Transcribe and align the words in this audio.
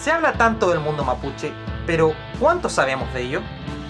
Se 0.00 0.10
habla 0.10 0.32
tanto 0.32 0.70
del 0.70 0.80
mundo 0.80 1.04
mapuche, 1.04 1.52
pero 1.86 2.14
¿cuánto 2.38 2.70
sabemos 2.70 3.12
de 3.12 3.20
ello? 3.20 3.42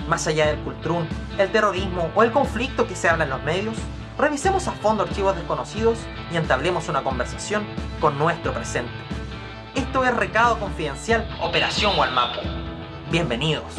Más 0.08 0.26
allá 0.26 0.48
del 0.48 0.58
cultrún, 0.64 1.08
el 1.38 1.52
terrorismo 1.52 2.10
o 2.16 2.24
el 2.24 2.32
conflicto 2.32 2.88
que 2.88 2.96
se 2.96 3.08
habla 3.08 3.22
en 3.22 3.30
los 3.30 3.40
medios, 3.44 3.76
revisemos 4.18 4.66
a 4.66 4.72
fondo 4.72 5.04
archivos 5.04 5.36
desconocidos 5.36 6.00
y 6.32 6.36
entablemos 6.36 6.88
una 6.88 7.04
conversación 7.04 7.64
con 8.00 8.18
nuestro 8.18 8.52
presente. 8.52 8.90
Esto 9.76 10.04
es 10.04 10.12
Recado 10.16 10.58
Confidencial 10.58 11.28
Operación 11.40 11.96
Walmapu. 11.96 12.40
Bienvenidos. 13.12 13.72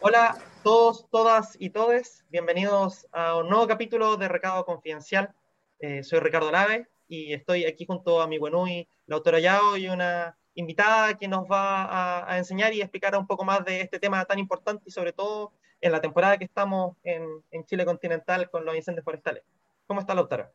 Hola 0.00 0.30
a 0.30 0.36
todos, 0.64 1.08
todas 1.08 1.56
y 1.60 1.70
todes. 1.70 2.24
Bienvenidos 2.30 3.06
a 3.12 3.36
un 3.36 3.48
nuevo 3.48 3.68
capítulo 3.68 4.16
de 4.16 4.26
Recado 4.26 4.64
Confidencial. 4.64 5.37
Eh, 5.80 6.02
soy 6.02 6.20
Ricardo 6.20 6.50
Lave 6.50 6.88
y 7.08 7.32
estoy 7.32 7.64
aquí 7.64 7.86
junto 7.86 8.20
a 8.20 8.26
mi 8.26 8.38
buenui, 8.38 8.88
la 9.06 9.16
autora 9.16 9.38
Yao, 9.38 9.76
y 9.76 9.88
una 9.88 10.36
invitada 10.54 11.16
que 11.16 11.28
nos 11.28 11.44
va 11.44 12.30
a, 12.30 12.36
enseñar 12.36 12.72
y 12.74 12.80
explicar 12.80 13.16
un 13.16 13.26
poco 13.26 13.44
más 13.44 13.64
de 13.64 13.80
este 13.80 14.00
tema 14.00 14.24
tan 14.24 14.38
importante 14.38 14.84
y 14.86 14.90
sobre 14.90 15.12
todo 15.12 15.52
en 15.80 15.92
la 15.92 16.00
temporada 16.00 16.36
que 16.36 16.44
estamos 16.44 16.96
en, 17.04 17.64
Chile 17.64 17.84
continental 17.84 18.50
con 18.50 18.64
los 18.64 18.74
incendios 18.74 19.04
forestales. 19.04 19.42
¿Cómo 19.86 20.00
está 20.00 20.14
la 20.14 20.22
autora? 20.22 20.50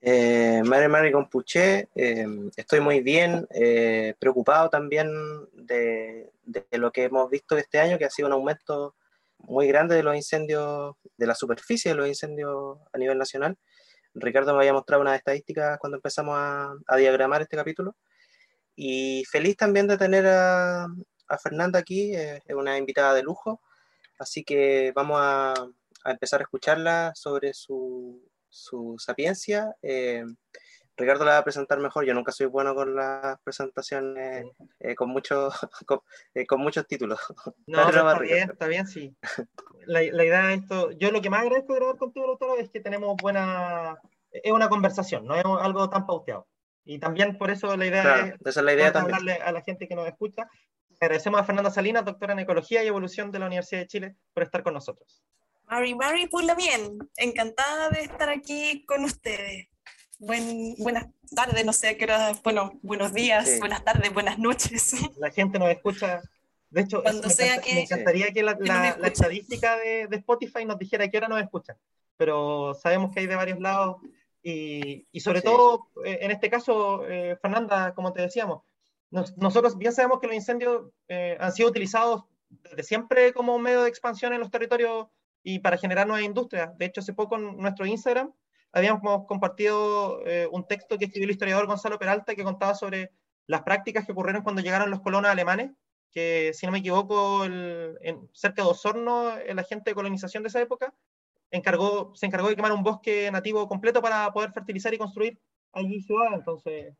Eh, 0.00 0.62
Mare 0.64 0.86
Mare 0.86 1.10
Compuché, 1.10 1.88
eh, 1.94 2.26
estoy 2.56 2.80
muy 2.80 3.00
bien, 3.00 3.48
eh, 3.50 4.14
preocupado 4.20 4.70
también 4.70 5.10
de, 5.52 6.30
de, 6.44 6.78
lo 6.78 6.92
que 6.92 7.04
hemos 7.04 7.28
visto 7.28 7.56
este 7.56 7.80
año, 7.80 7.98
que 7.98 8.04
ha 8.04 8.10
sido 8.10 8.28
un 8.28 8.34
aumento 8.34 8.94
muy 9.38 9.66
grande 9.66 9.96
de 9.96 10.04
los 10.04 10.14
incendios, 10.14 10.94
de 11.16 11.26
la 11.26 11.34
superficie 11.34 11.90
de 11.90 11.96
los 11.96 12.06
incendios 12.06 12.78
a 12.92 12.98
nivel 12.98 13.18
nacional. 13.18 13.56
Ricardo 14.14 14.52
me 14.52 14.60
había 14.60 14.72
mostrado 14.72 15.02
unas 15.02 15.16
estadísticas 15.16 15.78
cuando 15.78 15.96
empezamos 15.96 16.36
a, 16.36 16.74
a 16.86 16.96
diagramar 16.96 17.42
este 17.42 17.56
capítulo. 17.56 17.96
Y 18.74 19.24
feliz 19.24 19.56
también 19.56 19.86
de 19.86 19.98
tener 19.98 20.26
a, 20.26 20.84
a 20.84 21.38
Fernanda 21.38 21.78
aquí, 21.78 22.14
es 22.14 22.42
una 22.54 22.78
invitada 22.78 23.14
de 23.14 23.22
lujo, 23.22 23.60
así 24.18 24.44
que 24.44 24.92
vamos 24.94 25.18
a, 25.20 25.52
a 26.04 26.10
empezar 26.10 26.40
a 26.40 26.44
escucharla 26.44 27.12
sobre 27.14 27.54
su, 27.54 28.22
su 28.48 28.96
sapiencia. 28.98 29.74
Eh, 29.82 30.24
Ricardo 30.98 31.24
la 31.24 31.32
va 31.32 31.38
a 31.38 31.44
presentar 31.44 31.78
mejor, 31.78 32.04
yo 32.04 32.12
nunca 32.12 32.32
soy 32.32 32.46
bueno 32.46 32.74
con 32.74 32.96
las 32.96 33.40
presentaciones 33.42 34.46
eh, 34.80 34.96
con, 34.96 35.08
mucho, 35.08 35.48
eh, 36.34 36.44
con, 36.44 36.60
muchos 36.60 36.86
títulos. 36.86 37.20
No, 37.66 37.88
está 37.88 38.18
bien, 38.18 38.50
está 38.50 38.66
bien, 38.66 38.86
sí. 38.86 39.16
La, 39.86 40.00
la, 40.02 40.24
idea 40.24 40.46
de 40.48 40.54
esto, 40.54 40.90
yo 40.92 41.12
lo 41.12 41.22
que 41.22 41.30
más 41.30 41.42
agradezco 41.42 41.72
de 41.72 41.78
grabar 41.78 41.96
contigo, 41.96 42.26
doctor, 42.26 42.58
es 42.58 42.68
que 42.70 42.80
tenemos 42.80 43.16
buena, 43.22 43.96
es 44.32 44.52
una 44.52 44.68
conversación, 44.68 45.24
no 45.24 45.36
es 45.36 45.44
algo 45.44 45.88
tan 45.88 46.04
pauteado. 46.04 46.48
Y 46.84 46.98
también 46.98 47.38
por 47.38 47.50
eso 47.50 47.76
la 47.76 47.86
idea 47.86 48.26
es, 48.26 48.34
esa 48.44 48.60
es 48.60 48.64
la 48.66 48.72
idea 48.72 48.92
también. 48.92 49.14
hablarle 49.14 49.42
a 49.42 49.52
la 49.52 49.62
gente 49.62 49.86
que 49.86 49.94
nos 49.94 50.08
escucha. 50.08 50.48
Agradecemos 51.00 51.40
a 51.40 51.44
Fernanda 51.44 51.70
Salinas, 51.70 52.04
doctora 52.04 52.32
en 52.32 52.40
Ecología 52.40 52.82
y 52.82 52.88
Evolución 52.88 53.30
de 53.30 53.38
la 53.38 53.46
Universidad 53.46 53.82
de 53.82 53.86
Chile, 53.86 54.16
por 54.32 54.42
estar 54.42 54.64
con 54.64 54.74
nosotros. 54.74 55.22
Mari, 55.66 55.94
Mari, 55.94 56.26
pula 56.28 56.54
bien. 56.54 56.98
Encantada 57.16 57.90
de 57.90 58.00
estar 58.00 58.30
aquí 58.30 58.84
con 58.86 59.04
ustedes 59.04 59.68
buen, 60.18 60.74
buenas 60.78 61.06
tardes, 61.34 61.64
no 61.64 61.72
sé 61.72 61.96
qué 61.96 62.04
hora, 62.04 62.32
bueno, 62.42 62.72
buenos 62.82 63.12
días, 63.12 63.58
buenas 63.60 63.84
tardes, 63.84 64.12
buenas 64.12 64.38
noches. 64.38 64.92
La 65.18 65.30
gente 65.30 65.58
nos 65.58 65.70
escucha. 65.70 66.20
De 66.70 66.82
hecho, 66.82 67.02
Cuando 67.02 67.30
sea 67.30 67.60
me, 67.64 67.82
encantaría 67.82 68.30
que 68.30 68.42
la, 68.42 68.54
la, 68.60 69.08
estadística 69.08 69.78
de, 69.78 70.06
de, 70.06 70.16
Spotify 70.16 70.66
nos 70.66 70.78
dijera 70.78 71.08
qué 71.08 71.16
hora 71.16 71.28
nos 71.28 71.40
escuchan, 71.40 71.76
pero 72.18 72.74
sabemos 72.74 73.10
que 73.10 73.20
hay 73.20 73.26
de 73.26 73.36
varios 73.36 73.58
lados 73.58 73.96
y, 74.42 75.06
y 75.10 75.20
sobre 75.20 75.40
todo, 75.40 75.88
eh, 76.04 76.18
en 76.20 76.30
este 76.30 76.50
caso, 76.50 77.06
eh, 77.08 77.38
Fernanda, 77.40 77.94
como 77.94 78.12
te 78.12 78.20
decíamos, 78.20 78.64
nosotros 79.10 79.78
bien 79.78 79.92
sabemos 79.92 80.20
que 80.20 80.26
los 80.26 80.36
incendios 80.36 80.90
eh, 81.08 81.38
han 81.40 81.52
sido 81.52 81.70
utilizados 81.70 82.24
desde 82.50 82.82
siempre 82.82 83.32
como 83.32 83.58
medio 83.58 83.82
de 83.82 83.88
expansión 83.88 84.34
en 84.34 84.40
los 84.40 84.50
territorios 84.50 85.06
y 85.42 85.60
para 85.60 85.78
generar 85.78 86.06
nuevas 86.06 86.26
industrias. 86.26 86.76
De 86.76 86.84
hecho, 86.84 87.00
hace 87.00 87.14
poco 87.14 87.36
en 87.36 87.56
nuestro 87.56 87.86
Instagram 87.86 88.30
habíamos 88.72 89.26
compartido 89.26 90.24
eh, 90.26 90.48
un 90.50 90.66
texto 90.66 90.98
que 90.98 91.06
escribió 91.06 91.26
el 91.26 91.32
historiador 91.32 91.66
Gonzalo 91.66 91.98
Peralta 91.98 92.34
que 92.34 92.44
contaba 92.44 92.74
sobre 92.74 93.12
las 93.46 93.62
prácticas 93.62 94.04
que 94.04 94.12
ocurrieron 94.12 94.42
cuando 94.42 94.62
llegaron 94.62 94.90
los 94.90 95.00
colonos 95.00 95.30
alemanes, 95.30 95.72
que 96.12 96.52
si 96.54 96.66
no 96.66 96.72
me 96.72 96.78
equivoco, 96.78 97.44
el, 97.44 97.98
en, 98.02 98.28
cerca 98.32 98.62
de 98.62 98.68
Osorno, 98.68 99.36
el 99.36 99.58
agente 99.58 99.90
de 99.90 99.94
colonización 99.94 100.42
de 100.42 100.48
esa 100.48 100.60
época, 100.60 100.94
encargó, 101.50 102.14
se 102.14 102.26
encargó 102.26 102.48
de 102.48 102.56
quemar 102.56 102.72
un 102.72 102.82
bosque 102.82 103.30
nativo 103.30 103.66
completo 103.68 104.02
para 104.02 104.30
poder 104.32 104.52
fertilizar 104.52 104.92
y 104.92 104.98
construir 104.98 105.38
allí 105.72 106.00
ciudad. 106.02 106.34
Entonces, 106.34 106.94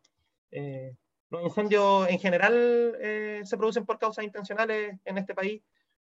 eh, 0.50 0.94
los 1.30 1.42
incendios 1.42 2.08
en 2.08 2.18
general 2.18 2.96
eh, 3.00 3.42
se 3.44 3.56
producen 3.58 3.84
por 3.84 3.98
causas 3.98 4.24
intencionales 4.24 4.98
en 5.04 5.18
este 5.18 5.34
país. 5.34 5.62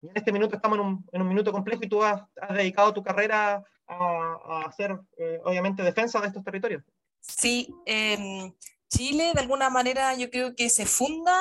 Y 0.02 0.10
en 0.10 0.18
este 0.18 0.32
minuto 0.32 0.56
estamos 0.56 0.78
en 0.78 0.86
un, 0.86 1.06
en 1.12 1.22
un 1.24 1.28
minuto 1.28 1.52
complejo 1.52 1.84
y 1.84 1.90
tú 1.90 2.04
has, 2.04 2.22
has 2.40 2.56
dedicado 2.56 2.94
tu 2.94 3.02
carrera 3.02 3.64
a, 3.88 4.64
hacer, 4.66 5.00
eh, 5.18 5.40
obviamente, 5.44 5.84
defensa 5.84 6.20
de 6.22 6.28
estos 6.28 6.44
territorios. 6.44 6.84
Sí, 7.22 7.74
eh, 7.86 8.52
Chile 8.90 9.32
de 9.34 9.40
alguna 9.40 9.70
manera 9.70 10.16
yo 10.16 10.30
creo 10.30 10.56
que 10.56 10.70
se 10.70 10.86
funda 10.86 11.38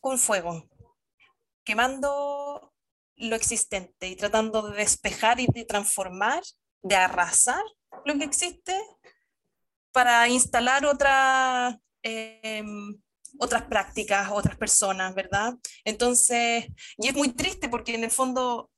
con 0.00 0.18
fuego, 0.18 0.68
quemando 1.64 2.72
lo 3.16 3.36
existente 3.36 4.08
y 4.08 4.16
tratando 4.16 4.70
de 4.70 4.76
despejar 4.76 5.40
y 5.40 5.46
de 5.46 5.64
transformar, 5.64 6.42
de 6.82 6.94
arrasar 6.94 7.62
lo 8.04 8.16
que 8.18 8.24
existe 8.24 8.78
para 9.92 10.28
instalar 10.28 10.84
otra, 10.84 11.80
eh, 12.02 12.62
otras 13.38 13.62
prácticas, 13.62 14.30
otras 14.30 14.56
personas, 14.56 15.14
¿verdad? 15.14 15.54
Entonces, 15.84 16.66
y 16.98 17.08
es 17.08 17.14
muy 17.14 17.32
triste 17.32 17.68
porque 17.68 17.94
en 17.94 18.04
el 18.04 18.10
fondo 18.10 18.70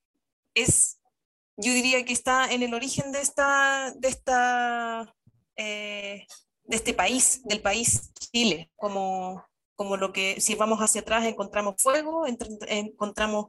es 0.54 0.99
yo 1.60 1.72
diría 1.72 2.04
que 2.04 2.12
está 2.12 2.50
en 2.50 2.62
el 2.62 2.74
origen 2.74 3.12
de, 3.12 3.20
esta, 3.20 3.92
de, 3.96 4.08
esta, 4.08 5.14
eh, 5.56 6.26
de 6.64 6.76
este 6.76 6.94
país, 6.94 7.42
del 7.44 7.60
país 7.60 8.12
Chile, 8.14 8.70
como, 8.76 9.44
como 9.76 9.96
lo 9.96 10.12
que 10.12 10.40
si 10.40 10.54
vamos 10.54 10.80
hacia 10.80 11.02
atrás 11.02 11.24
encontramos 11.26 11.74
fuego, 11.78 12.24
encontramos 12.26 13.46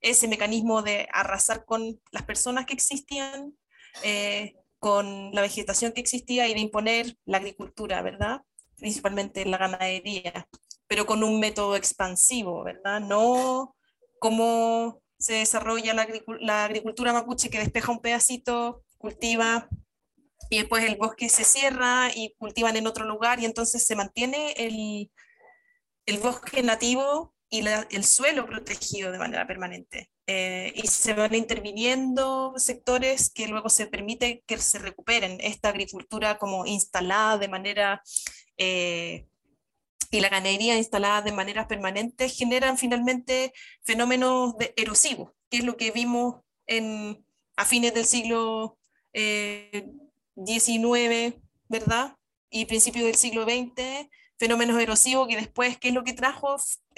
ese 0.00 0.28
mecanismo 0.28 0.82
de 0.82 1.08
arrasar 1.12 1.64
con 1.64 2.00
las 2.10 2.22
personas 2.24 2.66
que 2.66 2.74
existían, 2.74 3.56
eh, 4.02 4.54
con 4.78 5.30
la 5.32 5.42
vegetación 5.42 5.92
que 5.92 6.00
existía 6.00 6.48
y 6.48 6.54
de 6.54 6.60
imponer 6.60 7.16
la 7.26 7.38
agricultura, 7.38 8.02
¿verdad? 8.02 8.42
Principalmente 8.78 9.44
la 9.44 9.58
ganadería, 9.58 10.48
pero 10.88 11.06
con 11.06 11.22
un 11.22 11.38
método 11.38 11.76
expansivo, 11.76 12.64
¿verdad? 12.64 13.00
No 13.00 13.76
como 14.18 15.01
se 15.22 15.34
desarrolla 15.34 15.94
la, 15.94 16.64
agricultura 16.64 17.12
mapuche 17.12 17.48
que 17.48 17.60
despeja 17.60 17.92
un 17.92 18.00
pedacito, 18.00 18.82
cultiva 18.98 19.68
y 20.50 20.58
después 20.58 20.84
el 20.84 20.96
bosque 20.96 21.28
se 21.28 21.44
cierra 21.44 22.10
y 22.12 22.34
cultivan 22.38 22.76
en 22.76 22.88
otro 22.88 23.04
lugar 23.04 23.38
y 23.38 23.44
entonces 23.44 23.86
se 23.86 23.94
mantiene 23.94 24.52
el, 24.56 25.12
el 26.06 26.18
bosque 26.18 26.64
nativo 26.64 27.36
y 27.48 27.64
el 27.64 28.02
suelo 28.02 28.46
protegido 28.46 29.12
de 29.12 29.18
manera 29.18 29.46
permanente. 29.46 30.10
Eh, 30.26 30.72
y 30.74 30.88
se 30.88 31.14
van 31.14 31.34
interviniendo 31.36 32.54
sectores 32.56 33.30
que 33.30 33.46
luego 33.46 33.68
se 33.68 33.86
permite 33.86 34.42
que 34.46 34.58
se 34.58 34.80
recuperen 34.80 35.38
esta 35.40 35.68
agricultura 35.68 36.36
como 36.38 36.66
instalada 36.66 37.38
de 37.38 37.48
manera 37.48 38.02
eh, 38.56 39.26
y 40.12 40.20
la 40.20 40.28
ganadería 40.28 40.76
instalada 40.76 41.22
de 41.22 41.32
manera 41.32 41.66
permanente 41.66 42.28
generan 42.28 42.76
finalmente 42.76 43.52
fenómenos 43.82 44.56
de 44.58 44.74
erosivos, 44.76 45.32
que 45.48 45.58
es 45.58 45.64
lo 45.64 45.78
que 45.78 45.90
vimos 45.90 46.42
en, 46.66 47.24
a 47.56 47.64
fines 47.64 47.94
del 47.94 48.04
siglo 48.04 48.78
XIX, 49.14 49.14
eh, 49.14 51.40
¿verdad? 51.66 52.14
Y 52.50 52.66
principios 52.66 53.06
del 53.06 53.14
siglo 53.14 53.44
XX, 53.44 54.06
fenómenos 54.38 54.78
erosivos 54.78 55.28
que 55.28 55.36
después, 55.36 55.78
¿qué 55.78 55.88
es 55.88 55.94
lo 55.94 56.04
que 56.04 56.12
trajo 56.12 56.56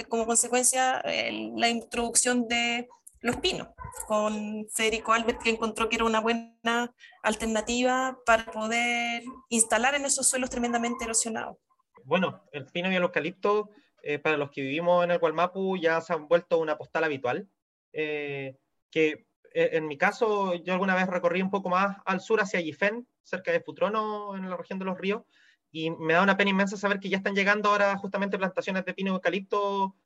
como 0.09 0.27
consecuencia 0.27 1.01
la 1.05 1.69
introducción 1.69 2.49
de 2.49 2.89
los 3.21 3.37
pinos, 3.37 3.69
con 4.09 4.67
Federico 4.75 5.13
Albert 5.13 5.41
que 5.41 5.51
encontró 5.51 5.89
que 5.89 5.97
era 5.97 6.05
una 6.05 6.21
buena 6.21 6.93
alternativa 7.23 8.19
para 8.27 8.45
poder 8.47 9.23
instalar 9.51 9.95
en 9.95 10.05
esos 10.05 10.29
suelos 10.29 10.51
tremendamente 10.51 11.05
erosionados 11.05 11.57
bueno, 12.05 12.45
el 12.53 12.67
pino 12.67 12.91
y 12.91 12.95
el 12.95 13.03
eucalipto, 13.03 13.71
eh, 14.03 14.19
para 14.19 14.37
los 14.37 14.51
que 14.51 14.61
vivimos 14.61 15.03
en 15.05 15.11
el 15.11 15.19
Gualmapu, 15.19 15.77
ya 15.77 16.01
se 16.01 16.13
han 16.13 16.29
vuelto 16.29 16.59
una 16.59 16.77
postal 16.77 17.05
habitual. 17.05 17.49
Eh, 17.93 18.57
que 18.91 19.27
eh, 19.53 19.71
en 19.73 19.87
mi 19.87 19.97
caso, 19.97 20.55
yo 20.55 20.73
alguna 20.73 20.95
vez 20.95 21.07
recorrí 21.07 21.41
un 21.43 21.51
poco 21.51 21.71
más 21.71 21.97
al 22.05 22.21
sur 22.21 22.41
hacia 22.41 22.61
Yifén, 22.61 23.07
cerca 23.23 23.51
de 23.53 23.61
Futrono, 23.61 24.37
en 24.37 24.49
la 24.49 24.57
región 24.57 24.79
de 24.79 24.85
los 24.85 24.99
ríos, 24.99 25.23
y 25.71 25.91
me 25.91 26.13
da 26.13 26.23
una 26.23 26.37
pena 26.37 26.51
inmensa 26.51 26.77
saber 26.77 27.01
que 27.01 27.09
ya 27.09 27.17
están 27.17 27.35
llegando 27.35 27.71
ahora 27.71 27.97
justamente 27.97 28.39
plantaciones 28.39 28.85
de 28.85 28.95
pino 28.95 29.11
y 29.11 29.15
eucalipto 29.15 29.97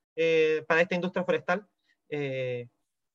para 0.67 0.81
esta 0.81 0.95
industria 0.95 1.25
forestal. 1.25 1.69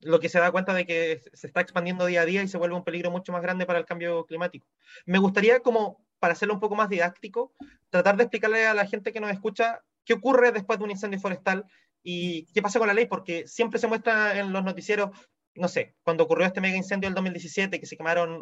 lo 0.01 0.19
que 0.19 0.29
se 0.29 0.39
da 0.39 0.51
cuenta 0.51 0.73
de 0.73 0.85
que 0.85 1.21
se 1.33 1.47
está 1.47 1.61
expandiendo 1.61 2.05
día 2.05 2.21
a 2.21 2.25
día 2.25 2.43
y 2.43 2.47
se 2.47 2.57
vuelve 2.57 2.75
un 2.75 2.83
peligro 2.83 3.09
mucho 3.09 3.31
más 3.31 3.41
grande 3.41 3.65
para 3.65 3.79
el 3.79 3.85
cambio 3.85 4.25
climático. 4.25 4.67
Me 5.05 5.17
gustaría 5.17 5.61
como 5.61 6.05
para 6.23 6.31
hacerlo 6.31 6.53
un 6.53 6.61
poco 6.61 6.75
más 6.75 6.87
didáctico, 6.87 7.51
tratar 7.89 8.15
de 8.15 8.23
explicarle 8.23 8.65
a 8.65 8.73
la 8.73 8.87
gente 8.87 9.11
que 9.11 9.19
nos 9.19 9.29
escucha 9.29 9.81
qué 10.05 10.13
ocurre 10.13 10.53
después 10.53 10.79
de 10.79 10.85
un 10.85 10.91
incendio 10.91 11.19
forestal 11.19 11.65
y 12.01 12.45
qué 12.53 12.61
pasa 12.61 12.79
con 12.79 12.87
la 12.87 12.93
ley, 12.93 13.07
porque 13.07 13.45
siempre 13.45 13.77
se 13.77 13.87
muestra 13.87 14.39
en 14.39 14.53
los 14.53 14.63
noticieros, 14.63 15.09
no 15.55 15.67
sé, 15.67 15.97
cuando 16.01 16.23
ocurrió 16.23 16.47
este 16.47 16.61
mega 16.61 16.77
incendio 16.77 17.09
del 17.09 17.15
2017, 17.15 17.77
que 17.77 17.85
se 17.85 17.97
quemaron 17.97 18.41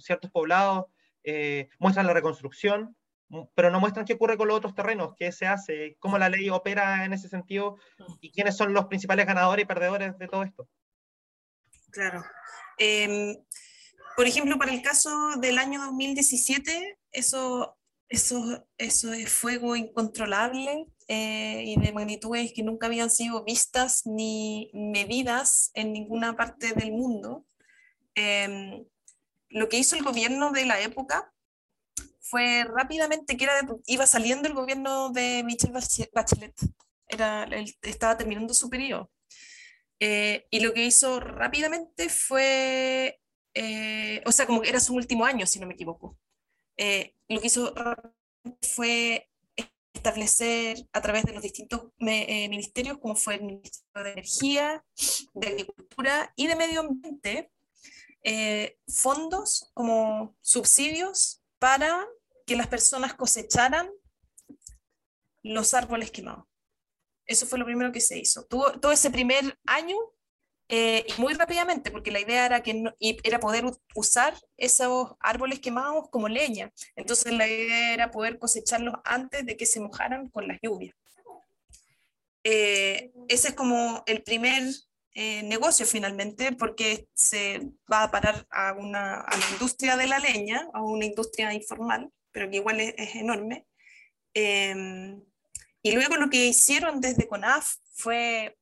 ciertos 0.00 0.28
poblados, 0.32 0.86
eh, 1.22 1.68
muestran 1.78 2.08
la 2.08 2.14
reconstrucción, 2.14 2.96
pero 3.54 3.70
no 3.70 3.78
muestran 3.78 4.06
qué 4.06 4.14
ocurre 4.14 4.36
con 4.36 4.48
los 4.48 4.56
otros 4.56 4.74
terrenos, 4.74 5.14
qué 5.16 5.30
se 5.30 5.46
hace, 5.46 5.96
cómo 6.00 6.18
la 6.18 6.28
ley 6.28 6.50
opera 6.50 7.04
en 7.04 7.12
ese 7.12 7.28
sentido 7.28 7.76
y 8.20 8.32
quiénes 8.32 8.56
son 8.56 8.74
los 8.74 8.86
principales 8.86 9.24
ganadores 9.24 9.62
y 9.62 9.68
perdedores 9.68 10.18
de 10.18 10.26
todo 10.26 10.42
esto. 10.42 10.68
Claro. 11.92 12.24
Em, 12.76 13.36
por 14.16 14.26
ejemplo, 14.26 14.58
para 14.58 14.72
el 14.72 14.82
caso 14.82 15.10
del 15.38 15.58
año 15.58 15.80
2017, 15.82 16.98
eso, 17.12 17.76
eso, 18.08 18.66
eso 18.78 19.12
es 19.12 19.30
fuego 19.30 19.76
incontrolable 19.76 20.86
eh, 21.08 21.64
y 21.66 21.80
de 21.80 21.92
magnitudes 21.92 22.52
que 22.54 22.62
nunca 22.62 22.86
habían 22.86 23.10
sido 23.10 23.44
vistas 23.44 24.06
ni 24.06 24.70
medidas 24.72 25.70
en 25.74 25.92
ninguna 25.92 26.36
parte 26.36 26.72
del 26.72 26.92
mundo. 26.92 27.44
Em, 28.14 28.84
lo 29.48 29.68
que 29.68 29.78
hizo 29.78 29.96
el 29.96 30.02
gobierno 30.02 30.50
de 30.52 30.66
la 30.66 30.80
época 30.80 31.32
fue 32.20 32.64
rápidamente, 32.64 33.36
que 33.36 33.44
era, 33.44 33.60
iba 33.86 34.06
saliendo 34.06 34.48
el 34.48 34.54
gobierno 34.54 35.10
de 35.10 35.42
Michelle 35.44 35.74
Bachelet, 36.12 36.54
era, 37.08 37.46
estaba 37.82 38.16
terminando 38.16 38.54
su 38.54 38.70
periodo. 38.70 39.10
Eh, 40.00 40.46
y 40.50 40.60
lo 40.60 40.72
que 40.72 40.84
hizo 40.84 41.20
rápidamente 41.20 42.08
fue, 42.08 43.20
eh, 43.54 44.22
o 44.26 44.32
sea, 44.32 44.46
como 44.46 44.60
que 44.60 44.68
era 44.68 44.80
su 44.80 44.94
último 44.94 45.24
año, 45.24 45.46
si 45.46 45.60
no 45.60 45.66
me 45.66 45.74
equivoco. 45.74 46.18
Eh, 46.76 47.14
lo 47.28 47.40
que 47.40 47.46
hizo 47.46 47.72
fue 48.60 49.30
establecer 49.92 50.86
a 50.92 51.00
través 51.00 51.24
de 51.24 51.32
los 51.32 51.42
distintos 51.42 51.92
ministerios, 51.98 52.98
como 52.98 53.14
fue 53.14 53.36
el 53.36 53.44
Ministerio 53.44 54.04
de 54.04 54.12
Energía, 54.12 54.84
de 55.32 55.46
Agricultura 55.46 56.32
y 56.36 56.46
de 56.46 56.56
Medio 56.56 56.80
Ambiente, 56.80 57.50
fondos 58.88 59.70
como 59.72 60.36
subsidios 60.42 61.42
para 61.58 62.06
que 62.44 62.56
las 62.56 62.66
personas 62.66 63.14
cosecharan 63.14 63.90
los 65.42 65.74
árboles 65.74 66.10
quemados. 66.10 66.44
Eso 67.26 67.46
fue 67.46 67.58
lo 67.58 67.64
primero 67.64 67.92
que 67.92 68.00
se 68.00 68.18
hizo. 68.18 68.44
Todo 68.44 68.92
ese 68.92 69.10
primer 69.10 69.58
año 69.64 69.96
eh, 70.68 71.06
muy 71.18 71.34
rápidamente, 71.34 71.90
porque 71.90 72.10
la 72.10 72.20
idea 72.20 72.46
era, 72.46 72.62
que 72.62 72.82
era 73.22 73.38
poder 73.38 73.64
usar 73.94 74.34
esos 74.56 75.12
árboles 75.20 75.60
quemados 75.60 76.08
como 76.10 76.28
leña. 76.28 76.72
Entonces 76.96 77.32
la 77.32 77.46
idea 77.46 77.92
era 77.92 78.10
poder 78.10 78.38
cosecharlos 78.38 78.94
antes 79.04 79.44
de 79.44 79.56
que 79.56 79.66
se 79.66 79.80
mojaran 79.80 80.28
con 80.28 80.48
las 80.48 80.58
lluvias. 80.62 80.94
Eh, 82.44 83.12
ese 83.28 83.48
es 83.48 83.54
como 83.54 84.02
el 84.06 84.22
primer 84.22 84.62
eh, 85.14 85.42
negocio 85.44 85.86
finalmente, 85.86 86.52
porque 86.52 87.08
se 87.14 87.60
va 87.90 88.04
a 88.04 88.10
parar 88.10 88.46
a, 88.50 88.72
una, 88.72 89.20
a 89.20 89.36
la 89.36 89.50
industria 89.52 89.96
de 89.96 90.06
la 90.06 90.18
leña, 90.18 90.68
a 90.72 90.82
una 90.82 91.04
industria 91.04 91.52
informal, 91.52 92.10
pero 92.32 92.50
que 92.50 92.56
igual 92.56 92.80
es, 92.80 93.14
enorme. 93.14 93.66
Em, 94.34 95.22
y 95.82 95.92
luego 95.92 96.16
lo 96.16 96.30
que 96.30 96.46
hicieron 96.46 97.00
desde 97.00 97.28
CONAF 97.28 97.76
fue 97.92 98.56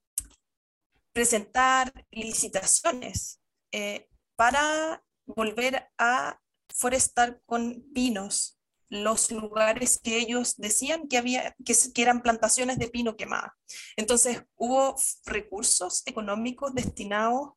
presentar 1.13 1.93
licitaciones 2.11 3.41
eh, 3.73 4.09
para 4.37 5.03
volver 5.27 5.89
a 5.99 6.41
forestar 6.75 7.41
con 7.47 7.85
pinos 7.93 8.59
los 8.89 9.31
lugares 9.31 9.99
que 9.99 10.19
ellos 10.19 10.57
decían 10.59 11.09
que, 11.09 11.17
había, 11.17 11.57
que, 11.65 11.75
eran 12.03 12.21
plantaciones 12.21 12.79
de 12.79 12.89
pino 12.89 13.17
quemada. 13.17 13.57
Entonces 13.97 14.43
hubo 14.55 14.97
recursos 15.25 16.03
económicos 16.05 16.75
destinados 16.75 17.53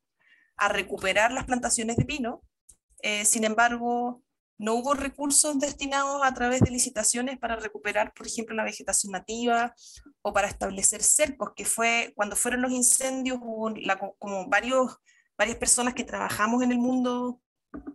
a 0.56 0.68
recuperar 0.68 1.32
las 1.32 1.44
plantaciones 1.44 1.98
de 1.98 2.06
pino. 2.06 2.42
Eh, 3.02 3.26
sin 3.26 3.44
embargo, 3.44 4.22
no 4.58 4.74
hubo 4.74 4.94
recursos 4.94 5.58
destinados 5.58 6.22
a 6.24 6.32
través 6.32 6.60
de 6.60 6.70
licitaciones 6.70 7.38
para 7.38 7.56
recuperar, 7.56 8.12
por 8.14 8.26
ejemplo, 8.26 8.54
la 8.54 8.64
vegetación 8.64 9.12
nativa 9.12 9.74
o 10.22 10.32
para 10.32 10.48
establecer 10.48 11.02
cercos, 11.02 11.52
que 11.54 11.64
fue 11.64 12.12
cuando 12.16 12.36
fueron 12.36 12.62
los 12.62 12.72
incendios, 12.72 13.38
hubo 13.42 13.72
como 14.18 14.48
varios, 14.48 14.96
varias 15.36 15.56
personas 15.58 15.94
que 15.94 16.04
trabajamos 16.04 16.62
en 16.62 16.72
el 16.72 16.78
mundo 16.78 17.40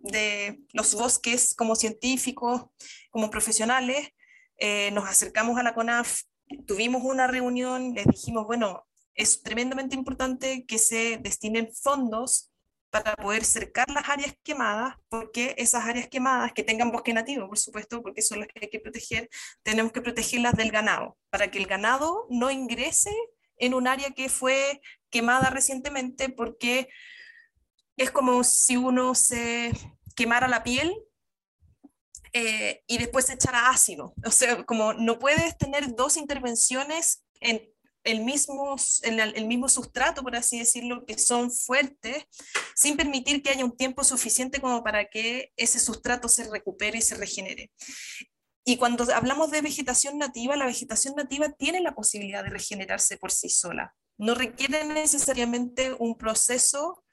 de 0.03 0.59
los 0.73 0.93
bosques 0.93 1.55
como 1.55 1.75
científicos, 1.75 2.65
como 3.09 3.31
profesionales, 3.31 4.09
eh, 4.57 4.91
nos 4.91 5.09
acercamos 5.09 5.57
a 5.57 5.63
la 5.63 5.73
CONAF, 5.73 6.21
tuvimos 6.67 7.03
una 7.03 7.25
reunión, 7.25 7.93
les 7.95 8.05
dijimos, 8.05 8.45
bueno, 8.45 8.85
es 9.15 9.41
tremendamente 9.41 9.95
importante 9.95 10.65
que 10.65 10.77
se 10.77 11.17
destinen 11.17 11.73
fondos 11.73 12.50
para 12.91 13.15
poder 13.15 13.45
cercar 13.45 13.89
las 13.89 14.07
áreas 14.09 14.35
quemadas, 14.43 14.95
porque 15.09 15.55
esas 15.57 15.85
áreas 15.85 16.09
quemadas 16.09 16.51
que 16.53 16.61
tengan 16.61 16.91
bosque 16.91 17.13
nativo, 17.13 17.47
por 17.47 17.57
supuesto, 17.57 18.03
porque 18.03 18.21
son 18.21 18.39
las 18.39 18.49
que 18.49 18.59
hay 18.61 18.69
que 18.69 18.79
proteger, 18.79 19.29
tenemos 19.63 19.93
que 19.93 20.01
protegerlas 20.01 20.53
del 20.55 20.71
ganado, 20.71 21.17
para 21.29 21.49
que 21.49 21.57
el 21.57 21.65
ganado 21.65 22.27
no 22.29 22.51
ingrese 22.51 23.15
en 23.57 23.73
un 23.73 23.87
área 23.87 24.11
que 24.11 24.27
fue 24.27 24.81
quemada 25.09 25.49
recientemente, 25.49 26.29
porque 26.29 26.89
es 27.95 28.11
como 28.11 28.43
si 28.43 28.75
uno 28.75 29.15
se 29.15 29.71
quemara 30.15 30.49
la 30.49 30.63
piel 30.63 30.93
eh, 32.33 32.83
y 32.87 32.97
después 32.97 33.25
se 33.25 33.33
echara 33.33 33.69
ácido. 33.69 34.13
O 34.25 34.31
sea, 34.31 34.63
como 34.65 34.93
no 34.93 35.17
puedes 35.17 35.57
tener 35.57 35.95
dos 35.95 36.17
intervenciones 36.17 37.23
en 37.39 37.71
el 38.03 38.21
mismo, 38.21 38.75
el, 39.03 39.45
mismo 39.45 39.69
sustrato, 39.69 40.23
por 40.23 40.35
así 40.35 40.59
decirlo, 40.59 41.05
que 41.05 41.17
son 41.17 41.51
fuertes, 41.51 42.25
sin 42.75 42.97
permitir 42.97 43.41
que 43.41 43.51
haya 43.51 43.65
un 43.65 43.75
tiempo 43.75 44.03
suficiente 44.03 44.59
como 44.59 44.83
para 44.83 45.05
que 45.05 45.51
ese 45.55 45.79
sustrato 45.79 46.27
se 46.27 46.49
recupere 46.49 46.97
y 46.97 47.01
se 47.01 47.15
regenere. 47.15 47.71
Y 48.63 48.77
cuando 48.77 49.05
hablamos 49.13 49.51
de 49.51 49.61
vegetación 49.61 50.17
nativa, 50.17 50.55
la 50.55 50.65
vegetación 50.65 51.15
nativa 51.15 51.49
tiene 51.49 51.81
la 51.81 51.95
posibilidad 51.95 52.43
de 52.43 52.51
regenerarse 52.51 53.17
por 53.17 53.31
sí 53.31 53.49
sola. 53.49 53.95
No 54.17 54.35
requiere 54.35 54.83
necesariamente 54.85 55.95
un 55.97 56.17
proceso 56.17 57.03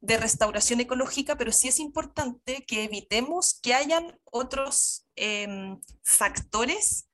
de 0.00 0.16
restauración 0.16 0.80
ecológica, 0.80 1.36
pero 1.36 1.50
sí 1.50 1.68
es 1.68 1.80
importante 1.80 2.64
que 2.66 2.84
evitemos 2.84 3.58
que 3.60 3.74
hayan 3.74 4.18
otros 4.24 5.08
em, 5.16 5.80
factores 6.04 7.07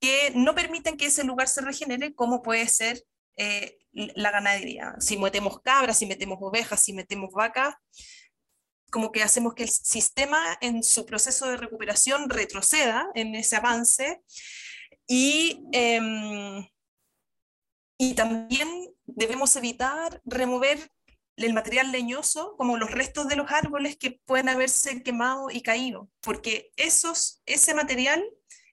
que 0.00 0.32
no 0.34 0.54
permiten 0.54 0.96
que 0.96 1.06
ese 1.06 1.24
lugar 1.24 1.48
se 1.48 1.60
regenere, 1.60 2.14
como 2.14 2.42
puede 2.42 2.68
ser 2.68 3.02
eh, 3.36 3.78
la 3.92 4.30
ganadería. 4.30 4.94
Si 4.98 5.16
metemos 5.16 5.60
cabras, 5.60 5.98
si 5.98 6.06
metemos 6.06 6.38
ovejas, 6.40 6.82
si 6.82 6.92
metemos 6.92 7.30
vacas, 7.32 7.74
como 8.90 9.10
que 9.10 9.22
hacemos 9.22 9.54
que 9.54 9.64
el 9.64 9.70
sistema 9.70 10.56
en 10.60 10.82
su 10.84 11.04
proceso 11.04 11.48
de 11.48 11.56
recuperación 11.56 12.30
retroceda 12.30 13.08
en 13.14 13.34
ese 13.34 13.56
avance 13.56 14.22
y, 15.08 15.64
em, 15.72 16.64
y 17.98 18.14
también 18.14 18.68
debemos 19.04 19.56
evitar 19.56 20.20
remover 20.24 20.90
el 21.36 21.52
material 21.52 21.90
leñoso 21.90 22.54
como 22.56 22.76
los 22.76 22.90
restos 22.90 23.26
de 23.28 23.36
los 23.36 23.50
árboles 23.50 23.96
que 23.96 24.20
pueden 24.24 24.48
haberse 24.48 25.02
quemado 25.02 25.50
y 25.50 25.62
caído, 25.62 26.08
porque 26.20 26.70
esos, 26.76 27.42
ese 27.46 27.74
material 27.74 28.24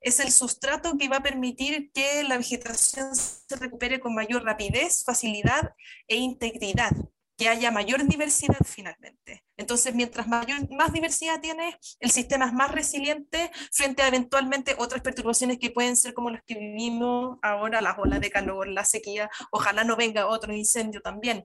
es 0.02 0.20
el 0.20 0.32
sustrato 0.32 0.98
que 0.98 1.08
va 1.08 1.18
a 1.18 1.24
permitir 1.24 1.92
que 1.94 2.24
la 2.24 2.38
vegetación 2.38 3.16
se 3.16 3.56
recupere 3.56 4.00
con 4.00 4.16
mayor 4.16 4.44
rapidez, 4.44 5.04
facilidad 5.04 5.74
e 6.08 6.18
integridad, 6.18 6.92
que 7.38 7.48
haya 7.48 7.72
mayor 7.72 8.06
diversidad 8.06 8.60
finalmente. 8.66 9.44
Entonces, 9.58 9.94
mientras 9.94 10.28
mayor, 10.28 10.70
más 10.72 10.92
diversidad 10.92 11.40
tiene, 11.40 11.78
el 12.00 12.12
sistema 12.12 12.46
es 12.46 12.54
más 12.54 12.72
resiliente 12.72 13.52
frente 13.72 14.02
a 14.02 14.08
eventualmente 14.08 14.76
otras 14.80 15.02
perturbaciones 15.02 15.60
que 15.60 15.70
pueden 15.70 15.96
ser 15.96 16.14
como 16.14 16.32
las 16.32 16.42
que 16.44 16.56
vivimos 16.56 17.38
ahora, 17.42 17.82
las 17.82 17.98
olas 17.98 18.20
de 18.20 18.32
calor, 18.32 18.68
la 18.68 18.86
sequía, 18.86 19.30
ojalá 19.52 19.84
no 19.84 19.96
venga 19.96 20.28
otro 20.28 20.54
incendio 20.54 21.02
también 21.02 21.44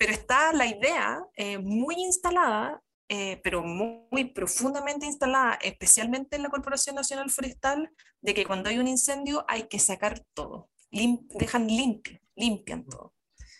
pero 0.00 0.14
está 0.14 0.54
la 0.54 0.64
idea 0.64 1.22
eh, 1.36 1.58
muy 1.58 1.94
instalada, 1.96 2.80
eh, 3.12 3.40
pero 3.42 3.64
muy, 3.64 4.24
profundamente 4.26 5.04
instalada, 5.04 5.58
especialmente 5.62 6.36
en 6.36 6.44
la 6.44 6.48
Corporación 6.48 6.94
Nacional 6.94 7.28
Forestal, 7.28 7.90
de 8.20 8.34
que 8.34 8.46
cuando 8.46 8.70
hay 8.70 8.78
un 8.78 8.86
incendio 8.86 9.44
hay 9.48 9.64
que 9.64 9.80
sacar 9.80 10.20
todo, 10.32 10.70
dejan 10.92 11.66
limpio, 11.66 12.20
limpian 12.36 12.84
todo. 12.84 13.12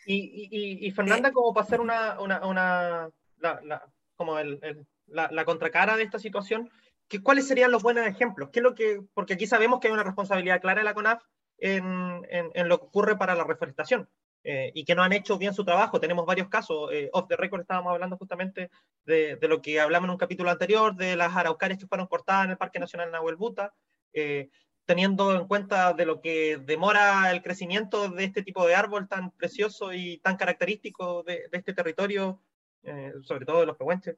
Y, 0.06 0.86
y, 0.86 0.90
Fernanda, 0.92 1.30
eh, 1.30 1.32
como 1.32 1.52
para 1.52 1.66
hacer 1.66 1.80
una, 1.80 2.20
una, 2.20 2.46
una 2.46 3.10
la, 3.38 3.82
como 4.14 4.38
el, 4.38 4.86
la, 5.06 5.28
la, 5.32 5.44
contracara 5.44 5.96
de 5.96 6.04
esta 6.04 6.20
situación, 6.20 6.70
¿qué, 7.08 7.20
¿cuáles 7.20 7.48
serían 7.48 7.72
los 7.72 7.82
buenos 7.82 8.06
ejemplos? 8.06 8.50
¿Qué 8.52 8.60
es 8.60 8.62
lo 8.62 8.76
que, 8.76 9.02
porque 9.14 9.34
aquí 9.34 9.48
sabemos 9.48 9.80
que 9.80 9.88
hay 9.88 9.94
una 9.94 10.04
responsabilidad 10.04 10.60
clara 10.60 10.78
de 10.78 10.84
la 10.84 10.94
CONAF 10.94 11.24
en, 11.58 12.24
en, 12.30 12.50
en 12.54 12.68
lo 12.68 12.78
que 12.78 12.86
ocurre 12.86 13.16
para 13.16 13.34
la 13.34 13.42
reforestación 13.42 14.08
eh, 14.42 14.72
y 14.74 14.84
que 14.84 14.94
no 14.94 15.02
han 15.02 15.12
hecho 15.12 15.38
bien 15.38 15.54
su 15.54 15.64
trabajo. 15.64 16.00
Tenemos 16.00 16.26
varios 16.26 16.48
casos. 16.48 16.90
Eh, 16.92 17.10
off 17.12 17.28
the 17.28 17.36
record 17.36 17.62
estábamos 17.62 17.92
hablando 17.92 18.16
justamente 18.16 18.70
de, 19.04 19.36
de, 19.36 19.48
lo 19.48 19.60
que 19.60 19.80
hablamos 19.80 20.06
en 20.06 20.12
un 20.12 20.18
capítulo 20.18 20.50
anterior, 20.50 20.94
de 20.94 21.16
las 21.16 21.34
araucarias 21.36 21.78
que 21.78 21.86
fueron 21.86 22.06
cortadas 22.06 22.46
en 22.46 22.52
el 22.52 22.58
Parque 22.58 22.78
Nacional 22.78 23.10
Nahuel 23.10 23.36
Buta, 23.36 23.74
eh, 24.12 24.50
teniendo 24.84 25.36
en 25.36 25.46
cuenta 25.46 25.92
de 25.92 26.06
lo 26.06 26.20
que 26.20 26.56
demora 26.56 27.30
el 27.30 27.42
crecimiento 27.42 28.08
de 28.08 28.24
este 28.24 28.42
tipo 28.42 28.66
de 28.66 28.74
árbol 28.74 29.08
tan 29.08 29.30
precioso 29.32 29.92
y 29.92 30.18
tan 30.18 30.36
característico 30.36 31.22
de, 31.22 31.48
de 31.50 31.58
este 31.58 31.74
territorio, 31.74 32.42
eh, 32.82 33.12
sobre 33.22 33.46
todo 33.46 33.60
de 33.60 33.66
los 33.66 33.76
pehuenches. 33.76 34.16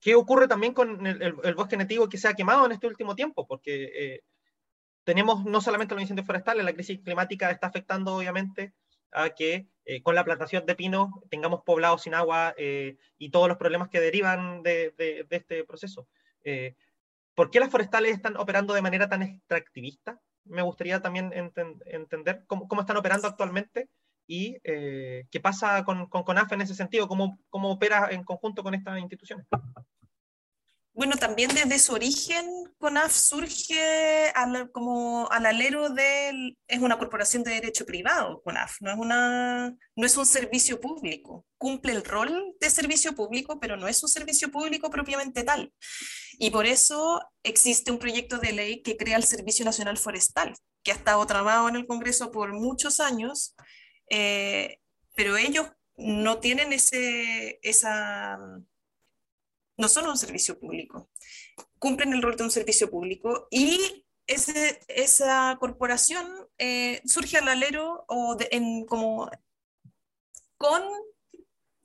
¿Qué 0.00 0.14
ocurre 0.14 0.48
también 0.48 0.72
con 0.72 1.06
el, 1.06 1.20
el, 1.20 1.34
el, 1.42 1.54
bosque 1.54 1.76
nativo 1.76 2.08
que 2.08 2.16
se 2.16 2.28
ha 2.28 2.34
quemado 2.34 2.64
en 2.64 2.72
este 2.72 2.86
último 2.86 3.14
tiempo? 3.14 3.46
Porque 3.46 3.90
eh, 3.94 4.22
tenemos 5.04 5.44
no 5.44 5.60
solamente 5.60 5.94
los 5.94 6.00
incendios 6.00 6.26
forestales, 6.26 6.64
la 6.64 6.72
crisis 6.72 7.00
climática 7.00 7.50
está 7.50 7.66
afectando 7.66 8.16
obviamente 8.16 8.72
a 9.12 9.30
que 9.30 9.68
eh, 9.84 10.02
con 10.02 10.14
la 10.14 10.24
plantación 10.24 10.66
de 10.66 10.74
pinos 10.74 11.08
tengamos 11.30 11.62
poblados 11.62 12.02
sin 12.02 12.14
agua 12.14 12.54
eh, 12.56 12.96
y 13.18 13.30
todos 13.30 13.48
los 13.48 13.56
problemas 13.56 13.88
que 13.88 14.00
derivan 14.00 14.62
de, 14.62 14.94
este 15.30 15.64
proceso. 15.64 16.08
Eh, 16.44 16.76
¿Por 17.34 17.50
qué 17.50 17.60
las 17.60 17.70
forestales 17.70 18.12
están 18.12 18.36
operando 18.36 18.74
de 18.74 18.82
manera 18.82 19.08
tan 19.08 19.22
extractivista? 19.22 20.20
Me 20.44 20.62
gustaría 20.62 21.00
también 21.00 21.32
ent 21.32 21.56
entender 21.86 22.44
cómo, 22.46 22.68
cómo, 22.68 22.82
están 22.82 22.96
operando 22.96 23.28
actualmente 23.28 23.88
y 24.26 24.58
eh, 24.62 25.26
qué 25.30 25.40
pasa 25.40 25.84
con, 25.84 26.06
con 26.06 26.22
CONAF 26.22 26.52
en 26.52 26.60
ese 26.60 26.74
sentido, 26.74 27.08
cómo, 27.08 27.38
cómo 27.48 27.72
opera 27.72 28.08
en 28.10 28.22
conjunto 28.22 28.62
con 28.62 28.74
estas 28.74 28.98
instituciones. 29.00 29.46
Bueno, 30.92 31.16
también 31.16 31.50
desde 31.54 31.78
su 31.78 31.92
origen, 31.94 32.46
CONAF 32.78 33.12
surge 33.12 34.32
como 34.72 35.30
al 35.30 35.46
alero 35.46 35.88
de, 35.88 36.56
es 36.66 36.80
una 36.80 36.98
corporación 36.98 37.44
de 37.44 37.52
derecho 37.52 37.86
privado, 37.86 38.42
CONAF, 38.42 38.80
no 38.80 38.90
es, 38.90 38.98
una, 38.98 39.76
no 39.94 40.06
es 40.06 40.16
un 40.16 40.26
servicio 40.26 40.80
público, 40.80 41.46
cumple 41.58 41.92
el 41.92 42.04
rol 42.04 42.54
de 42.60 42.70
servicio 42.70 43.14
público, 43.14 43.60
pero 43.60 43.76
no 43.76 43.86
es 43.86 44.02
un 44.02 44.08
servicio 44.08 44.50
público 44.50 44.90
propiamente 44.90 45.44
tal. 45.44 45.72
Y 46.38 46.50
por 46.50 46.66
eso 46.66 47.20
existe 47.44 47.92
un 47.92 47.98
proyecto 47.98 48.38
de 48.38 48.52
ley 48.52 48.82
que 48.82 48.96
crea 48.96 49.16
el 49.16 49.24
Servicio 49.24 49.64
Nacional 49.64 49.96
Forestal, 49.96 50.54
que 50.82 50.90
ha 50.90 50.94
estado 50.94 51.24
trabado 51.26 51.68
en 51.68 51.76
el 51.76 51.86
Congreso 51.86 52.32
por 52.32 52.52
muchos 52.52 52.98
años, 52.98 53.54
eh, 54.08 54.78
pero 55.14 55.36
ellos 55.36 55.68
no 55.96 56.40
tienen 56.40 56.72
ese, 56.72 57.60
esa 57.62 58.38
no 59.80 59.88
son 59.88 60.06
un 60.06 60.18
servicio 60.18 60.58
público, 60.58 61.08
cumplen 61.78 62.12
el 62.12 62.22
rol 62.22 62.36
de 62.36 62.44
un 62.44 62.50
servicio 62.50 62.90
público 62.90 63.48
y 63.50 64.04
esa 64.26 65.56
corporación 65.58 66.26
eh, 66.58 67.00
surge 67.04 67.38
al 67.38 67.48
alero 67.48 68.04
o 68.06 68.36
como 68.86 69.28
con 70.56 70.82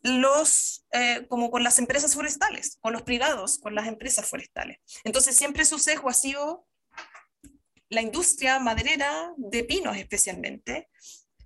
los, 0.03 0.85
eh, 0.91 1.25
como 1.27 1.49
con 1.49 1.63
las 1.63 1.79
empresas 1.79 2.13
forestales, 2.13 2.77
con 2.81 2.93
los 2.93 3.01
privados, 3.01 3.57
con 3.57 3.73
las 3.73 3.87
empresas 3.87 4.29
forestales. 4.29 4.79
Entonces 5.03 5.35
siempre 5.35 5.65
su 5.65 5.79
sesgo 5.79 6.09
ha 6.09 6.13
sido 6.13 6.67
la 7.89 8.01
industria 8.01 8.59
maderera 8.59 9.33
de 9.37 9.63
pinos 9.63 9.97
especialmente, 9.97 10.89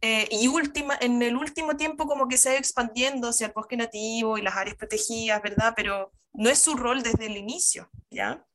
eh, 0.01 0.27
y 0.31 0.47
última, 0.47 0.97
en 1.01 1.21
el 1.21 1.35
último 1.35 1.75
tiempo 1.75 2.07
como 2.07 2.27
que 2.27 2.37
se 2.37 2.49
ha 2.49 2.51
ido 2.53 2.59
expandiendo 2.59 3.29
hacia 3.29 3.47
el 3.47 3.53
bosque 3.53 3.75
nativo 3.75 4.37
y 4.37 4.41
las 4.41 4.55
áreas 4.55 4.77
protegidas, 4.77 5.41
¿verdad? 5.41 5.73
Pero 5.75 6.11
no 6.33 6.49
es 6.49 6.59
su 6.59 6.75
rol 6.75 7.03
desde 7.03 7.25
el 7.25 7.35
inicio, 7.35 7.89
¿ya? 8.09 8.45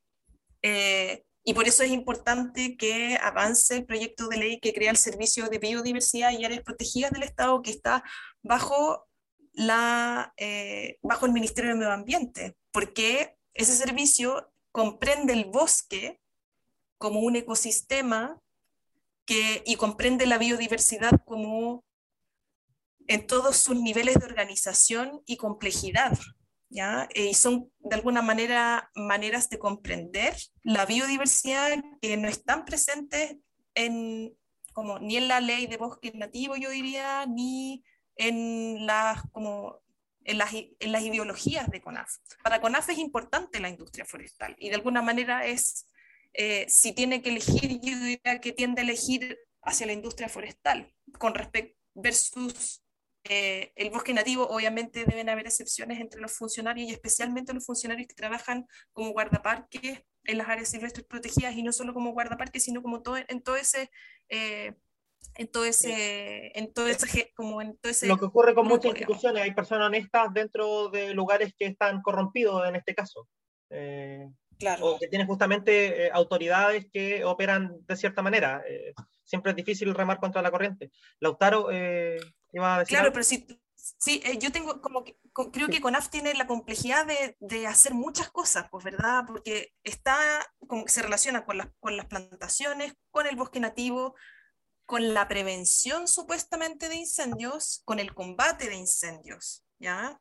Eh, 0.62 1.24
y 1.44 1.52
por 1.52 1.68
eso 1.68 1.82
es 1.82 1.90
importante 1.90 2.76
que 2.78 3.18
avance 3.20 3.76
el 3.76 3.84
proyecto 3.84 4.28
de 4.28 4.38
ley 4.38 4.60
que 4.60 4.72
crea 4.72 4.90
el 4.90 4.96
Servicio 4.96 5.48
de 5.48 5.58
Biodiversidad 5.58 6.30
y 6.30 6.44
Áreas 6.44 6.62
Protegidas 6.62 7.12
del 7.12 7.24
Estado 7.24 7.60
que 7.60 7.70
está 7.70 8.02
bajo, 8.42 9.06
la, 9.52 10.32
eh, 10.38 10.96
bajo 11.02 11.26
el 11.26 11.32
Ministerio 11.32 11.72
de 11.72 11.76
Medio 11.76 11.92
Ambiente, 11.92 12.56
porque 12.72 13.36
ese 13.52 13.74
servicio 13.74 14.50
comprende 14.72 15.34
el 15.34 15.44
bosque 15.44 16.18
como 16.96 17.20
un 17.20 17.36
ecosistema 17.36 18.40
y 19.26 19.76
comprende 19.76 20.26
la 20.26 20.38
biodiversidad 20.38 21.22
como 21.24 21.84
en 23.06 23.26
todos 23.26 23.56
sus 23.56 23.80
niveles 23.80 24.14
de 24.14 24.26
organización 24.26 25.22
y 25.26 25.36
complejidad. 25.36 26.18
¿ya? 26.70 27.08
Eh, 27.14 27.26
y 27.30 27.34
son 27.34 27.70
de 27.80 27.96
alguna 27.96 28.22
manera 28.22 28.90
maneras 28.94 29.48
de 29.48 29.58
comprender 29.58 30.36
la 30.62 30.86
biodiversidad 30.86 31.82
que 32.00 32.16
no 32.16 32.28
están 32.28 32.64
presentes 32.64 33.36
en, 33.74 34.36
como, 34.72 34.98
ni 34.98 35.16
en 35.16 35.28
la 35.28 35.40
ley 35.40 35.66
de 35.66 35.76
bosque 35.76 36.12
nativo, 36.14 36.56
yo 36.56 36.70
diría, 36.70 37.26
ni 37.26 37.84
en 38.16 38.86
las, 38.86 39.22
como, 39.30 39.80
en 40.24 40.38
las, 40.38 40.52
en 40.54 40.92
las 40.92 41.02
ideologías 41.02 41.68
de 41.70 41.80
CONAF. 41.80 42.16
Para 42.42 42.60
CONAF 42.60 42.88
es 42.90 42.98
importante 42.98 43.60
la 43.60 43.68
industria 43.68 44.04
forestal 44.04 44.56
y 44.58 44.68
de 44.68 44.76
alguna 44.76 45.02
manera 45.02 45.46
es 45.46 45.86
eh, 46.34 46.66
si 46.68 46.92
tiene 46.92 47.22
que 47.22 47.30
elegir, 47.30 47.80
yo 47.80 47.98
diría 47.98 48.40
que 48.40 48.52
tiende 48.52 48.82
a 48.82 48.84
elegir 48.84 49.38
hacia 49.62 49.86
la 49.86 49.92
industria 49.92 50.28
forestal, 50.28 50.92
con 51.18 51.34
respecto 51.34 51.78
versus 51.94 52.82
eh, 53.24 53.72
el 53.76 53.90
bosque 53.90 54.12
nativo, 54.12 54.46
obviamente 54.48 55.04
deben 55.06 55.30
haber 55.30 55.46
excepciones 55.46 56.00
entre 56.00 56.20
los 56.20 56.32
funcionarios 56.32 56.90
y 56.90 56.92
especialmente 56.92 57.54
los 57.54 57.64
funcionarios 57.64 58.08
que 58.08 58.14
trabajan 58.14 58.66
como 58.92 59.12
guardaparques 59.12 60.02
en 60.24 60.38
las 60.38 60.48
áreas 60.48 60.68
silvestres 60.68 61.06
protegidas 61.06 61.54
y 61.54 61.62
no 61.62 61.72
solo 61.72 61.94
como 61.94 62.12
guardaparques, 62.12 62.64
sino 62.64 62.82
como 62.82 63.02
todo, 63.02 63.16
en 63.16 63.42
todo 63.42 63.56
ese... 63.56 63.90
Eh, 64.28 64.74
en 65.36 65.48
todo 65.48 65.64
ese, 65.64 66.56
en 66.56 66.72
todo 66.72 66.86
ese, 66.86 67.32
como 67.34 67.62
en 67.62 67.76
todo 67.78 67.90
ese 67.90 68.06
Lo 68.06 68.18
que 68.18 68.26
ocurre 68.26 68.54
con 68.54 68.68
muchas 68.68 68.90
instituciones, 68.92 69.42
hay 69.42 69.54
personas 69.54 69.86
honestas 69.86 70.32
dentro 70.32 70.90
de 70.90 71.14
lugares 71.14 71.54
que 71.58 71.64
están 71.64 72.02
corrompidos 72.02 72.68
en 72.68 72.76
este 72.76 72.94
caso. 72.94 73.26
Eh, 73.70 74.28
Claro. 74.58 74.86
O 74.86 74.98
que 74.98 75.08
tiene 75.08 75.26
justamente 75.26 76.06
eh, 76.06 76.10
autoridades 76.12 76.86
que 76.92 77.24
operan 77.24 77.76
de 77.86 77.96
cierta 77.96 78.22
manera. 78.22 78.62
Eh, 78.68 78.94
siempre 79.24 79.50
es 79.50 79.56
difícil 79.56 79.94
remar 79.94 80.18
contra 80.20 80.42
la 80.42 80.50
corriente. 80.50 80.90
Lautaro 81.20 81.70
eh, 81.70 82.18
iba 82.52 82.76
a 82.76 82.78
decir. 82.80 82.90
Claro, 82.90 83.06
algo? 83.06 83.14
pero 83.14 83.24
sí, 83.24 83.46
sí 83.74 84.22
yo 84.40 84.52
tengo 84.52 84.80
como 84.80 85.04
que, 85.04 85.18
creo 85.52 85.68
que 85.68 85.80
CONAF 85.80 86.08
tiene 86.08 86.34
la 86.34 86.46
complejidad 86.46 87.06
de, 87.06 87.36
de, 87.40 87.66
hacer 87.66 87.94
muchas 87.94 88.30
cosas, 88.30 88.66
pues, 88.70 88.84
¿verdad? 88.84 89.24
Porque 89.26 89.72
está, 89.82 90.16
como, 90.66 90.86
se 90.88 91.02
relaciona 91.02 91.44
con 91.44 91.58
las, 91.58 91.68
con 91.80 91.96
las 91.96 92.06
plantaciones, 92.06 92.94
con 93.10 93.26
el 93.26 93.36
bosque 93.36 93.60
nativo, 93.60 94.14
con 94.86 95.14
la 95.14 95.28
prevención 95.28 96.08
supuestamente 96.08 96.88
de 96.88 96.96
incendios, 96.96 97.82
con 97.84 97.98
el 97.98 98.14
combate 98.14 98.68
de 98.68 98.76
incendios, 98.76 99.64
¿ya? 99.78 100.18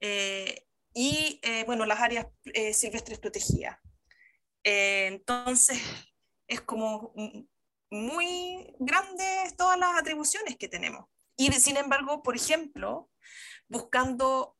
Eh, 0.00 0.66
y 0.92 1.40
eh, 1.42 1.64
bueno, 1.64 1.86
las 1.86 2.00
áreas 2.00 2.26
eh, 2.44 2.72
silvestres 2.74 3.18
protegidas. 3.18 3.78
Eh, 4.64 5.06
entonces, 5.06 5.80
es 6.46 6.60
como 6.60 7.12
muy 7.90 8.74
grandes 8.78 9.56
todas 9.56 9.78
las 9.78 9.98
atribuciones 9.98 10.56
que 10.56 10.68
tenemos. 10.68 11.06
Y 11.36 11.50
sin 11.52 11.76
embargo, 11.76 12.22
por 12.22 12.36
ejemplo, 12.36 13.10
buscando 13.68 14.56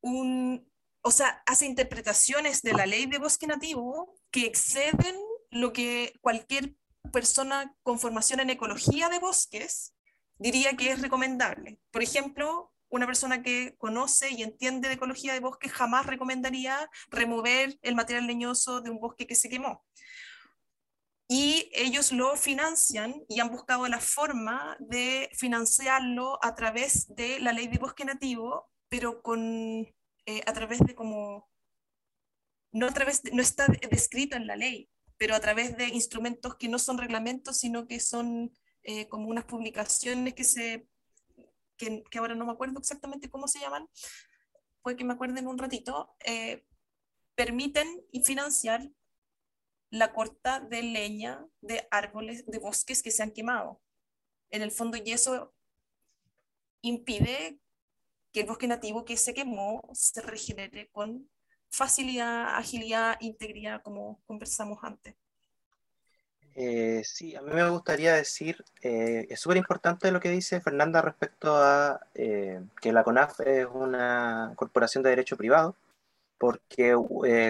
un, 0.00 0.70
o 1.02 1.10
sea, 1.10 1.42
hace 1.46 1.66
interpretaciones 1.66 2.62
de 2.62 2.72
la 2.72 2.86
ley 2.86 3.06
de 3.06 3.18
bosque 3.18 3.46
nativo 3.46 4.16
que 4.30 4.46
exceden 4.46 5.16
lo 5.50 5.72
que 5.72 6.14
cualquier 6.20 6.74
persona 7.12 7.76
con 7.82 8.00
formación 8.00 8.40
en 8.40 8.50
ecología 8.50 9.08
de 9.08 9.18
bosques 9.18 9.94
diría 10.38 10.76
que 10.76 10.90
es 10.90 11.00
recomendable. 11.00 11.78
Por 11.90 12.02
ejemplo, 12.02 12.73
una 12.94 13.06
persona 13.06 13.42
que 13.42 13.74
conoce 13.76 14.30
y 14.30 14.42
entiende 14.42 14.88
de 14.88 14.94
ecología 14.94 15.34
de 15.34 15.40
bosque 15.40 15.68
jamás 15.68 16.06
recomendaría 16.06 16.88
remover 17.10 17.76
el 17.82 17.94
material 17.96 18.26
leñoso 18.26 18.80
de 18.80 18.90
un 18.90 19.00
bosque 19.00 19.26
que 19.26 19.34
se 19.34 19.48
quemó. 19.48 19.84
Y 21.26 21.70
ellos 21.74 22.12
lo 22.12 22.36
financian 22.36 23.24
y 23.28 23.40
han 23.40 23.50
buscado 23.50 23.88
la 23.88 23.98
forma 23.98 24.76
de 24.78 25.28
financiarlo 25.32 26.38
a 26.42 26.54
través 26.54 27.12
de 27.14 27.40
la 27.40 27.52
ley 27.52 27.66
de 27.66 27.78
bosque 27.78 28.04
nativo, 28.04 28.70
pero 28.88 29.22
con, 29.22 29.92
eh, 30.26 30.42
a 30.46 30.52
través 30.52 30.78
de 30.80 30.94
como, 30.94 31.50
no, 32.72 32.86
a 32.86 32.92
través 32.92 33.22
no 33.32 33.42
está 33.42 33.66
descrito 33.90 34.36
en 34.36 34.46
la 34.46 34.54
ley, 34.54 34.88
pero 35.16 35.34
a 35.34 35.40
través 35.40 35.76
de 35.76 35.88
instrumentos 35.88 36.56
que 36.56 36.68
no 36.68 36.78
son 36.78 36.98
reglamentos, 36.98 37.58
sino 37.58 37.88
que 37.88 37.98
son 37.98 38.52
eh, 38.82 39.08
como 39.08 39.28
unas 39.28 39.46
publicaciones 39.46 40.34
que 40.34 40.44
se 40.44 40.86
que, 41.76 42.02
que, 42.10 42.18
ahora 42.18 42.34
no 42.34 42.46
me 42.46 42.52
acuerdo 42.52 42.78
exactamente 42.78 43.30
cómo 43.30 43.48
se 43.48 43.60
llaman, 43.60 43.88
puede 44.82 44.96
que 44.96 45.04
me 45.04 45.14
acuerden 45.14 45.46
un 45.46 45.58
ratito, 45.58 46.14
eh, 46.24 46.64
permiten 47.34 48.04
financiar 48.22 48.88
la 49.90 50.12
corta 50.12 50.60
de 50.60 50.82
leña 50.82 51.46
de 51.60 51.86
árboles, 51.90 52.44
de 52.46 52.58
bosques 52.58 53.02
que 53.02 53.10
se 53.10 53.22
han 53.22 53.30
quemado. 53.30 53.80
En 54.50 54.62
el 54.62 54.70
fondo, 54.70 54.96
y 54.96 55.12
eso 55.12 55.54
impide 56.82 57.60
que 58.32 58.40
el 58.40 58.46
bosque 58.46 58.66
nativo 58.66 59.04
que 59.04 59.16
se 59.16 59.32
quemó 59.32 59.88
se 59.92 60.20
regenere 60.20 60.90
con 60.90 61.30
facilidad, 61.70 62.56
agilidad, 62.56 63.16
integridad, 63.20 63.82
como 63.82 64.20
conversamos 64.26 64.78
antes. 64.82 65.14
Eh, 66.56 67.02
sí, 67.04 67.34
a 67.34 67.42
mí 67.42 67.52
me 67.52 67.68
gustaría 67.68 68.14
decir, 68.14 68.64
eh, 68.80 69.26
es 69.28 69.40
súper 69.40 69.56
importante 69.56 70.12
lo 70.12 70.20
que 70.20 70.30
dice 70.30 70.60
Fernanda 70.60 71.02
respecto 71.02 71.56
a 71.56 72.00
eh, 72.14 72.60
que 72.80 72.92
la 72.92 73.02
CONAF 73.02 73.40
es 73.40 73.66
una 73.72 74.52
corporación 74.54 75.02
de 75.02 75.10
derecho 75.10 75.36
privado, 75.36 75.76
porque 76.38 76.94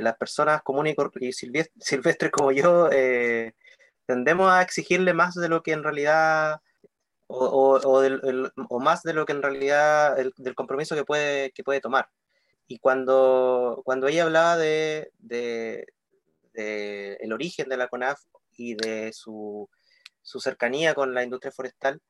las 0.03 0.17
personas 0.17 0.63
comunes 0.63 0.97
y, 1.21 1.33
silvestres 1.33 2.33
como 2.33 2.53
yo 2.53 2.89
tendemos 4.07 4.51
a 4.51 4.63
exigirle 4.63 5.15
más 5.15 5.35
de 5.35 5.49
lo 5.49 5.63
que 5.63 5.73
en 5.73 5.83
realidad, 5.83 6.61
o, 7.27 8.81
más 8.81 9.03
de 9.03 9.15
lo 9.15 9.27
que 9.27 9.33
en 9.33 9.43
realidad 9.43 10.17
del 10.37 10.55
compromiso 10.55 10.95
que 10.95 11.05
puede, 11.05 11.51
que 11.53 11.65
puede 11.65 11.81
tomar. 11.81 12.09
Y 12.69 12.79
cuando, 12.79 13.83
cuando 13.85 14.09
ella 14.09 14.25
hablaba 14.25 14.57
de, 14.57 15.13
de, 15.19 15.87
de 16.55 17.15
el 17.21 17.33
origen 17.33 17.69
de 17.69 17.77
la 17.77 17.89
CONAF 17.89 18.21
y 18.57 18.75
de 18.75 19.13
su, 19.13 19.69
su 20.23 20.41
cercanía 20.41 20.95
con 20.95 21.15
la 21.15 21.23
industria 21.23 21.53
forestal, 21.53 22.01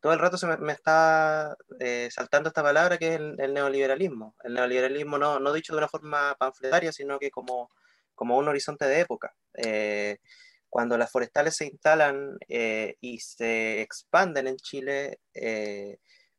todo 0.00 0.12
el 0.12 0.18
rato 0.18 0.38
se 0.38 0.46
me, 0.46 0.72
está 0.72 1.56
eh, 1.80 2.08
saltando 2.10 2.48
esta 2.48 2.62
palabra 2.62 2.98
que 2.98 3.14
es 3.14 3.20
el, 3.20 3.54
neoliberalismo. 3.54 4.34
El 4.44 4.54
neoliberalismo 4.54 5.18
no, 5.18 5.40
no, 5.40 5.52
dicho 5.52 5.72
de 5.72 5.78
una 5.78 5.88
forma 5.88 6.36
panfletaria, 6.38 6.92
sino 6.92 7.18
que 7.18 7.30
como, 7.30 7.70
como 8.14 8.38
un 8.38 8.48
horizonte 8.48 8.86
de 8.86 9.00
época. 9.00 9.34
Eh, 9.54 10.18
cuando 10.68 10.98
las 10.98 11.10
forestales 11.10 11.56
se 11.56 11.66
instalan 11.66 12.36
eh, 12.48 12.96
y 13.00 13.18
se 13.20 13.80
expanden 13.80 14.46
en 14.46 14.56
Chile, 14.56 15.18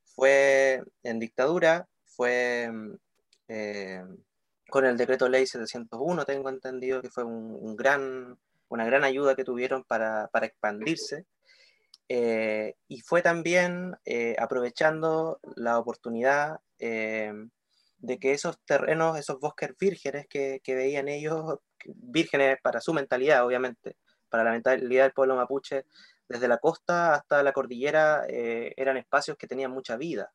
fue 0.04 0.84
en 1.04 1.20
dictadura, 1.20 1.88
fue 2.06 2.70
con 4.70 4.86
el 4.86 4.98
decreto 4.98 5.28
ley 5.28 5.48
701, 5.48 6.26
tengo 6.26 6.50
entendido 6.50 7.02
que 7.02 7.10
fue 7.10 7.24
un 7.24 7.76
gran 7.76 8.38
una 8.70 8.86
gran 8.86 9.04
ayuda 9.04 9.36
que 9.36 9.44
tuvieron 9.44 9.84
para, 9.84 10.30
expandirse. 10.42 11.26
Eh, 12.08 12.76
y 12.88 13.02
fue 13.02 13.22
también 13.22 13.96
eh, 14.06 14.36
aprovechando 14.40 15.40
la 15.56 15.78
oportunidad 15.78 16.60
eh, 16.80 17.32
de 17.98 18.20
que 18.20 18.32
esos 18.32 18.60
terrenos, 18.66 19.18
esos 19.20 19.40
bosques 19.40 19.76
vírgenes 19.78 20.28
que, 20.28 20.62
veían 20.66 21.08
ellos, 21.08 21.60
vírgenes 21.86 22.58
para 22.64 22.82
su 22.82 22.94
mentalidad, 22.94 23.46
obviamente, 23.46 23.98
para 24.30 24.44
la 24.44 24.52
mentalidad 24.52 25.04
del 25.04 25.14
pueblo 25.14 25.36
mapuche, 25.36 25.86
desde 26.28 26.48
la 26.48 26.60
costa 26.60 27.16
hasta 27.16 27.44
la 27.44 27.54
cordillera, 27.54 28.26
eran 28.28 28.98
espacios 28.98 29.36
que 29.38 29.48
tenían 29.48 29.72
mucha 29.72 29.98
vida. 29.98 30.32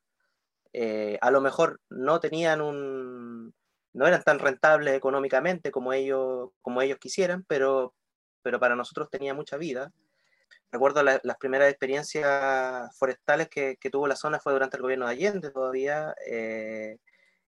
a 1.21 1.31
lo 1.31 1.41
mejor 1.41 1.79
no 1.89 2.19
tenían 2.19 2.59
un, 2.61 3.53
no 3.95 4.05
eran 4.07 4.21
tan 4.23 4.39
rentables 4.39 4.93
económicamente 4.93 5.71
como 5.71 5.93
ellos, 5.93 6.49
como 6.61 6.81
ellos 6.81 6.99
quisieran, 6.99 7.45
pero, 7.47 7.95
pero 8.45 8.59
para 8.59 8.75
nosotros 8.75 9.09
tenía 9.09 9.33
mucha 9.33 9.57
vida. 9.57 9.91
Recuerdo 10.71 11.01
las 11.01 11.37
primeras 11.39 11.67
experiencias 11.67 12.95
forestales 12.95 13.49
que, 13.49 13.75
tuvo 13.91 14.05
la 14.05 14.15
zona 14.15 14.39
fue 14.39 14.53
durante 14.53 14.77
el 14.77 14.83
gobierno 14.83 15.07
de 15.07 15.13
Allende 15.13 15.49
todavía, 15.49 16.13
eh, 16.27 16.99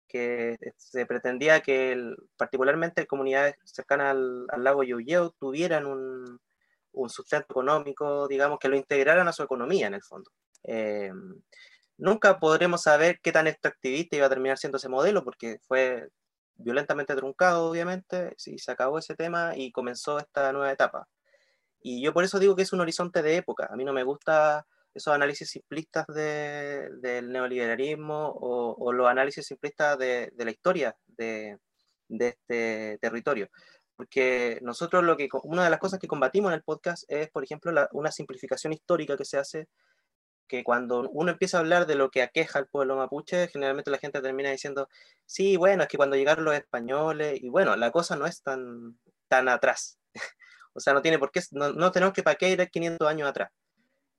que 0.07 0.55
se 0.77 1.07
pretendía 1.07 1.61
que 1.61 2.13
particularmente 2.37 3.07
comunidades 3.07 3.55
cercanas 3.63 4.11
al, 4.11 4.45
lago 4.63 4.83
Yuyeo 4.83 5.31
tuvieran 5.31 5.87
un, 5.87 6.39
sustento 7.09 7.47
económico, 7.49 8.27
digamos, 8.27 8.59
que 8.59 8.69
lo 8.69 8.77
integraran 8.77 9.27
a 9.27 9.33
su 9.33 9.41
economía 9.41 9.87
en 9.87 9.95
el 9.95 10.03
fondo. 10.03 10.29
Eh, 10.63 11.11
nunca 11.97 12.39
podremos 12.39 12.83
saber 12.83 13.19
qué 13.19 13.31
tan 13.31 13.47
extractivista 13.47 14.15
iba 14.15 14.27
a 14.27 14.29
terminar 14.29 14.59
siendo 14.59 14.77
ese 14.77 14.89
modelo, 14.89 15.23
porque 15.23 15.57
fue 15.67 16.09
violentamente 16.55 17.15
truncado, 17.15 17.69
obviamente, 17.69 18.33
sí, 18.37 18.57
se 18.57 18.71
acabó 18.71 18.99
ese 18.99 19.15
tema 19.15 19.53
y 19.55 19.71
comenzó 19.71 20.19
esta 20.19 20.51
nueva 20.53 20.71
etapa. 20.71 21.07
Y 21.81 22.01
yo 22.01 22.13
por 22.13 22.23
eso 22.23 22.39
digo 22.39 22.55
que 22.55 22.63
es 22.63 22.73
un 22.73 22.81
horizonte 22.81 23.21
de 23.21 23.37
época. 23.37 23.67
A 23.71 23.75
mí 23.75 23.83
no 23.83 23.93
me 23.93 24.03
gusta 24.03 24.65
esos 24.93 25.13
análisis 25.13 25.49
simplistas 25.49 26.05
del 26.07 27.31
neoliberalismo 27.31 28.31
o, 28.39 28.93
los 28.93 29.07
análisis 29.07 29.45
simplistas 29.45 29.97
de, 29.97 30.31
la 30.37 30.51
historia 30.51 30.95
de, 31.07 31.57
este 32.09 32.97
territorio. 33.01 33.49
Porque 33.95 34.59
nosotros 34.61 35.03
lo 35.03 35.17
que, 35.17 35.27
una 35.43 35.65
de 35.65 35.69
las 35.69 35.79
cosas 35.79 35.99
que 35.99 36.07
combatimos 36.07 36.51
en 36.51 36.55
el 36.55 36.63
podcast 36.63 37.03
es, 37.07 37.29
por 37.29 37.43
ejemplo, 37.43 37.71
una 37.91 38.11
simplificación 38.11 38.73
histórica 38.73 39.17
que 39.17 39.25
se 39.25 39.37
hace 39.37 39.67
que 40.53 40.63
cuando 40.63 41.09
uno 41.09 41.31
empieza 41.31 41.57
a 41.57 41.61
hablar 41.61 41.87
de 41.87 41.95
lo 41.95 42.11
que 42.11 42.21
aqueja 42.21 42.59
al 42.59 42.67
pueblo 42.67 42.95
mapuche, 42.95 43.47
generalmente 43.47 43.89
la 43.89 43.97
gente 43.97 44.21
termina 44.21 44.51
diciendo, 44.51 44.87
sí, 45.25 45.57
bueno, 45.57 45.81
es 45.81 45.89
que 45.89 45.97
cuando 45.97 46.15
llegaron 46.15 46.45
los 46.45 46.53
españoles, 46.53 47.39
y 47.41 47.49
bueno, 47.49 47.75
la 47.75 47.89
cosa 47.89 48.15
no 48.15 48.27
es 48.27 48.43
tan, 48.43 48.99
tan 49.27 49.49
atrás. 49.49 49.97
o 50.73 50.79
sea, 50.79 50.93
no 50.93 51.01
tiene 51.01 51.17
por 51.17 51.31
qué, 51.31 51.41
no, 51.53 51.91
tenemos 51.91 52.13
que 52.13 52.21
para 52.21 52.35
qué 52.35 52.51
ir 52.51 52.69
500 52.69 53.07
años 53.07 53.27
atrás. 53.27 53.51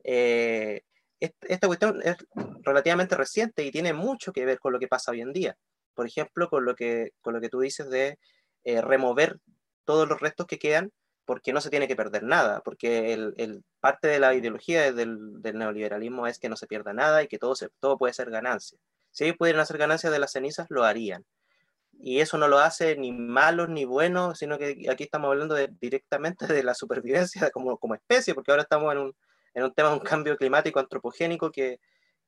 Eh, 0.02 0.82
esta 1.20 1.68
cuestión 1.68 2.00
es 2.02 2.16
relativamente 2.62 3.14
reciente 3.14 3.62
y 3.62 3.70
tiene 3.70 3.92
mucho 3.92 4.32
que 4.32 4.44
ver 4.44 4.58
con 4.58 4.72
lo 4.72 4.80
que 4.80 4.88
pasa 4.88 5.12
hoy 5.12 5.20
en 5.20 5.32
día. 5.32 5.56
Por 5.94 6.08
ejemplo, 6.08 6.48
con 6.48 6.64
lo 6.64 6.74
que, 6.74 7.12
con 7.20 7.34
lo 7.34 7.40
que 7.40 7.48
tú 7.48 7.60
dices 7.60 7.88
de 7.90 8.18
eh, 8.64 8.80
remover 8.80 9.38
todos 9.84 10.08
los 10.08 10.20
restos 10.20 10.48
que 10.48 10.58
quedan 10.58 10.90
porque 11.24 11.52
no 11.52 11.60
se 11.60 11.70
tiene 11.70 11.88
que 11.88 11.96
perder 11.96 12.22
nada, 12.22 12.60
porque 12.60 13.12
el, 13.12 13.64
parte 13.80 14.08
de 14.08 14.18
la 14.18 14.34
ideología 14.34 14.92
del, 14.92 15.40
neoliberalismo 15.42 16.26
es 16.26 16.38
que 16.38 16.48
no 16.48 16.56
se 16.56 16.66
pierda 16.66 16.92
nada 16.92 17.22
y 17.22 17.28
que 17.28 17.38
todo, 17.38 17.54
se, 17.54 17.68
todo 17.80 17.98
puede 17.98 18.12
ser 18.12 18.30
ganancia. 18.30 18.78
Si 19.10 19.24
ellos 19.24 19.36
pudieran 19.36 19.62
hacer 19.62 19.78
ganancias 19.78 20.12
de 20.12 20.18
las 20.18 20.32
cenizas, 20.32 20.66
lo 20.70 20.84
harían. 20.84 21.24
Y 22.00 22.20
eso 22.20 22.36
no 22.36 22.48
lo 22.48 22.58
hace 22.58 22.96
ni 22.96 23.12
malos 23.12 23.68
ni 23.68 23.84
buenos, 23.84 24.38
sino 24.38 24.58
que 24.58 24.86
aquí 24.90 25.04
estamos 25.04 25.28
hablando 25.28 25.54
directamente 25.80 26.46
de 26.46 26.62
la 26.62 26.74
supervivencia 26.74 27.50
como, 27.50 27.78
como 27.78 27.94
especie, 27.94 28.34
porque 28.34 28.50
ahora 28.50 28.64
estamos 28.64 28.92
en 28.92 28.98
un, 28.98 29.16
en 29.54 29.64
un 29.64 29.72
tema 29.72 29.90
de 29.90 29.94
un 29.94 30.00
cambio 30.00 30.36
climático 30.36 30.80
antropogénico 30.80 31.50
que, 31.50 31.80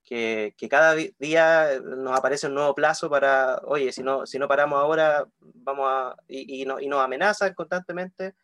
que, 0.04 0.54
que, 0.56 0.68
cada 0.68 0.94
día 0.94 1.80
nos 1.82 2.16
aparece 2.16 2.46
un 2.46 2.54
nuevo 2.54 2.74
plazo 2.74 3.10
para, 3.10 3.58
oye, 3.64 3.92
si 3.92 4.02
no, 4.02 4.24
si 4.24 4.38
no 4.38 4.48
paramos 4.48 4.78
ahora, 4.78 5.26
vamos 5.40 5.86
a, 5.90 6.16
y, 6.28 6.62
y, 6.62 6.64
no, 6.64 6.80
y 6.80 6.86
nos 6.86 7.04
amenazan 7.04 7.52
constantemente 7.54 8.34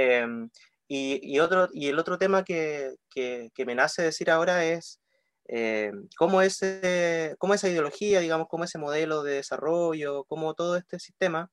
Em, 0.00 0.48
y, 0.86 1.40
otro, 1.40 1.68
y 1.72 1.88
el 1.88 1.98
otro 1.98 2.18
tema 2.18 2.44
que, 2.44 2.94
que, 3.10 3.50
me 3.66 3.74
nace 3.74 4.02
decir 4.02 4.30
ahora 4.30 4.64
es 4.64 5.00
eh, 5.48 5.90
cómo, 6.16 6.40
ese, 6.40 7.34
cómo 7.38 7.54
esa 7.54 7.68
ideología, 7.68 8.20
digamos, 8.20 8.46
cómo 8.48 8.62
ese 8.62 8.78
modelo 8.78 9.24
de 9.24 9.34
desarrollo, 9.34 10.22
cómo 10.24 10.54
todo 10.54 10.76
este 10.76 11.00
sistema 11.00 11.50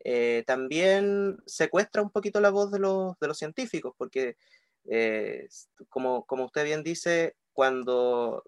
eh, 0.00 0.42
también 0.44 1.36
secuestra 1.46 2.02
un 2.02 2.10
poquito 2.10 2.40
la 2.40 2.50
voz 2.50 2.72
de 2.72 2.80
los, 2.80 3.16
de 3.20 3.28
los 3.28 3.38
científicos, 3.38 3.94
porque 3.96 4.36
eh, 4.90 5.46
como, 5.88 6.26
como 6.26 6.46
usted 6.46 6.64
bien 6.64 6.82
dice, 6.82 7.36
cuando 7.52 8.42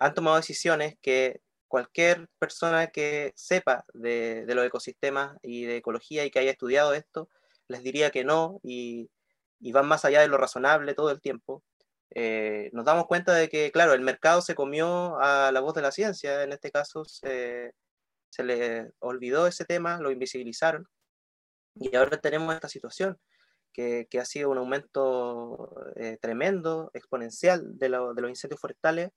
han 0.00 0.14
tomado 0.14 0.38
decisiones 0.38 0.96
que 1.00 1.40
cualquier 1.68 2.28
persona 2.40 2.88
que 2.88 3.32
sepa 3.36 3.84
de, 3.94 4.44
de, 4.44 4.54
los 4.56 4.66
ecosistemas 4.66 5.38
y 5.40 5.66
de 5.66 5.76
ecología 5.76 6.24
y 6.24 6.32
que 6.32 6.40
haya 6.40 6.50
estudiado 6.50 6.94
esto, 6.94 7.28
les 7.72 7.82
diría 7.82 8.10
que 8.10 8.24
no 8.24 8.60
y, 8.62 9.10
van 9.72 9.86
más 9.86 10.04
allá 10.04 10.20
de 10.20 10.28
lo 10.28 10.38
razonable 10.38 10.94
todo 10.94 11.10
el 11.10 11.20
tiempo. 11.20 11.64
Eh, 12.14 12.70
nos 12.72 12.84
damos 12.84 13.06
cuenta 13.06 13.32
de 13.34 13.48
que, 13.48 13.72
claro, 13.72 13.94
el 13.94 14.02
mercado 14.02 14.42
se 14.42 14.54
comió 14.54 15.18
a 15.20 15.50
la 15.52 15.60
voz 15.60 15.74
de 15.74 15.82
la 15.82 15.92
ciencia, 15.92 16.42
en 16.42 16.52
este 16.52 16.70
caso 16.70 17.04
se, 17.04 17.72
se 18.30 18.44
le 18.44 18.90
olvidó 19.00 19.46
ese 19.46 19.64
tema, 19.64 19.98
lo 19.98 20.10
invisibilizaron 20.10 20.86
y 21.74 21.94
ahora 21.96 22.20
tenemos 22.20 22.54
esta 22.54 22.68
situación. 22.68 23.18
Que, 23.74 24.06
que 24.10 24.20
ha 24.20 24.26
sido 24.26 24.50
un 24.50 24.58
aumento 24.58 25.74
eh, 25.96 26.18
tremendo, 26.20 26.90
exponencial 26.92 27.78
de 27.78 27.88
los 27.88 28.28
incendios 28.28 28.60
forestales, 28.60 29.08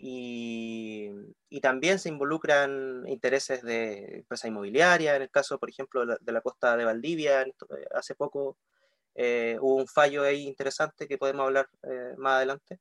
y, 0.00 1.10
también 1.60 1.98
se 1.98 2.08
involucran 2.08 3.04
intereses 3.08 3.62
de 3.62 4.18
empresa 4.18 4.46
inmobiliaria, 4.48 5.16
en 5.16 5.22
el 5.22 5.30
caso, 5.30 5.58
por 5.58 5.68
ejemplo, 5.68 6.06
de 6.06 6.32
la, 6.32 6.40
costa 6.40 6.76
de 6.76 6.84
Valdivia, 6.84 7.42
eh, 7.42 7.52
hace 7.94 8.14
poco 8.14 8.56
eh, 9.14 9.58
hubo 9.60 9.74
un 9.74 9.88
fallo 9.88 10.22
ahí 10.22 10.46
interesante 10.46 11.08
que 11.08 11.18
podemos 11.18 11.46
hablar 11.46 11.68
eh, 11.82 12.14
más 12.16 12.36
adelante. 12.36 12.78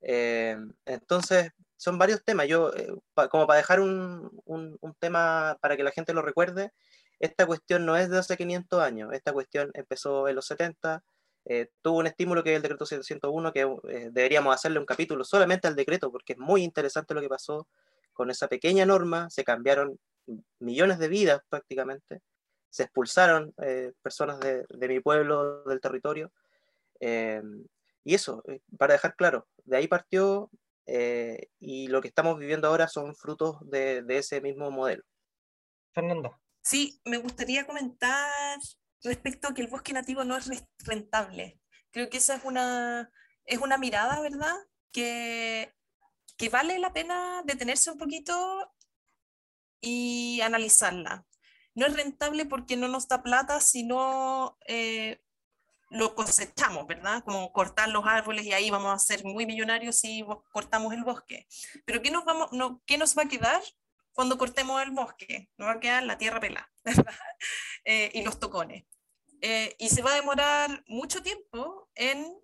entonces, 0.00 1.52
son 1.76 1.98
varios 1.98 2.24
temas. 2.24 2.48
Yo, 2.48 2.72
como 3.30 3.46
para 3.46 3.58
dejar 3.58 3.80
un, 3.80 4.30
un, 4.44 4.76
un, 4.80 4.94
tema 4.94 5.56
para 5.60 5.76
que 5.76 5.84
la 5.84 5.92
gente 5.92 6.12
lo 6.12 6.22
recuerde, 6.22 6.72
esta 7.20 7.46
cuestión 7.46 7.86
no 7.86 7.96
es 7.96 8.10
de 8.10 8.18
hace 8.18 8.36
500 8.36 8.82
años, 8.82 9.12
esta 9.12 9.32
cuestión 9.32 9.70
empezó 9.74 10.28
en 10.28 10.36
los 10.36 10.46
70, 10.46 11.02
eh, 11.44 11.70
tuvo 11.82 11.98
un 11.98 12.06
estímulo 12.06 12.42
que 12.42 12.50
es 12.50 12.56
el 12.56 12.62
decreto 12.62 12.86
701, 12.86 13.52
que 13.52 13.60
eh, 13.60 14.08
deberíamos 14.12 14.54
hacerle 14.54 14.78
un 14.78 14.86
capítulo 14.86 15.24
solamente 15.24 15.68
al 15.68 15.76
decreto, 15.76 16.10
porque 16.10 16.34
es 16.34 16.38
muy 16.38 16.62
interesante 16.62 17.14
lo 17.14 17.20
que 17.20 17.28
pasó 17.28 17.68
con 18.12 18.30
esa 18.30 18.48
pequeña 18.48 18.84
norma, 18.84 19.30
se 19.30 19.44
cambiaron 19.44 19.98
millones 20.58 20.98
de 20.98 21.08
vidas 21.08 21.40
prácticamente, 21.48 22.20
se 22.68 22.84
expulsaron 22.84 23.54
eh, 23.62 23.92
personas 24.02 24.38
de, 24.40 24.66
mi 24.88 25.00
pueblo, 25.00 25.64
del 25.64 25.80
territorio, 25.80 26.30
y 27.00 28.14
eso, 28.14 28.42
para 28.76 28.92
dejar 28.92 29.16
claro, 29.16 29.48
de 29.64 29.78
ahí 29.78 29.88
partió 29.88 30.50
y 30.86 31.86
lo 31.86 32.02
que 32.02 32.08
estamos 32.08 32.38
viviendo 32.38 32.68
ahora 32.68 32.88
son 32.88 33.14
frutos 33.14 33.56
de, 33.62 34.02
de 34.02 34.18
ese 34.18 34.42
mismo 34.42 34.70
modelo. 34.70 35.02
Fernanda. 35.94 36.38
Sí, 36.62 37.00
me 37.04 37.16
gustaría 37.16 37.66
comentar 37.66 38.58
respecto 39.02 39.48
a 39.48 39.54
que 39.54 39.62
el 39.62 39.68
bosque 39.68 39.92
nativo 39.92 40.24
no 40.24 40.36
es 40.36 40.50
rentable. 40.78 41.60
Creo 41.90 42.08
que 42.08 42.18
esa 42.18 42.36
es 42.36 42.44
una, 42.44 43.10
es 43.44 43.58
una 43.58 43.78
mirada, 43.78 44.20
¿verdad? 44.20 44.54
Que, 44.92 45.74
que 46.36 46.48
vale 46.48 46.78
la 46.78 46.92
pena 46.92 47.42
detenerse 47.44 47.90
un 47.90 47.98
poquito 47.98 48.72
y 49.80 50.40
analizarla. 50.42 51.24
No 51.74 51.86
es 51.86 51.94
rentable 51.94 52.46
porque 52.46 52.76
no 52.76 52.88
nos 52.88 53.08
da 53.08 53.22
plata, 53.22 53.60
sino 53.60 54.58
eh, 54.66 55.20
lo 55.90 56.14
cosechamos, 56.14 56.86
¿verdad? 56.86 57.22
Como 57.24 57.52
cortar 57.52 57.88
los 57.88 58.06
árboles 58.06 58.46
y 58.46 58.52
ahí 58.52 58.70
vamos 58.70 58.94
a 58.94 58.98
ser 58.98 59.24
muy 59.24 59.46
millonarios 59.46 59.96
si 59.96 60.24
cortamos 60.52 60.92
el 60.92 61.04
bosque. 61.04 61.46
Pero 61.84 62.02
¿qué 62.02 62.10
nos, 62.10 62.24
vamos, 62.24 62.52
no, 62.52 62.82
¿qué 62.86 62.98
nos 62.98 63.16
va 63.16 63.22
a 63.22 63.28
quedar 63.28 63.60
cuando 64.12 64.38
cortemos 64.38 64.82
el 64.82 64.90
bosque? 64.90 65.50
Nos 65.56 65.68
va 65.68 65.72
a 65.72 65.80
quedar 65.80 66.02
la 66.04 66.18
tierra 66.18 66.40
pelada. 66.40 66.70
Eh, 67.86 68.10
y 68.12 68.22
los 68.22 68.38
tocones. 68.38 68.84
Eh, 69.40 69.74
y 69.78 69.88
se 69.88 70.02
va 70.02 70.12
a 70.12 70.16
demorar 70.16 70.84
mucho 70.86 71.22
tiempo 71.22 71.88
en 71.94 72.38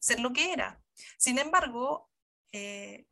ser 0.00 0.18
lo 0.18 0.32
que 0.32 0.52
era. 0.52 0.82
Sin 1.18 1.38
embargo, 1.38 2.10
eh, 2.50 3.06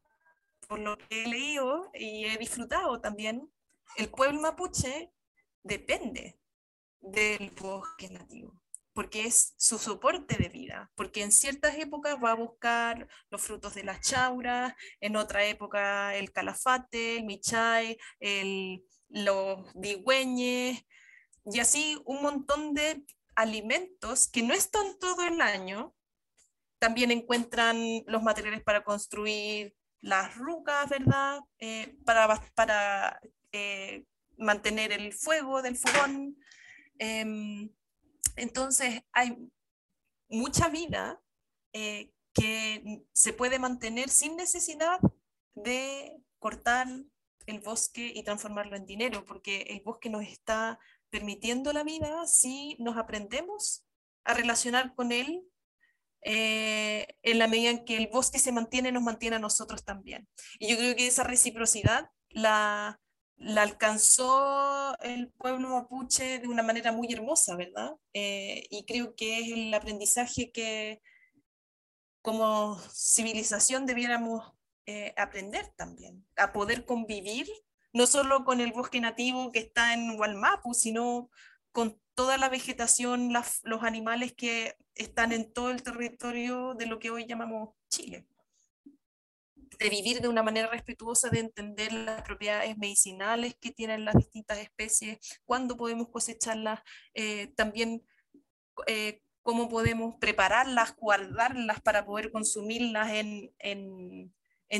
por 0.66 0.80
lo 0.80 0.98
que 0.98 1.22
he 1.22 1.28
leído 1.28 1.88
y 1.94 2.24
he 2.24 2.36
disfrutado 2.38 3.00
también, 3.00 3.52
el 3.96 4.10
pueblo 4.10 4.40
mapuche 4.40 5.12
depende 5.62 6.40
del 7.00 7.50
bosque 7.52 8.10
nativo 8.10 8.59
porque 9.00 9.24
es 9.24 9.54
su 9.56 9.78
soporte 9.78 10.36
de 10.36 10.50
vida, 10.50 10.92
porque 10.94 11.22
en 11.22 11.32
ciertas 11.32 11.74
épocas 11.78 12.18
va 12.22 12.32
a 12.32 12.34
buscar 12.34 13.08
los 13.30 13.40
frutos 13.40 13.72
de 13.72 13.82
las 13.82 14.02
chauras, 14.02 14.74
en 15.00 15.16
otra 15.16 15.42
época 15.46 16.14
el 16.16 16.32
calafate, 16.32 17.16
el 17.16 17.24
michay, 17.24 17.96
el, 18.18 18.84
los 19.08 19.72
digüeñes, 19.72 20.84
y 21.46 21.60
así 21.60 21.98
un 22.04 22.20
montón 22.20 22.74
de 22.74 23.02
alimentos 23.36 24.28
que 24.28 24.42
no 24.42 24.52
están 24.52 24.98
todo 24.98 25.26
el 25.26 25.40
año. 25.40 25.94
También 26.78 27.10
encuentran 27.10 27.78
los 28.06 28.22
materiales 28.22 28.62
para 28.62 28.84
construir 28.84 29.74
las 30.02 30.36
rucas, 30.36 30.90
¿verdad? 30.90 31.40
Eh, 31.58 31.96
para 32.04 32.38
para 32.54 33.18
eh, 33.50 34.04
mantener 34.36 34.92
el 34.92 35.14
fuego 35.14 35.62
del 35.62 35.78
fogón. 35.78 36.36
Em, 36.98 37.70
entonces, 38.36 39.02
hay 39.12 39.36
mucha 40.28 40.68
vida 40.68 41.20
eh, 41.72 42.10
que 42.32 43.04
se 43.12 43.32
puede 43.32 43.58
mantener 43.58 44.08
sin 44.08 44.36
necesidad 44.36 45.00
de 45.54 46.16
cortar 46.38 46.86
el 47.46 47.60
bosque 47.60 48.12
y 48.14 48.22
transformarlo 48.22 48.76
en 48.76 48.86
dinero, 48.86 49.24
porque 49.24 49.62
el 49.62 49.80
bosque 49.82 50.08
nos 50.08 50.22
está 50.22 50.78
permitiendo 51.10 51.72
la 51.72 51.82
vida 51.82 52.26
si 52.26 52.76
nos 52.78 52.96
aprendemos 52.96 53.84
a 54.24 54.34
relacionar 54.34 54.94
con 54.94 55.12
él 55.12 55.42
eh, 56.22 57.06
en 57.22 57.38
la 57.38 57.48
medida 57.48 57.70
en 57.70 57.84
que 57.84 57.96
el 57.96 58.08
bosque 58.08 58.38
se 58.38 58.52
mantiene, 58.52 58.92
nos 58.92 59.02
mantiene 59.02 59.36
a 59.36 59.40
nosotros 59.40 59.84
también. 59.84 60.28
Y 60.58 60.70
yo 60.70 60.76
creo 60.76 60.94
que 60.94 61.06
esa 61.06 61.24
reciprocidad 61.24 62.10
la, 62.28 63.00
la 63.40 63.62
alcanzó 63.62 64.96
el 65.00 65.30
pueblo 65.32 65.70
mapuche 65.70 66.38
de 66.40 66.46
una 66.46 66.62
manera 66.62 66.92
muy 66.92 67.10
hermosa, 67.10 67.56
¿verdad? 67.56 67.92
Eh, 68.12 68.66
y 68.70 68.84
creo 68.84 69.14
que 69.16 69.40
es 69.40 69.52
el 69.52 69.72
aprendizaje 69.72 70.52
que 70.52 71.00
como 72.20 72.78
civilización 72.92 73.86
debiéramos 73.86 74.52
eh, 74.84 75.14
aprender 75.16 75.72
también, 75.74 76.26
a 76.36 76.52
poder 76.52 76.84
convivir 76.84 77.48
no 77.94 78.06
solo 78.06 78.44
con 78.44 78.60
el 78.60 78.72
bosque 78.72 79.00
nativo 79.00 79.50
que 79.52 79.60
está 79.60 79.94
en 79.94 80.20
Hualmapu, 80.20 80.74
sino 80.74 81.30
con 81.72 81.98
toda 82.14 82.36
la 82.36 82.50
vegetación, 82.50 83.32
los 83.32 83.82
animales 83.82 84.34
que 84.34 84.76
están 84.94 85.32
en 85.32 85.50
todo 85.50 85.70
el 85.70 85.82
territorio 85.82 86.74
de 86.74 86.86
lo 86.86 86.98
que 86.98 87.10
hoy 87.10 87.26
llamamos 87.26 87.70
Chile 87.88 88.26
de 89.80 89.88
vivir 89.88 90.20
de 90.20 90.28
una 90.28 90.42
manera 90.42 90.68
respetuosa, 90.68 91.30
de 91.30 91.40
entender 91.40 91.92
las 91.92 92.22
propiedades 92.22 92.76
medicinales 92.76 93.56
que 93.58 93.72
tienen 93.72 94.04
las 94.04 94.14
distintas 94.14 94.58
especies, 94.58 95.18
cuándo 95.46 95.76
podemos 95.76 96.10
cosecharlas, 96.10 96.80
eh, 97.14 97.48
también 97.56 98.06
eh, 98.86 99.22
cómo 99.42 99.70
podemos 99.70 100.16
prepararlas, 100.20 100.94
guardarlas 100.96 101.80
para 101.80 102.04
poder 102.04 102.30
consumirlas 102.30 103.10
en, 103.14 103.50
en, 103.58 104.32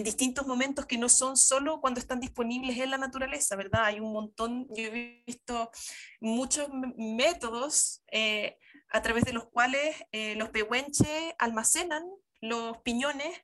distintos 0.05 0.47
momentos 0.47 0.87
que 0.87 0.99
no 0.99 1.09
son 1.09 1.37
solo 1.37 1.81
cuando 1.81 1.99
están 1.99 2.21
disponibles 2.21 2.79
en 2.79 2.91
la 2.91 2.99
naturaleza, 2.99 3.57
¿verdad? 3.57 3.87
Hay 3.87 3.99
un 3.99 4.13
montón, 4.13 4.69
yo 4.69 4.85
he 4.85 5.25
visto 5.27 5.71
muchos 6.21 6.69
métodos 6.97 8.03
eh, 8.13 8.57
a 8.89 9.03
través 9.03 9.25
de 9.25 9.33
los 9.33 9.49
cuales 9.49 9.97
los 10.37 10.51
pehuenches 10.51 11.35
almacenan 11.39 12.05
los 12.41 12.79
piñones 12.79 13.43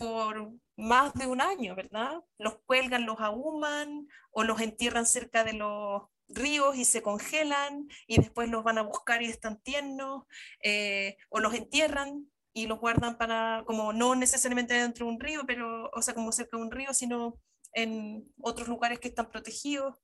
por 0.00 0.50
más 0.78 1.12
de 1.12 1.26
un 1.26 1.42
año, 1.42 1.76
¿verdad? 1.76 2.22
Los 2.38 2.56
cuelgan, 2.64 3.04
los 3.04 3.20
ahuman 3.20 4.08
o 4.30 4.44
los 4.44 4.58
entierran 4.62 5.04
cerca 5.04 5.44
de 5.44 5.52
los 5.52 6.04
ríos 6.26 6.74
y 6.76 6.86
se 6.86 7.02
congelan 7.02 7.86
y 8.06 8.16
después 8.16 8.48
los 8.48 8.64
van 8.64 8.78
a 8.78 8.82
buscar 8.82 9.20
y 9.20 9.26
están 9.26 9.60
tiernos, 9.60 10.24
eh, 10.64 11.18
o 11.28 11.38
los 11.38 11.52
entierran 11.52 12.30
y 12.54 12.66
los 12.66 12.80
guardan 12.80 13.18
para, 13.18 13.62
como 13.66 13.92
no 13.92 14.14
necesariamente 14.14 14.72
dentro 14.72 15.04
de 15.04 15.12
un 15.12 15.20
río, 15.20 15.42
pero, 15.46 15.90
o 15.92 16.00
sea, 16.00 16.14
como 16.14 16.32
cerca 16.32 16.56
de 16.56 16.62
un 16.62 16.70
río, 16.70 16.94
sino 16.94 17.38
en 17.74 18.24
otros 18.40 18.68
lugares 18.68 19.00
que 19.00 19.08
están 19.08 19.28
protegidos. 19.30 19.98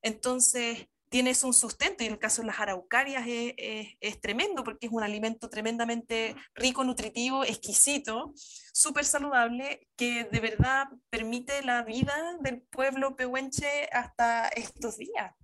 Entonces, 0.00 0.86
tienes 1.10 1.42
un 1.42 1.52
sustento 1.52 2.02
y 2.02 2.06
en 2.06 2.12
el 2.14 2.18
caso 2.18 2.40
de 2.40 2.46
las 2.46 2.60
araucarias 2.60 3.24
es, 3.26 4.20
tremendo 4.20 4.64
porque 4.64 4.86
es 4.86 4.92
un 4.92 5.02
alimento 5.02 5.50
tremendamente 5.50 6.36
rico, 6.54 6.84
nutritivo, 6.84 7.44
exquisito, 7.44 8.32
súper 8.72 9.04
saludable, 9.04 9.86
que 9.96 10.24
de 10.24 10.40
verdad 10.40 10.86
permite 11.10 11.62
la 11.62 11.82
vida 11.82 12.14
del 12.40 12.62
pueblo 12.62 13.16
pehuenche 13.16 13.88
hasta 13.92 14.48
estos 14.48 14.96
días. 14.96 15.34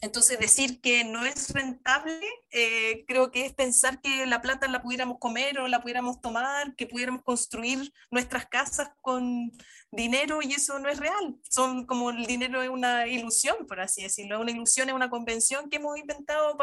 Entonces, 0.00 0.38
decir 0.38 0.80
que 0.80 1.04
no 1.04 1.24
es 1.24 1.50
rentable, 1.50 2.20
eh, 2.50 3.04
creo 3.06 3.30
que 3.30 3.46
es 3.46 3.54
pensar 3.54 4.00
que 4.02 4.26
la 4.26 4.42
plata 4.42 4.68
la 4.68 4.82
pudiéramos 4.82 5.18
comer 5.18 5.58
o 5.58 5.68
la 5.68 5.80
pudiéramos 5.80 6.20
tomar, 6.20 6.74
que 6.76 6.86
pudiéramos 6.86 7.22
construir 7.22 7.92
nuestras 8.10 8.46
casas 8.46 8.90
con 9.00 9.50
dinero 9.90 10.40
y 10.42 10.52
eso 10.52 10.78
no 10.78 10.88
es 10.88 10.98
real. 10.98 11.36
Son 11.48 11.86
como 11.86 12.10
el 12.10 12.26
dinero 12.26 12.62
es 12.62 12.68
una 12.68 13.06
ilusión, 13.06 13.66
por 13.66 13.80
así 13.80 14.02
decirlo. 14.02 14.40
Una 14.40 14.50
ilusión 14.50 14.88
es 14.88 14.94
una 14.94 15.08
convención 15.08 15.70
que 15.70 15.76
hemos 15.76 15.98
inventado, 15.98 16.56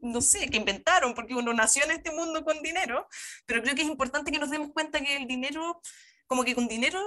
no 0.00 0.20
sé, 0.20 0.48
que 0.48 0.56
inventaron, 0.56 1.14
porque 1.14 1.34
uno 1.34 1.52
nació 1.52 1.84
en 1.84 1.90
este 1.90 2.12
mundo 2.12 2.44
con 2.44 2.62
dinero, 2.62 3.06
pero 3.44 3.62
creo 3.62 3.74
que 3.74 3.82
es 3.82 3.88
importante 3.88 4.32
que 4.32 4.38
nos 4.38 4.50
demos 4.50 4.70
cuenta 4.72 5.00
que 5.00 5.16
el 5.16 5.26
dinero, 5.26 5.80
como 6.26 6.44
que 6.44 6.54
con 6.54 6.68
dinero 6.68 7.00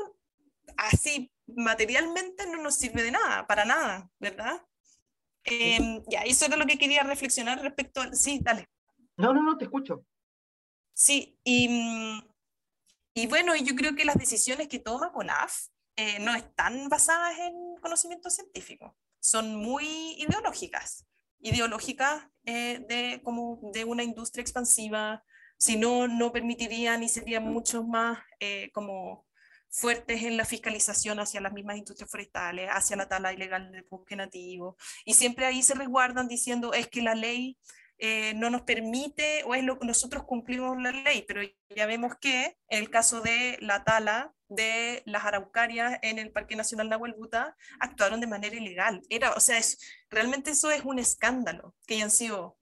así 0.77 1.31
materialmente 1.47 2.45
no 2.45 2.61
nos 2.61 2.75
sirve 2.75 3.01
de 3.01 3.11
nada, 3.11 3.47
para 3.47 3.65
nada, 3.65 4.09
¿verdad? 4.19 4.61
Eh, 5.49 6.01
ya, 6.07 6.21
eso 6.21 6.45
era 6.45 6.57
lo 6.57 6.65
que 6.65 6.77
quería 6.77 7.03
reflexionar 7.03 7.61
respecto 7.61 8.01
a... 8.01 8.13
Sí, 8.13 8.39
dale. 8.41 8.69
No, 9.17 9.33
no, 9.33 9.41
no, 9.43 9.57
te 9.57 9.65
escucho. 9.65 10.05
Sí, 10.93 11.39
y, 11.43 11.69
y 13.13 13.27
bueno, 13.27 13.55
yo 13.55 13.75
creo 13.75 13.95
que 13.95 14.05
las 14.05 14.17
decisiones 14.17 14.67
que 14.67 14.79
toma 14.79 15.11
CONAF 15.11 15.67
eh, 15.95 16.19
no 16.19 16.33
están 16.35 16.89
basadas 16.89 17.37
en 17.39 17.75
conocimiento 17.81 18.29
científico, 18.29 18.97
son 19.19 19.55
muy 19.55 19.85
ideológicas, 20.17 21.05
ideológicas 21.39 22.27
eh, 22.45 22.85
de, 22.87 23.21
como 23.23 23.59
de 23.73 23.85
una 23.85 24.03
industria 24.03 24.41
expansiva, 24.41 25.23
si 25.57 25.77
no, 25.77 26.07
no 26.07 26.31
permitirían 26.31 27.03
y 27.03 27.09
serían 27.09 27.43
mucho 27.51 27.83
más 27.83 28.19
eh, 28.39 28.71
como 28.71 29.25
fuertes 29.69 30.23
en 30.23 30.37
la 30.37 30.45
fiscalización 30.45 31.19
hacia 31.19 31.41
las 31.41 31.53
mismas 31.53 31.77
industrias 31.77 32.09
forestales, 32.09 32.69
hacia 32.71 32.95
la 32.95 33.07
tala 33.07 33.33
ilegal 33.33 33.71
del 33.71 33.85
bosque 33.89 34.15
nativo, 34.15 34.77
y 35.05 35.13
siempre 35.13 35.45
ahí 35.45 35.61
se 35.63 35.75
resguardan 35.75 36.27
diciendo 36.27 36.73
es 36.73 36.87
que 36.87 37.01
la 37.01 37.15
ley 37.15 37.57
eh, 38.01 38.33
no 38.35 38.49
nos 38.49 38.61
permite 38.61 39.43
o 39.43 39.55
es 39.55 39.63
lo 39.63 39.77
que 39.77 39.85
nosotros 39.85 40.23
cumplimos 40.23 40.81
la 40.81 40.91
ley, 40.91 41.25
pero 41.27 41.41
ya 41.75 41.85
vemos 41.85 42.15
que 42.15 42.57
en 42.69 42.79
el 42.79 42.89
caso 42.89 43.19
de 43.19 43.57
la 43.59 43.83
tala 43.83 44.33
de 44.47 45.03
las 45.05 45.25
araucarias 45.25 45.99
en 46.01 46.17
el 46.17 46.31
Parque 46.31 46.55
Nacional 46.55 46.87
Nahuel 46.87 47.13
Buta 47.13 47.57
actuaron 47.79 48.21
de 48.21 48.27
manera 48.27 48.55
ilegal. 48.55 49.01
Era, 49.09 49.33
o 49.33 49.39
sea, 49.41 49.57
es, 49.57 49.79
realmente 50.09 50.51
eso 50.51 50.71
es 50.71 50.83
un 50.85 50.97
escándalo, 50.97 51.75
que 51.85 51.95
hayan 51.95 52.09
sido 52.09 52.57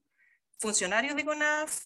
funcionarios 0.58 1.16
de 1.16 1.24
CONAF, 1.24 1.86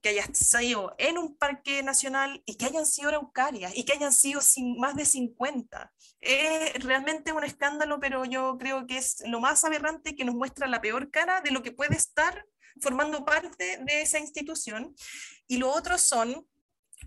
que 0.00 0.10
hayan 0.10 0.34
sido 0.34 0.94
en 0.98 1.18
un 1.18 1.36
parque 1.36 1.82
nacional 1.82 2.42
y 2.46 2.56
que 2.56 2.66
hayan 2.66 2.86
sido 2.86 3.08
araucarias 3.08 3.76
y 3.76 3.84
que 3.84 3.92
hayan 3.94 4.12
sido 4.12 4.40
sin, 4.40 4.78
más 4.78 4.94
de 4.94 5.04
50. 5.04 5.92
Es 6.20 6.84
realmente 6.84 7.32
un 7.32 7.44
escándalo, 7.44 7.98
pero 8.00 8.24
yo 8.24 8.56
creo 8.58 8.86
que 8.86 8.98
es 8.98 9.22
lo 9.26 9.40
más 9.40 9.64
aberrante 9.64 10.14
que 10.14 10.24
nos 10.24 10.34
muestra 10.34 10.68
la 10.68 10.80
peor 10.80 11.10
cara 11.10 11.40
de 11.40 11.50
lo 11.50 11.62
que 11.62 11.72
puede 11.72 11.96
estar 11.96 12.46
formando 12.80 13.24
parte 13.24 13.78
de 13.82 14.02
esa 14.02 14.18
institución. 14.18 14.94
Y 15.46 15.56
lo 15.56 15.70
otro 15.70 15.98
son 15.98 16.46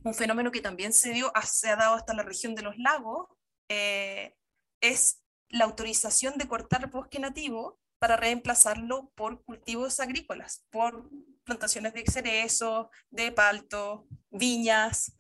un 0.04 0.14
fenómeno 0.14 0.52
que 0.52 0.62
también 0.62 0.94
se, 0.94 1.12
dio, 1.12 1.32
se 1.46 1.70
ha 1.70 1.76
dado 1.76 1.96
hasta 1.96 2.14
la 2.14 2.24
región 2.24 2.56
de 2.56 2.62
los 2.62 2.78
lagos, 2.78 3.28
eh, 3.70 4.36
es 4.82 5.22
la 5.50 5.66
autorización 5.66 6.38
de 6.38 6.48
cortar 6.48 6.90
bosque 6.90 7.20
nativo 7.20 7.81
para 8.02 8.18
reemplazarlo 8.18 9.12
por 9.14 9.44
cultivos 9.44 10.00
agrícolas, 10.00 10.66
por 10.72 11.08
plantaciones 11.44 11.94
de 11.94 12.04
cerezo, 12.08 12.90
de 13.12 13.32
palto, 13.32 14.08
viñas. 14.32 15.16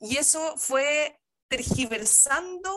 Y 0.00 0.16
eso 0.16 0.56
fue 0.56 1.20
tergiversando 1.48 2.70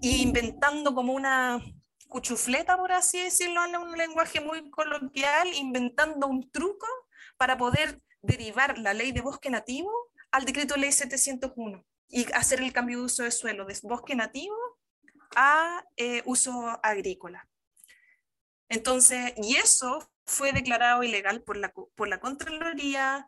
e 0.00 0.10
inventando 0.18 0.94
como 0.94 1.12
una 1.12 1.60
cuchufleta, 2.06 2.76
por 2.76 2.92
así 2.92 3.20
decirlo, 3.20 3.64
en 3.64 3.76
un 3.78 3.98
lenguaje 3.98 4.40
muy 4.40 4.70
coloquial, 4.70 5.48
inventando 5.54 6.28
un 6.28 6.48
truco 6.48 6.86
para 7.36 7.58
poder 7.58 8.00
derivar 8.22 8.78
la 8.78 8.94
ley 8.94 9.10
de 9.10 9.22
bosque 9.22 9.50
nativo 9.50 9.90
al 10.30 10.44
decreto 10.44 10.76
ley 10.76 10.92
701 10.92 11.84
y 12.08 12.32
hacer 12.32 12.60
el 12.60 12.72
cambio 12.72 12.98
de 12.98 13.04
uso 13.06 13.24
de 13.24 13.32
suelo 13.32 13.64
de 13.64 13.76
bosque 13.82 14.14
nativo 14.14 14.54
a 15.34 15.84
eh, 15.96 16.22
uso 16.26 16.78
agrícola. 16.80 17.48
Entonces, 18.72 19.34
y 19.36 19.56
eso 19.56 20.02
fue 20.24 20.52
declarado 20.52 21.02
ilegal 21.02 21.42
por 21.42 21.58
la, 21.58 21.74
por 21.94 22.08
la 22.08 22.20
Contraloría, 22.20 23.26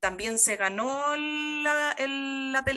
también 0.00 0.36
se 0.36 0.56
ganó 0.56 1.14
el, 1.14 1.64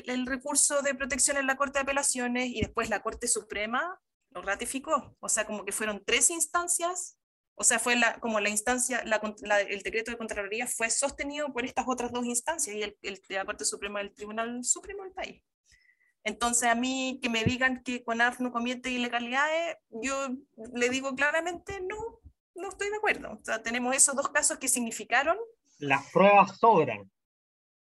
el, 0.06 0.26
recurso 0.28 0.84
de 0.84 0.93
protección 0.93 1.38
en 1.38 1.47
la 1.47 1.58
Corte 1.58 1.80
de 1.80 1.84
Apelaciones 1.84 2.49
y 2.49 2.62
después 2.62 2.91
la 2.91 3.02
Corte 3.02 3.28
Suprema 3.28 3.99
lo 4.30 4.43
ratificó. 4.43 5.17
O 5.21 5.28
sea, 5.28 5.47
como 5.47 5.65
que 5.65 5.71
fueron 5.71 6.04
tres 6.06 6.30
instancias, 6.30 7.17
o 7.56 7.63
sea, 7.63 7.80
fue 7.80 7.95
la, 7.95 8.19
como 8.19 8.39
la 8.39 8.49
instancia, 8.49 8.99
el 8.99 9.82
decreto 9.82 10.12
de 10.12 10.17
Contraloría 10.17 10.67
fue 10.67 10.91
sostenido 10.91 11.52
por 11.52 11.65
estas 11.65 11.86
otras 11.88 12.12
dos 12.12 12.26
instancias 12.26 12.76
y 12.76 12.84
el, 12.84 13.21
la 13.30 13.45
Corte 13.45 13.65
Suprema 13.65 14.02
del 14.02 14.13
Tribunal 14.13 14.63
Supremo 14.63 15.02
del 15.02 15.13
país. 15.13 15.41
Entonces, 16.24 16.70
a 16.70 16.76
mí 16.76 17.20
que 17.22 17.30
me 17.30 17.44
digan 17.44 17.84
que 17.84 18.04
CONAF 18.04 18.40
no 18.40 18.52
comete 18.52 18.90
ilegalidades, 18.90 19.78
yo 19.90 20.30
le 20.74 20.90
digo 20.90 21.16
claramente, 21.16 21.82
no, 21.82 22.22
no 22.56 22.70
estoy 22.70 22.90
de 22.90 22.98
acuerdo. 22.98 23.34
O 23.34 23.44
sea, 23.44 23.62
tenemos 23.62 23.96
esos 23.96 24.16
dos 24.16 24.30
casos 24.30 24.58
que 24.58 24.68
significaron. 24.68 25.38
Las 25.80 26.10
pruebas 26.12 26.58
sobran. 26.58 27.12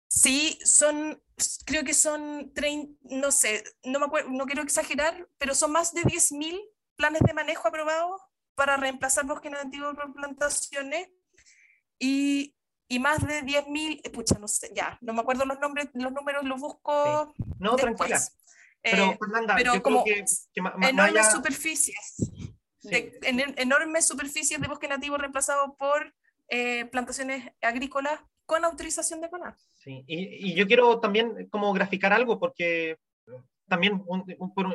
Sí, 0.08 0.58
son, 0.64 1.22
creo 1.66 1.84
que 1.84 1.94
son, 1.94 2.54
no 3.02 3.32
sé, 3.32 3.64
no, 3.84 4.00
me 4.00 4.06
acuerdo, 4.06 4.30
no 4.30 4.46
quiero 4.46 4.62
exagerar, 4.62 5.28
pero 5.38 5.54
son 5.54 5.72
más 5.72 5.94
de 5.94 6.04
10.000 6.04 6.60
planes 6.96 7.22
de 7.26 7.34
manejo 7.34 7.68
aprobados 7.68 8.22
para 8.56 8.78
reemplazar 8.78 9.26
bosques 9.26 9.52
nativos 9.52 9.96
por 9.96 10.14
plantaciones 10.14 11.10
y, 12.00 12.57
y 12.88 13.00
más 13.00 13.26
de 13.26 13.44
10.000, 13.44 14.02
eh, 14.04 14.10
pucha, 14.10 14.38
no 14.40 14.48
sé, 14.48 14.72
ya, 14.74 14.98
no 15.02 15.14
me 15.14 15.22
acuerdo 15.22 15.46
los 15.46 15.60
nombres, 15.60 15.90
los 15.94 16.12
números 16.12 16.46
los 16.46 16.60
busco. 16.60 17.34
No, 17.60 17.76
tranquila. 17.76 18.20
Pero, 18.82 19.12
eh, 19.12 19.18
Fernanda, 19.20 19.56
pero 19.58 19.82
como 19.82 20.04
que, 20.04 20.24
enormes 20.56 21.32
superficies, 21.32 22.32
enormes 22.86 24.08
superficies 24.08 24.62
de 24.62 24.68
bosque 24.68 24.88
nativo 24.88 25.18
reemplazado 25.18 25.76
por 25.76 26.14
eh, 26.50 26.86
plantaciones 26.86 27.52
agrícolas 27.62 28.22
con 28.46 28.64
autorización 28.64 29.20
de 29.20 29.30
CONAF. 29.30 29.60
Sí, 29.76 30.06
y, 30.08 30.52
y, 30.52 30.54
yo 30.54 30.68
quiero 30.68 31.02
también 31.02 31.50
como 31.50 31.74
graficar 31.74 32.14
algo 32.14 32.40
porque 32.40 32.98
también 33.68 34.02
un, 34.06 34.24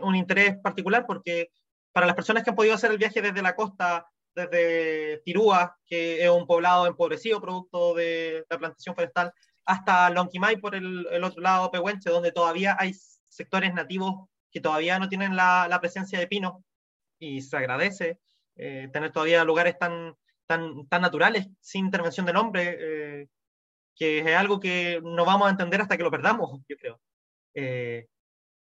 un, 0.03 0.15
interés 0.15 0.59
particular 0.59 1.07
porque 1.07 1.51
para 1.93 2.07
las 2.07 2.15
personas 2.15 2.45
que 2.45 2.51
han 2.51 2.57
podido 2.57 2.75
hacer 2.75 2.91
el 2.91 2.99
viaje 2.99 3.23
desde 3.23 3.41
la 3.41 3.57
costa, 3.57 4.07
desde 4.35 5.21
Tirúa, 5.25 5.77
que 5.87 6.25
es 6.25 6.31
un 6.31 6.47
poblado 6.47 6.87
empobrecido 6.87 7.41
producto 7.41 7.95
de 7.95 8.45
la 8.49 8.59
plantación 8.59 8.95
forestal, 8.95 9.33
hasta 9.65 10.11
Lonquimay 10.11 10.57
por 10.57 10.75
el, 10.75 11.07
el 11.11 11.25
otro 11.25 11.41
lado, 11.41 11.71
Pehuenche, 11.71 12.11
donde 12.11 12.33
todavía 12.33 12.77
hay 12.79 12.95
sectores 13.29 13.73
nativos 13.75 14.29
que 14.51 14.61
todavía 14.61 14.99
no 14.99 15.09
tienen 15.09 15.37
la, 15.37 15.67
la 15.69 15.81
presencia 15.81 16.19
de 16.19 16.27
pino 16.27 16.65
y 17.19 17.41
se 17.41 17.57
agradece 17.57 18.19
eh, 18.57 18.89
tener 18.93 19.13
todavía 19.13 19.45
lugares 19.45 19.79
tan, 19.79 20.15
tan, 20.47 20.87
tan 20.89 21.03
naturales, 21.03 21.49
sin 21.61 21.87
intervención 21.87 22.27
de 22.27 22.33
nombre, 22.33 22.77
eh, 22.79 23.29
que 23.97 24.19
es 24.19 24.37
algo 24.37 24.61
que 24.61 25.01
no 25.03 25.25
vamos 25.25 25.49
a 25.49 25.51
entender 25.51 25.81
hasta 25.81 25.97
que 25.97 26.03
lo 26.03 26.11
perdamos, 26.11 26.61
yo 26.69 26.77
creo. 26.77 27.01
Eh, 27.55 28.09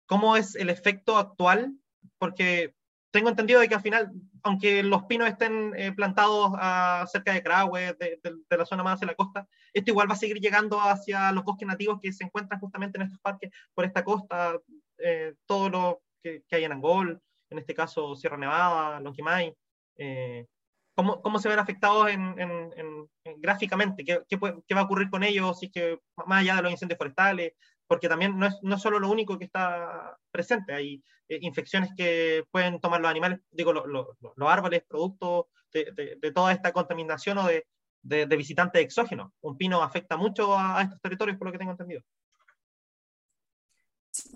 ¿Cómo 0.07 0.37
es 0.37 0.55
el 0.55 0.71
efecto 0.71 1.17
actual? 1.17 1.75
Porque 2.19 2.75
tengo 3.11 3.29
entendido 3.29 3.61
de 3.61 3.69
que 3.69 3.75
al 3.75 3.83
final, 3.83 4.13
aunque 4.43 4.83
los 4.83 5.05
pinos 5.05 5.29
estén 5.29 5.75
eh, 5.77 5.93
plantados 5.93 6.53
a, 6.55 7.05
cerca 7.11 7.33
de 7.33 7.43
Crahue, 7.43 7.97
de, 7.99 8.21
de, 8.23 8.57
la 8.57 8.65
zona 8.65 8.83
más 8.83 8.95
hacia 8.95 9.09
la 9.09 9.15
costa, 9.15 9.49
esto 9.73 9.91
igual 9.91 10.09
va 10.09 10.15
a 10.15 10.19
seguir 10.19 10.39
llegando 10.39 10.81
hacia 10.81 11.33
los 11.33 11.45
bosques 11.45 11.67
nativos 11.67 11.99
que 12.01 12.13
se 12.13 12.25
encuentran 12.25 12.61
justamente 12.61 12.99
en 12.99 13.07
estos 13.07 13.21
parques, 13.21 13.51
por 13.75 13.85
esta 13.85 14.05
costa, 14.05 14.59
eh, 14.99 15.35
todo 15.47 15.69
lo 15.69 16.03
que, 16.23 16.43
que, 16.49 16.57
hay 16.57 16.65
en 16.65 16.73
Angol, 16.73 17.21
en 17.51 17.59
este 17.59 17.75
caso 17.75 18.15
Sierra 18.15 18.37
Nevada, 18.37 19.01
Lonquimay. 19.01 19.55
Eh, 19.97 20.47
¿cómo, 20.95 21.21
¿Cómo 21.21 21.39
se 21.39 21.49
ven 21.49 21.59
afectados 21.59 22.11
en, 22.11 22.39
en, 22.39 22.73
en, 22.77 23.41
gráficamente? 23.41 24.05
¿Qué, 24.05 24.21
¿Qué, 24.29 24.39
¿Qué, 24.67 24.75
va 24.75 24.83
a 24.83 24.85
ocurrir 24.85 25.11
con 25.11 25.25
ellos 25.25 25.59
si 25.59 25.67
es 25.67 25.73
que, 25.73 25.99
más 26.27 26.43
allá 26.43 26.57
de 26.57 26.63
los 26.63 26.73
incendios 26.73 26.99
forestales, 26.99 27.55
porque 27.91 28.09
también 28.09 28.39
no 28.39 28.47
es, 28.47 28.57
no 28.63 28.77
es 28.77 28.83
solo 28.83 29.01
lo 29.01 29.11
único 29.11 29.37
que 29.37 29.47
está 29.47 30.17
presente, 30.31 30.73
hay 30.73 31.03
eh, 31.29 31.39
infecciones 31.41 31.91
que 31.97 32.45
pueden 32.53 32.81
tomar 32.81 33.01
los 33.01 33.11
animales, 33.11 33.41
digo, 33.51 33.73
lo, 33.73 33.85
lo, 33.85 34.17
los 34.21 34.49
árboles, 34.49 34.85
producto 34.87 35.49
de, 35.73 35.91
de, 35.97 36.17
de, 36.21 36.31
toda 36.31 36.53
esta 36.53 36.73
contaminación 36.73 37.39
o 37.39 37.49
de, 37.49 37.67
de, 38.03 38.37
visitantes 38.37 38.81
exógenos. 38.81 39.33
Un 39.41 39.57
pino 39.57 39.83
afecta 39.83 40.17
mucho 40.17 40.57
a, 40.57 40.79
a, 40.79 40.83
estos 40.83 41.01
territorios, 41.01 41.37
por 41.37 41.49
lo 41.49 41.53
que 41.53 41.59
tengo 41.59 41.73
entendido. 41.73 42.01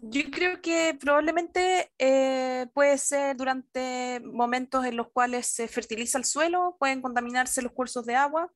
Yo 0.02 0.22
creo 0.32 0.60
que 0.60 0.98
probablemente 1.00 1.92
eh, 1.96 2.66
puede 2.74 2.98
ser 2.98 3.36
durante 3.36 4.20
momentos 4.24 4.84
en 4.84 4.96
los 4.96 5.12
cuales 5.12 5.46
se 5.46 5.68
fertiliza 5.68 6.18
el 6.18 6.24
suelo, 6.24 6.74
pueden 6.80 7.00
contaminarse 7.00 7.62
los 7.62 7.70
cursos 7.70 8.04
de 8.04 8.16
agua. 8.16 8.50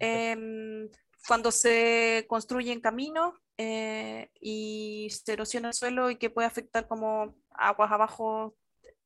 Eh, 0.00 0.88
cuando 1.28 1.50
se 1.50 2.24
construyen 2.26 2.80
caminos, 2.80 3.34
eh, 3.58 4.30
y 4.40 5.08
se 5.10 5.32
erosiona 5.32 5.68
el 5.68 5.74
suelo 5.74 6.10
y 6.10 6.16
que 6.16 6.30
puede 6.30 6.46
afectar 6.46 6.88
como 6.88 7.36
aguas 7.50 7.92
abajo, 7.92 8.56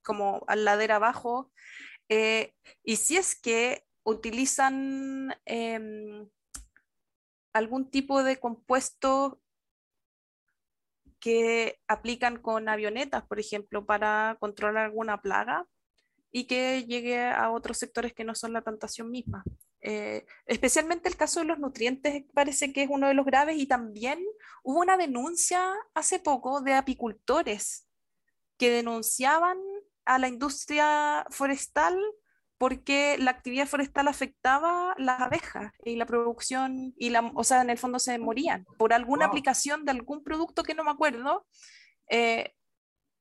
como 0.02 0.44
al 0.46 0.64
ladera 0.64 0.96
abajo. 0.96 1.52
Eh, 2.08 2.54
y 2.82 2.96
si 2.96 3.16
es 3.16 3.38
que 3.38 3.84
utilizan 4.04 5.34
eh, 5.44 6.26
algún 7.52 7.90
tipo 7.90 8.22
de 8.22 8.38
compuesto 8.38 9.40
que 11.20 11.78
aplican 11.88 12.40
con 12.40 12.68
avionetas, 12.68 13.26
por 13.26 13.40
ejemplo, 13.40 13.84
para 13.84 14.36
controlar 14.40 14.86
alguna 14.86 15.20
plaga 15.20 15.66
y 16.30 16.44
que 16.44 16.84
llegue 16.84 17.20
a 17.20 17.50
otros 17.50 17.78
sectores 17.78 18.12
que 18.12 18.24
no 18.24 18.34
son 18.34 18.52
la 18.52 18.62
plantación 18.62 19.10
misma. 19.10 19.44
Eh, 19.80 20.26
especialmente 20.46 21.08
el 21.08 21.16
caso 21.16 21.40
de 21.40 21.46
los 21.46 21.58
nutrientes 21.58 22.24
parece 22.34 22.72
que 22.72 22.82
es 22.82 22.90
uno 22.90 23.08
de 23.08 23.14
los 23.14 23.24
graves 23.24 23.56
y 23.58 23.66
también 23.66 24.24
hubo 24.62 24.80
una 24.80 24.96
denuncia 24.96 25.72
hace 25.94 26.18
poco 26.18 26.60
de 26.60 26.74
apicultores 26.74 27.86
que 28.56 28.70
denunciaban 28.70 29.58
a 30.04 30.18
la 30.18 30.28
industria 30.28 31.24
forestal 31.30 31.98
porque 32.58 33.16
la 33.18 33.30
actividad 33.30 33.66
forestal 33.66 34.08
afectaba 34.08 34.94
las 34.98 35.20
abejas 35.20 35.72
y 35.84 35.94
la 35.94 36.06
producción, 36.06 36.92
y 36.96 37.10
la, 37.10 37.30
o 37.34 37.44
sea, 37.44 37.62
en 37.62 37.70
el 37.70 37.78
fondo 37.78 38.00
se 38.00 38.18
morían 38.18 38.66
por 38.78 38.92
alguna 38.92 39.26
wow. 39.26 39.30
aplicación 39.30 39.84
de 39.84 39.92
algún 39.92 40.24
producto 40.24 40.64
que 40.64 40.74
no 40.74 40.82
me 40.82 40.90
acuerdo, 40.90 41.46
eh, 42.10 42.52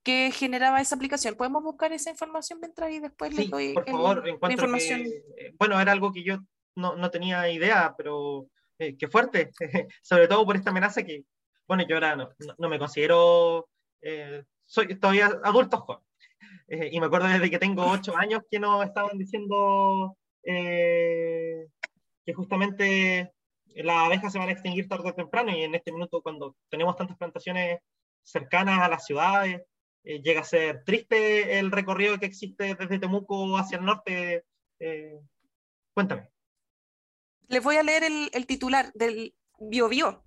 que 0.03 0.31
generaba 0.31 0.81
esa 0.81 0.95
aplicación. 0.95 1.35
¿Podemos 1.35 1.61
buscar 1.63 1.93
esa 1.93 2.09
información 2.09 2.59
mientras 2.59 2.91
y 2.91 2.99
después 2.99 3.29
sí, 3.31 3.41
les 3.41 3.49
doy 3.51 3.73
por 3.73 3.85
favor, 3.85 4.23
la 4.25 4.51
información? 4.51 5.03
Que, 5.03 5.09
eh, 5.09 5.55
bueno, 5.59 5.79
era 5.79 5.91
algo 5.91 6.11
que 6.11 6.23
yo 6.23 6.39
no, 6.75 6.95
no 6.95 7.11
tenía 7.11 7.47
idea, 7.49 7.93
pero 7.95 8.47
eh, 8.79 8.95
qué 8.97 9.07
fuerte, 9.07 9.51
sobre 10.03 10.27
todo 10.27 10.45
por 10.45 10.55
esta 10.55 10.69
amenaza 10.69 11.03
que, 11.03 11.23
bueno, 11.67 11.83
yo 11.87 11.95
ahora 11.95 12.15
no, 12.15 12.69
me 12.69 12.79
considero, 12.79 13.67
eh, 14.01 14.43
soy 14.65 14.99
todavía 14.99 15.31
adulto 15.43 15.77
joven, 15.77 16.03
eh, 16.67 16.89
y 16.91 16.99
me 16.99 17.07
acuerdo 17.07 17.27
desde 17.27 17.49
que 17.49 17.59
tengo 17.59 17.85
ocho 17.85 18.15
años 18.15 18.43
que 18.49 18.59
nos 18.59 18.85
estaban 18.85 19.17
diciendo 19.17 20.15
que 20.43 22.33
justamente 22.33 23.33
las 23.75 24.05
abejas 24.05 24.31
se 24.31 24.39
van 24.39 24.47
a 24.47 24.53
extinguir 24.53 24.87
tarde 24.87 25.09
o 25.09 25.13
temprano, 25.13 25.51
y 25.51 25.63
en 25.63 25.75
este 25.75 25.91
minuto 25.91 26.21
cuando 26.21 26.55
tenemos 26.69 26.95
tantas 26.95 27.17
plantaciones 27.17 27.79
cercanas 28.23 28.79
a 28.79 28.89
las 28.89 29.05
ciudades, 29.05 29.61
llega 30.03 30.41
a 30.41 30.45
ser 30.45 30.83
triste 30.85 31.59
el 31.59 31.71
recorrido 31.71 32.17
que 32.17 32.27
existe 32.27 32.75
desde 32.75 32.99
Temuco 32.99 33.57
hacia 33.57 33.77
el 33.77 33.85
norte. 33.85 34.45
Cuéntame. 35.93 36.29
Les 37.49 37.63
voy 37.63 37.77
a 37.77 37.83
leer 37.83 38.03
el, 38.03 38.45
titular 38.45 38.91
del 38.93 39.33
BioBio, 39.57 40.25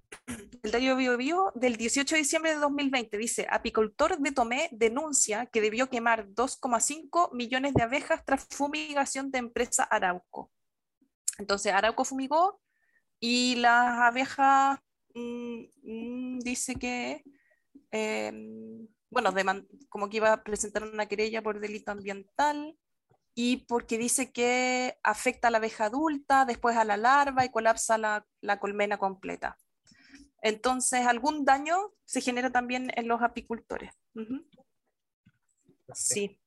el 0.63 0.71
diario 0.71 0.97
BioBio 0.97 1.53
del 1.55 1.77
18 1.77 2.15
de 2.15 2.19
diciembre 2.19 2.55
de 2.55 2.61
2020. 2.61 3.19
Dice, 3.19 3.47
apicultor 3.51 4.19
de 4.19 4.33
Tomé 4.33 4.71
denuncia 4.73 5.45
que 5.47 5.61
debió 5.61 5.91
quemar 5.91 6.29
2,5 6.29 7.35
millones 7.35 7.75
de 7.75 7.83
abejas 7.83 8.25
tras 8.25 8.47
fumigación 8.47 9.31
de 9.31 9.39
empresa 9.39 9.85
Arauco. 9.85 10.51
Entonces, 11.39 11.73
Arauco 11.75 12.07
fumigó 12.07 12.59
y 13.19 13.57
las 13.57 13.99
abejas 13.99 14.79
mmm, 15.15 15.65
mmm, 15.83 16.39
dice 16.41 16.75
que... 16.77 17.23
Eh, 17.93 18.33
bueno, 19.11 19.35
como 19.89 20.09
que 20.09 20.19
iba 20.19 20.33
a 20.33 20.43
presentar 20.45 20.85
una 20.85 21.07
querella 21.07 21.43
por 21.43 21.59
delito 21.59 21.91
ambiental 21.91 22.79
y 23.43 23.57
porque 23.57 23.97
dice 23.97 24.33
que 24.33 24.99
afecta 25.03 25.49
a 25.49 25.51
la 25.51 25.57
abeja 25.57 25.87
adulta, 25.87 26.45
después 26.45 26.77
a 26.77 26.85
la 26.85 26.99
larva 26.99 27.43
y 27.43 27.49
colapsa 27.49 27.97
la, 27.97 28.27
la 28.43 28.61
colmena 28.61 28.99
completa. 28.99 29.57
Entonces, 30.43 31.07
algún 31.07 31.47
daño 31.47 31.95
se 32.05 32.21
genera 32.21 32.51
también 32.51 32.93
en 32.97 33.09
los 33.09 33.23
apicultores. 33.23 33.95
Sí. 35.95 36.39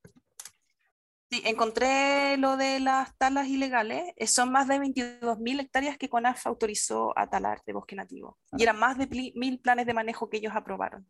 Sí, 1.31 1.41
encontré 1.45 2.37
lo 2.37 2.57
de 2.57 2.79
las 2.79 3.17
talas 3.17 3.47
ilegales. 3.47 4.13
Eh, 4.15 4.27
son 4.27 4.51
más 4.51 4.67
de 4.67 4.77
22.000 4.77 5.61
hectáreas 5.61 5.97
que 5.97 6.09
CONAF 6.09 6.45
autorizó 6.45 7.17
a 7.17 7.27
talar 7.27 7.63
de 7.65 7.73
bosque 7.73 7.95
nativo. 7.95 8.37
Y 8.55 8.61
eran 8.61 8.77
más 8.77 8.99
de 8.99 9.07
mil 9.33 9.59
planes 9.59 9.87
de 9.87 9.95
manejo 9.95 10.29
que 10.29 10.37
ellos 10.37 10.53
aprobaron. 10.55 11.09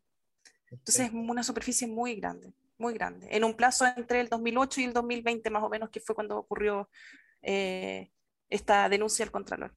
Entonces, 0.72 1.08
es 1.08 1.13
una 1.13 1.43
superficie 1.43 1.89
muy 1.89 2.15
grande, 2.15 2.54
muy 2.84 2.93
grande. 2.93 3.28
En 3.32 3.43
un 3.43 3.56
plazo 3.56 3.86
entre 3.86 4.19
el 4.19 4.28
2008 4.28 4.82
y 4.82 4.84
el 4.84 4.93
2020, 4.93 5.50
más 5.50 5.63
o 5.63 5.69
menos, 5.69 5.89
que 5.89 6.02
fue 6.02 6.13
cuando 6.13 6.38
ocurrió 6.38 6.89
eh, 7.41 8.12
esta 8.50 8.89
denuncia 8.89 9.26
al 9.26 9.32
Contralor. 9.32 9.74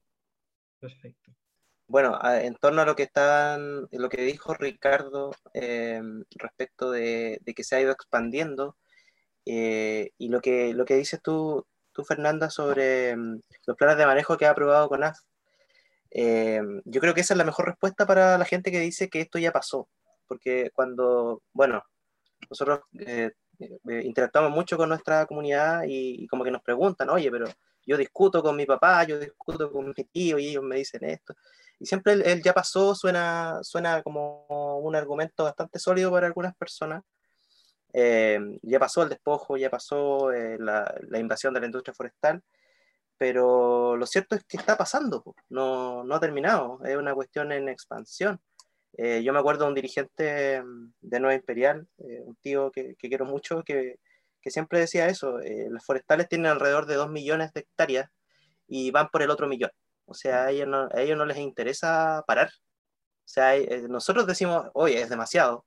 Perfecto. 0.79 1.31
Bueno, 1.87 2.19
en 2.23 2.55
torno 2.55 2.81
a 2.81 2.85
lo 2.85 2.95
que 2.97 3.03
están, 3.03 3.87
lo 3.91 4.09
que 4.09 4.21
dijo 4.23 4.53
Ricardo 4.53 5.31
eh, 5.53 6.01
respecto 6.35 6.91
de, 6.91 7.39
que 7.55 7.63
se 7.63 7.77
ha 7.77 7.81
ido 7.81 7.93
expandiendo 7.93 8.75
eh, 9.45 10.11
y 10.17 10.27
lo 10.27 10.41
que, 10.41 10.73
lo 10.73 10.83
que 10.83 10.95
dices 10.95 11.21
tú, 11.23 11.65
tú 11.93 12.03
Fernanda, 12.03 12.49
sobre 12.49 13.15
mm, 13.15 13.39
los 13.67 13.77
planes 13.77 13.97
de 13.97 14.05
manejo 14.05 14.37
que 14.37 14.45
ha 14.45 14.49
aprobado 14.49 14.89
CONAF, 14.89 15.17
eh, 16.11 16.61
yo 16.83 16.99
creo 16.99 17.13
que 17.13 17.21
esa 17.21 17.33
es 17.33 17.37
la 17.37 17.45
mejor 17.45 17.67
respuesta 17.67 18.05
para 18.05 18.37
la 18.37 18.45
gente 18.45 18.69
que 18.69 18.81
dice 18.81 19.09
que 19.09 19.21
esto 19.21 19.39
ya 19.39 19.53
pasó, 19.53 19.87
porque 20.27 20.71
cuando, 20.73 21.41
bueno, 21.53 21.83
nosotros 22.49 22.81
interactuamos 23.85 24.51
mucho 24.51 24.77
con 24.77 24.89
nuestra 24.89 25.25
comunidad 25.25 25.83
y, 25.87 26.23
y 26.23 26.27
como 26.27 26.43
que 26.43 26.51
nos 26.51 26.61
preguntan, 26.61 27.09
oye, 27.09 27.31
pero 27.31 27.47
yo 27.87 27.97
discuto 27.97 28.43
con 28.43 28.55
mi 28.55 28.65
papá, 28.65 29.03
yo 29.05 29.17
discuto 29.17 29.71
con 29.71 29.87
mi 29.87 30.03
tío 30.05 30.37
y 30.37 30.49
ellos 30.49 30.63
me 30.63 30.75
dicen 30.75 31.05
esto. 31.05 31.33
Y 31.79 31.85
siempre 31.85 32.13
el, 32.13 32.43
ya 32.43 32.53
pasó 32.53 32.93
suena, 32.93 33.59
suena 33.63 34.03
como 34.03 34.79
un 34.79 34.95
argumento 34.95 35.45
bastante 35.45 35.79
sólido 35.79 36.11
para 36.11 36.27
algunas 36.27 36.55
personas. 36.55 37.03
Eh, 37.93 38.39
ya 38.61 38.79
pasó 38.79 39.03
el 39.03 39.09
despojo, 39.09 39.57
ya 39.57 39.69
pasó 39.69 40.31
eh, 40.33 40.57
la, 40.59 40.93
la, 41.07 41.19
invasión 41.19 41.53
de 41.53 41.61
la 41.61 41.65
industria 41.67 41.93
forestal, 41.93 42.43
pero 43.17 43.95
lo 43.95 44.05
cierto 44.05 44.35
es 44.35 44.43
que 44.43 44.57
está 44.57 44.77
pasando, 44.77 45.23
no, 45.49 46.03
no 46.03 46.15
ha 46.15 46.19
terminado, 46.19 46.79
es 46.83 46.95
una 46.97 47.15
cuestión 47.15 47.51
en 47.51 47.69
expansión. 47.69 48.39
Eh, 48.97 49.23
yo 49.23 49.31
me 49.31 49.39
acuerdo 49.39 49.63
de 49.63 49.69
un 49.69 49.75
dirigente 49.75 50.61
de 51.01 51.19
Nueva 51.19 51.35
Imperial, 51.35 51.87
un 51.97 52.35
tío 52.41 52.71
que, 52.71 52.95
que, 52.95 53.09
quiero 53.09 53.25
mucho, 53.25 53.63
que, 53.63 53.99
que 54.41 54.51
siempre 54.51 54.79
decía 54.79 55.07
eso, 55.07 55.39
las 55.39 55.85
forestales 55.85 56.27
tienen 56.27 56.47
alrededor 56.47 56.87
de 56.87 56.95
2 56.95 57.09
millones 57.09 57.53
de 57.53 57.61
hectáreas 57.61 58.09
y 58.67 58.91
van 58.91 59.09
por 59.09 59.21
el 59.21 59.29
otro 59.29 59.47
millón. 59.47 59.71
O 60.05 60.13
sea, 60.13 60.45
a 60.45 60.51
ellos 60.51 60.67
no, 60.67 60.89
a 60.91 61.01
ellos 61.01 61.17
no 61.17 61.25
les 61.25 61.37
interesa 61.37 62.23
parar. 62.27 62.49
O 62.49 63.29
sea, 63.29 63.55
eh, 63.57 63.83
nosotros 63.89 64.25
decimos, 64.25 64.67
oye, 64.73 65.01
es 65.01 65.09
demasiado, 65.09 65.65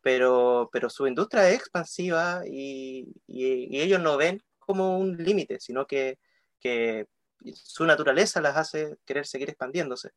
pero, 0.00 0.70
pero 0.72 0.90
su 0.90 1.06
industria 1.06 1.48
es 1.50 1.56
expansiva 1.56 2.42
y, 2.46 3.12
y, 3.26 3.80
ellos 3.80 4.00
no 4.00 4.16
ven 4.16 4.42
como 4.58 4.98
un 4.98 5.16
límite, 5.18 5.60
sino 5.60 5.86
que, 5.86 6.18
que, 6.60 7.06
su 7.54 7.84
naturaleza 7.84 8.40
las 8.40 8.56
hace 8.56 8.96
querer 9.04 9.26
seguir 9.26 9.50
expandiéndose. 9.50 10.12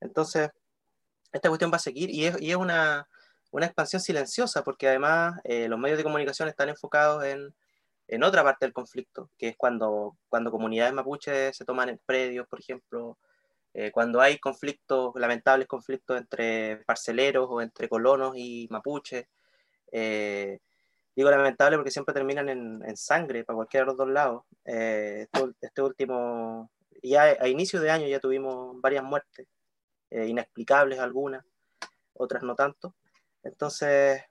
Entonces, 0.00 0.50
esta 1.32 1.48
cuestión 1.48 1.70
va 1.72 1.76
a 1.76 1.80
seguir 1.80 2.10
y 2.10 2.26
es, 2.26 2.56
una, 2.56 3.06
expansión 3.52 4.00
silenciosa, 4.00 4.62
porque 4.62 4.88
además 4.88 5.40
eh, 5.44 5.68
los 5.68 5.78
medios 5.78 5.98
de 5.98 6.04
comunicación 6.04 6.48
están 6.48 6.68
enfocados 6.68 7.24
en, 7.24 7.54
otra 8.22 8.42
parte 8.42 8.64
del 8.64 8.72
conflicto, 8.72 9.30
que 9.36 9.48
es 9.48 9.56
cuando, 9.56 10.16
cuando 10.28 10.50
comunidades 10.50 10.94
mapuches 10.94 11.56
se 11.56 11.64
toman 11.64 11.90
en 11.90 12.00
predios, 12.06 12.46
por 12.48 12.60
ejemplo, 12.60 13.18
eh, 13.74 13.90
cuando 13.92 14.20
hay 14.20 14.38
conflictos, 14.38 15.12
lamentables 15.14 15.68
conflictos 15.68 16.16
entre 16.16 16.78
parceleros 16.86 17.46
o 17.50 17.60
entre 17.60 17.88
colonos 17.88 18.32
y 18.36 18.66
mapuches. 18.70 19.26
Eh, 19.92 20.58
digo 21.14 21.30
lamentable 21.30 21.76
porque 21.76 21.90
siempre 21.90 22.14
terminan 22.14 22.48
en, 22.48 22.96
sangre 22.96 23.44
para 23.44 23.56
cualquiera 23.56 23.84
de 23.84 23.86
los 23.88 23.96
dos 23.98 24.08
lados. 24.08 24.44
Este, 24.64 25.82
último, 25.82 26.70
ya 27.02 27.22
a, 27.40 27.48
inicio 27.48 27.80
de 27.80 27.90
año 27.90 28.06
ya 28.06 28.20
tuvimos 28.20 28.80
varias 28.80 29.04
muertes, 29.04 29.46
inexplicables 30.10 30.98
algunas, 30.98 31.44
otras 32.14 32.42
no 32.42 32.54
tanto. 32.54 32.94
Entonces, 33.42 34.22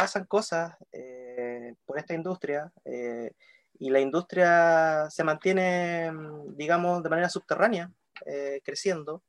pasan 0.00 0.24
cosas 0.24 0.74
eh, 0.92 1.74
por 1.84 1.98
esta 1.98 2.14
industria 2.14 2.72
eh, 2.86 3.32
y 3.78 3.90
la 3.90 4.00
industria 4.00 5.08
se 5.10 5.24
mantiene, 5.24 6.10
mm, 6.10 6.56
digamos, 6.56 7.02
de 7.02 7.10
manera 7.10 7.28
subterránea, 7.28 7.92
eh, 8.24 8.62
creciendo. 8.64 9.22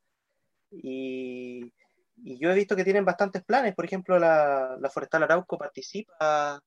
Y, 0.72 1.74
y, 2.24 2.39
yo 2.39 2.50
he 2.52 2.56
visto 2.56 2.76
que 2.76 2.86
tienen 2.86 3.04
bastantes 3.04 3.44
planes. 3.44 3.76
Por 3.76 3.84
ejemplo, 3.84 4.17
la, 4.17 4.78
la, 4.80 4.89
Forestal 4.89 5.24
Arauco 5.24 5.58
participa 5.58 6.62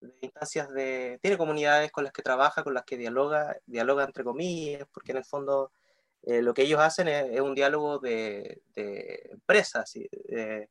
de 0.00 0.18
instancias 0.22 0.68
de... 0.70 1.18
Tiene 1.20 1.36
comunidades 1.36 1.90
con 1.90 2.04
las 2.04 2.12
que 2.12 2.22
trabaja, 2.22 2.62
con 2.62 2.74
las 2.74 2.84
que 2.84 2.96
dialoga, 2.96 3.56
dialoga 3.66 4.04
entre 4.04 4.22
comillas, 4.22 4.86
porque 4.92 5.10
en 5.12 5.18
el 5.18 5.24
fondo 5.24 5.72
lo 6.22 6.52
que 6.52 6.62
ellos 6.62 6.80
hacen 6.80 7.08
es, 7.08 7.40
un 7.40 7.54
diálogo 7.54 7.98
de, 7.98 8.60
de 8.74 9.30
empresas, 9.32 9.92
de, 9.94 10.68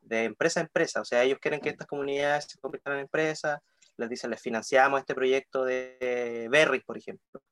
de 0.00 0.24
empresa 0.24 0.60
a 0.60 0.64
empresa. 0.64 1.00
O 1.00 1.04
sea, 1.04 1.22
ellos 1.22 1.38
quieren 1.40 1.60
que 1.60 1.68
estas 1.68 1.86
comunidades 1.86 2.46
se 2.48 2.58
conviertan 2.58 2.94
en 2.94 3.00
empresas, 3.00 3.60
les 3.96 4.08
dicen, 4.08 4.30
les 4.30 4.40
financiamos 4.40 5.00
este 5.00 5.14
proyecto 5.14 5.64
de 5.64 6.48
berries, 6.50 6.84
por 6.84 6.98
ejemplo, 6.98 7.42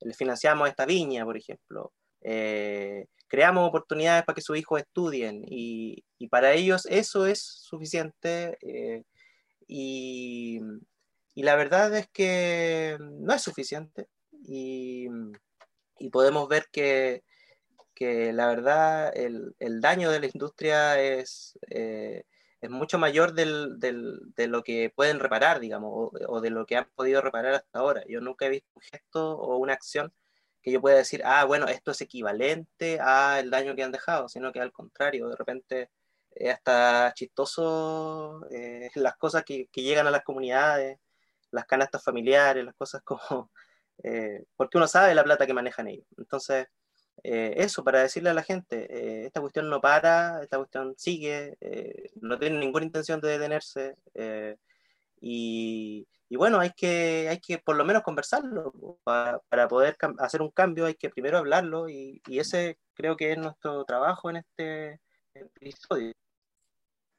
les 0.00 0.16
financiamos 0.16 0.68
esta 0.68 0.86
viña, 0.86 1.24
por 1.24 1.36
ejemplo, 1.36 1.92
eh, 2.22 3.06
creamos 3.28 3.68
oportunidades 3.68 4.24
para 4.24 4.34
que 4.34 4.42
sus 4.42 4.58
hijos 4.58 4.80
estudien 4.80 5.44
y, 5.46 6.04
y 6.18 6.28
para 6.28 6.52
ellos 6.52 6.86
eso 6.86 7.26
es 7.26 7.42
suficiente 7.42 8.58
eh, 8.60 9.04
y, 9.66 10.60
y, 11.34 11.42
la 11.42 11.54
verdad 11.54 11.94
es 11.94 12.08
que 12.08 12.98
no 13.00 13.32
es 13.32 13.40
suficiente. 13.40 14.08
Y, 14.32 15.06
y 16.00 16.10
podemos 16.10 16.48
ver 16.48 16.66
que 16.72 17.22
que 18.00 18.32
la 18.32 18.46
verdad 18.46 19.12
el, 19.14 19.54
el 19.58 19.82
daño 19.82 20.10
de 20.10 20.20
la 20.20 20.26
industria 20.26 20.98
es, 20.98 21.58
eh, 21.68 22.24
es 22.62 22.70
mucho 22.70 22.98
mayor 22.98 23.34
del, 23.34 23.78
del, 23.78 24.18
de 24.36 24.46
lo 24.48 24.62
que 24.62 24.90
pueden 24.96 25.20
reparar, 25.20 25.60
digamos, 25.60 26.10
o, 26.26 26.40
de 26.40 26.48
lo 26.48 26.64
que 26.64 26.76
han 26.76 26.88
podido 26.94 27.20
reparar 27.20 27.52
hasta 27.52 27.78
ahora. 27.78 28.02
Yo 28.08 28.22
nunca 28.22 28.46
he 28.46 28.48
visto 28.48 28.70
un 28.74 28.80
gesto 28.90 29.36
o 29.36 29.58
una 29.58 29.74
acción 29.74 30.14
que 30.62 30.72
yo 30.72 30.80
pueda 30.80 30.96
decir, 30.96 31.20
ah, 31.26 31.44
bueno, 31.44 31.68
esto 31.68 31.90
es 31.90 32.00
equivalente 32.00 32.98
al 33.00 33.50
daño 33.50 33.76
que 33.76 33.82
han 33.82 33.92
dejado, 33.92 34.30
sino 34.30 34.50
que 34.50 34.60
al 34.60 34.72
contrario, 34.72 35.28
de 35.28 35.36
repente 35.36 35.90
es 36.30 36.54
hasta 36.54 37.12
chistoso 37.14 38.46
eh, 38.50 38.90
las 38.94 39.16
cosas 39.18 39.44
que, 39.44 39.68
que, 39.70 39.82
llegan 39.82 40.06
a 40.06 40.10
las 40.10 40.24
comunidades, 40.24 40.98
las 41.50 41.66
canastas 41.66 42.02
familiares, 42.02 42.64
las 42.64 42.74
cosas 42.76 43.02
como... 43.04 43.50
Eh, 44.02 44.44
porque 44.56 44.78
uno 44.78 44.86
sabe 44.86 45.14
la 45.14 45.24
plata 45.24 45.46
que 45.46 45.54
manejan 45.54 45.88
ellos. 45.88 46.06
Entonces, 46.16 46.66
eh, 47.22 47.54
eso, 47.56 47.84
para 47.84 48.02
decirle 48.02 48.30
a 48.30 48.34
la 48.34 48.42
gente, 48.42 48.86
eh, 48.90 49.26
esta 49.26 49.40
cuestión 49.40 49.68
no 49.68 49.80
para, 49.80 50.42
esta 50.42 50.56
cuestión 50.58 50.94
sigue, 50.96 51.56
no 52.20 52.38
tiene 52.38 52.58
ninguna 52.58 52.86
intención 52.86 53.20
de 53.20 53.28
detenerse. 53.28 53.96
Y, 55.20 56.08
y, 56.28 56.36
bueno, 56.36 56.60
hay 56.60 56.70
que, 56.70 57.28
hay 57.28 57.38
que 57.40 57.58
por 57.58 57.76
lo 57.76 57.84
menos 57.84 58.02
conversarlo. 58.02 58.72
Para, 59.04 59.38
para 59.48 59.68
poder 59.68 59.96
hacer 60.18 60.42
un 60.42 60.50
cambio 60.50 60.86
hay 60.86 60.94
que 60.94 61.10
primero 61.10 61.38
hablarlo 61.38 61.88
y, 61.88 62.22
y, 62.26 62.38
ese 62.38 62.78
creo 62.94 63.16
que 63.16 63.32
es 63.32 63.38
nuestro 63.38 63.84
trabajo 63.84 64.30
en 64.30 64.36
este 64.36 65.00
episodio. 65.34 66.12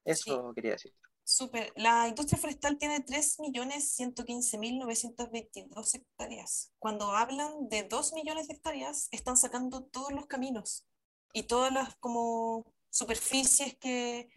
Eso 0.04 0.50
sí. 0.50 0.56
quería 0.56 0.72
decir. 0.72 0.94
Súper. 1.24 1.72
La 1.76 2.08
industria 2.08 2.40
forestal 2.40 2.78
tiene 2.78 3.06
3.115.922 3.06 5.96
hectáreas. 5.96 6.72
Cuando 6.80 7.16
hablan 7.16 7.70
de 7.70 7.84
2 7.84 8.14
millones 8.14 8.48
de 8.48 8.56
hectáreas, 8.56 9.08
están 9.12 9.38
sacando 9.38 9.84
todos 9.84 10.12
los 10.12 10.26
caminos 10.26 10.88
y 11.34 11.44
todas 11.44 11.72
las 11.72 11.96
como 11.98 12.66
superficies 12.90 13.78
que, 13.78 14.30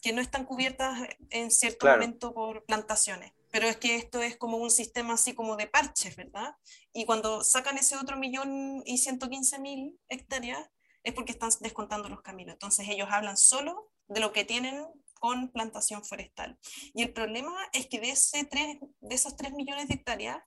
que 0.00 0.12
no 0.12 0.22
están 0.22 0.44
cubiertas 0.44 1.00
en 1.30 1.50
cierto 1.50 1.80
claro. 1.80 1.98
momento 1.98 2.32
por 2.32 2.64
plantaciones. 2.64 3.32
Pero 3.50 3.66
es 3.66 3.76
que 3.76 3.96
esto 3.96 4.22
es 4.22 4.36
como 4.36 4.56
un 4.56 4.70
sistema 4.70 5.14
así 5.14 5.34
como 5.34 5.56
de 5.56 5.66
parches, 5.66 6.16
¿verdad? 6.16 6.54
Y 6.94 7.04
cuando 7.04 7.44
sacan 7.44 7.76
ese 7.76 7.96
otro 7.96 8.16
millón 8.16 8.82
y 8.86 8.96
115 8.96 9.58
mil 9.58 10.00
hectáreas, 10.08 10.70
es 11.02 11.12
porque 11.12 11.32
están 11.32 11.50
descontando 11.60 12.08
los 12.08 12.22
caminos. 12.22 12.54
Entonces 12.54 12.88
ellos 12.88 13.08
hablan 13.10 13.36
solo 13.36 13.90
de 14.08 14.20
lo 14.20 14.32
que 14.32 14.44
tienen 14.44 14.86
con 15.22 15.52
plantación 15.52 16.04
forestal. 16.04 16.58
Y 16.94 17.04
el 17.04 17.12
problema 17.12 17.54
es 17.72 17.86
que 17.86 18.00
de, 18.00 18.10
ese 18.10 18.44
3, 18.44 18.78
de 18.80 19.14
esos 19.14 19.36
3 19.36 19.52
millones 19.52 19.86
de 19.86 19.94
hectáreas, 19.94 20.42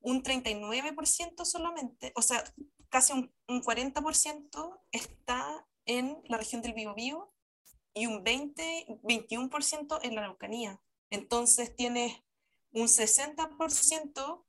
un 0.00 0.22
39% 0.22 1.44
solamente, 1.44 2.10
o 2.16 2.22
sea, 2.22 2.42
casi 2.88 3.12
un, 3.12 3.30
un 3.48 3.62
40% 3.62 4.80
está 4.92 5.66
en 5.84 6.16
la 6.24 6.38
región 6.38 6.62
del 6.62 6.72
Biobío 6.72 7.34
y 7.92 8.06
un 8.06 8.24
20, 8.24 8.86
21% 9.02 9.98
en 10.02 10.14
la 10.14 10.22
Araucanía. 10.22 10.80
Entonces 11.10 11.76
tienes 11.76 12.14
un 12.72 12.86
60% 12.86 14.46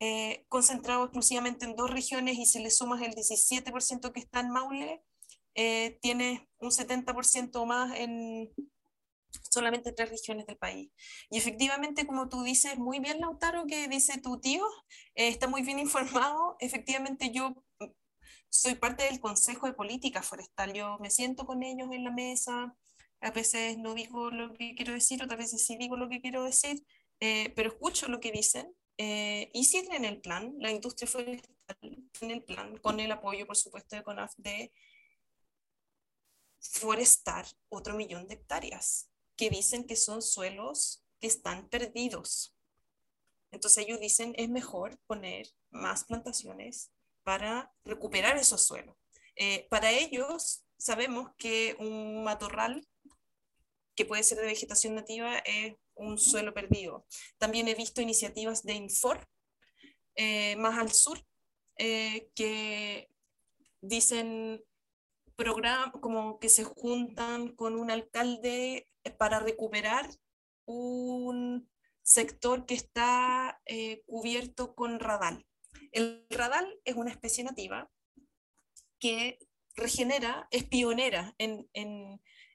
eh, 0.00 0.46
concentrado 0.48 1.04
exclusivamente 1.04 1.66
en 1.66 1.76
dos 1.76 1.90
regiones 1.90 2.38
y 2.38 2.46
si 2.46 2.60
le 2.60 2.70
sumas 2.70 3.02
el 3.02 3.14
17% 3.14 4.10
que 4.10 4.20
está 4.20 4.40
en 4.40 4.48
Maule, 4.48 5.04
eh, 5.54 5.98
tiene 6.00 6.48
un 6.60 6.70
70% 6.70 7.66
más 7.66 7.94
en 7.98 8.50
solamente 9.50 9.92
tres 9.92 10.10
regiones 10.10 10.46
del 10.46 10.56
país. 10.56 10.90
Y 11.30 11.38
efectivamente, 11.38 12.06
como 12.06 12.28
tú 12.28 12.42
dices 12.42 12.78
muy 12.78 12.98
bien, 13.00 13.20
Lautaro, 13.20 13.66
que 13.66 13.88
dice 13.88 14.20
tu 14.20 14.40
tío, 14.40 14.64
eh, 15.14 15.28
está 15.28 15.48
muy 15.48 15.62
bien 15.62 15.78
informado. 15.86 16.56
Efectivamente, 16.60 17.30
yo 17.32 17.54
soy 18.48 18.74
parte 18.74 19.04
del 19.04 19.20
Consejo 19.20 19.66
de 19.66 19.72
Política 19.72 20.22
Forestal. 20.22 20.72
Yo 20.72 20.98
me 21.00 21.10
siento 21.10 21.46
con 21.46 21.62
ellos 21.62 21.88
en 21.92 22.04
la 22.04 22.10
mesa. 22.10 22.76
A 23.20 23.30
veces 23.30 23.78
no 23.78 23.94
digo 23.94 24.30
lo 24.30 24.52
que 24.52 24.74
quiero 24.74 24.92
decir, 24.92 25.22
otras 25.22 25.38
veces 25.38 25.64
sí 25.64 25.76
digo 25.76 25.96
lo 25.96 26.08
que 26.08 26.20
quiero 26.20 26.42
decir, 26.42 26.84
eh, 27.20 27.52
pero 27.54 27.70
escucho 27.70 28.08
lo 28.08 28.20
que 28.20 28.32
dicen. 28.32 28.74
Eh, 28.98 29.50
y 29.54 29.64
sí 29.64 29.80
tienen 29.82 30.04
el 30.04 30.20
plan, 30.20 30.54
la 30.58 30.70
industria 30.70 31.08
forestal 31.08 31.48
tiene 32.12 32.34
el 32.34 32.44
plan, 32.44 32.76
con 32.78 33.00
el 33.00 33.10
apoyo, 33.10 33.46
por 33.46 33.56
supuesto, 33.56 33.96
de 33.96 34.02
CONAF, 34.02 34.34
de 34.36 34.72
forestar 36.60 37.46
otro 37.68 37.94
millón 37.94 38.28
de 38.28 38.34
hectáreas, 38.34 39.10
que 39.42 39.50
dicen 39.50 39.84
que 39.84 39.96
son 39.96 40.22
suelos 40.22 41.02
que 41.18 41.26
están 41.26 41.68
perdidos. 41.68 42.54
Entonces 43.50 43.84
ellos 43.84 43.98
dicen, 43.98 44.34
es 44.38 44.48
mejor 44.48 45.00
poner 45.08 45.48
más 45.72 46.04
plantaciones 46.04 46.92
para 47.24 47.74
recuperar 47.84 48.36
esos 48.36 48.64
suelos. 48.64 48.94
Eh, 49.34 49.66
para 49.68 49.90
ellos, 49.90 50.64
sabemos 50.78 51.30
que 51.38 51.74
un 51.80 52.22
matorral 52.22 52.86
que 53.96 54.04
puede 54.04 54.22
ser 54.22 54.38
de 54.38 54.46
vegetación 54.46 54.94
nativa 54.94 55.38
es 55.38 55.74
un 55.94 56.18
suelo 56.18 56.54
perdido. 56.54 57.04
También 57.36 57.66
he 57.66 57.74
visto 57.74 58.00
iniciativas 58.00 58.62
de 58.62 58.74
Infor, 58.74 59.28
eh, 60.14 60.54
más 60.54 60.78
al 60.78 60.92
sur, 60.92 61.20
eh, 61.78 62.30
que 62.36 63.08
dicen 63.80 64.64
programas 65.34 65.90
como 66.00 66.38
que 66.38 66.48
se 66.48 66.62
juntan 66.62 67.56
con 67.56 67.74
un 67.74 67.90
alcalde 67.90 68.86
para 69.18 69.40
recuperar 69.40 70.08
un 70.64 71.68
sector 72.02 72.66
que 72.66 72.74
está 72.74 73.60
cubierto 74.06 74.74
con 74.74 75.00
radal. 75.00 75.46
El 75.92 76.26
radal 76.30 76.80
es 76.84 76.94
una 76.96 77.10
especie 77.10 77.44
nativa 77.44 77.90
que 78.98 79.38
regenera, 79.74 80.46
es 80.50 80.64
pionera, 80.64 81.34
en, 81.38 81.68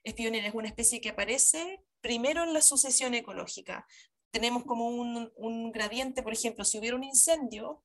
es 0.02 0.14
pionera, 0.14 0.48
es 0.48 0.54
una 0.54 0.68
especie 0.68 1.00
que 1.00 1.10
aparece 1.10 1.82
primero 2.00 2.44
en 2.44 2.52
la 2.52 2.62
sucesión 2.62 3.14
ecológica. 3.14 3.86
Tenemos 4.30 4.64
como 4.64 4.88
un 4.88 5.72
gradiente, 5.72 6.22
por 6.22 6.32
ejemplo, 6.32 6.64
si 6.64 6.78
hubiera 6.78 6.96
un 6.96 7.04
incendio, 7.04 7.82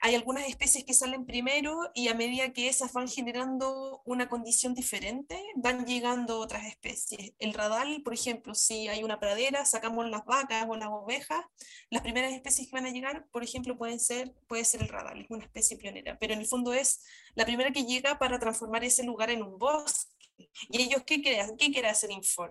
hay 0.00 0.14
algunas 0.14 0.48
especies 0.48 0.84
que 0.84 0.94
salen 0.94 1.26
primero 1.26 1.90
y 1.94 2.08
a 2.08 2.14
medida 2.14 2.52
que 2.52 2.68
esas 2.68 2.92
van 2.92 3.08
generando 3.08 4.02
una 4.04 4.28
condición 4.28 4.74
diferente, 4.74 5.42
van 5.56 5.86
llegando 5.86 6.38
otras 6.38 6.64
especies. 6.66 7.32
El 7.38 7.54
radal, 7.54 8.02
por 8.02 8.14
ejemplo, 8.14 8.54
si 8.54 8.88
hay 8.88 9.02
una 9.02 9.18
pradera, 9.18 9.64
sacamos 9.64 10.08
las 10.08 10.24
vacas 10.24 10.66
o 10.68 10.76
las 10.76 10.88
ovejas, 10.88 11.44
las 11.90 12.02
primeras 12.02 12.32
especies 12.32 12.68
que 12.68 12.76
van 12.76 12.86
a 12.86 12.90
llegar, 12.90 13.26
por 13.30 13.42
ejemplo, 13.42 13.76
pueden 13.76 14.00
ser, 14.00 14.34
puede 14.46 14.64
ser 14.64 14.82
el 14.82 14.88
radal, 14.88 15.20
es 15.20 15.30
una 15.30 15.44
especie 15.44 15.76
pionera, 15.76 16.18
pero 16.18 16.34
en 16.34 16.40
el 16.40 16.46
fondo 16.46 16.72
es 16.72 17.04
la 17.34 17.44
primera 17.44 17.70
que 17.70 17.84
llega 17.84 18.18
para 18.18 18.38
transformar 18.38 18.84
ese 18.84 19.04
lugar 19.04 19.30
en 19.30 19.42
un 19.42 19.58
bosque. 19.58 20.12
¿Y 20.68 20.82
ellos 20.82 21.02
qué 21.06 21.22
quieren, 21.22 21.56
qué 21.56 21.70
quiere 21.72 21.88
hacer 21.88 22.10
Infor? 22.10 22.50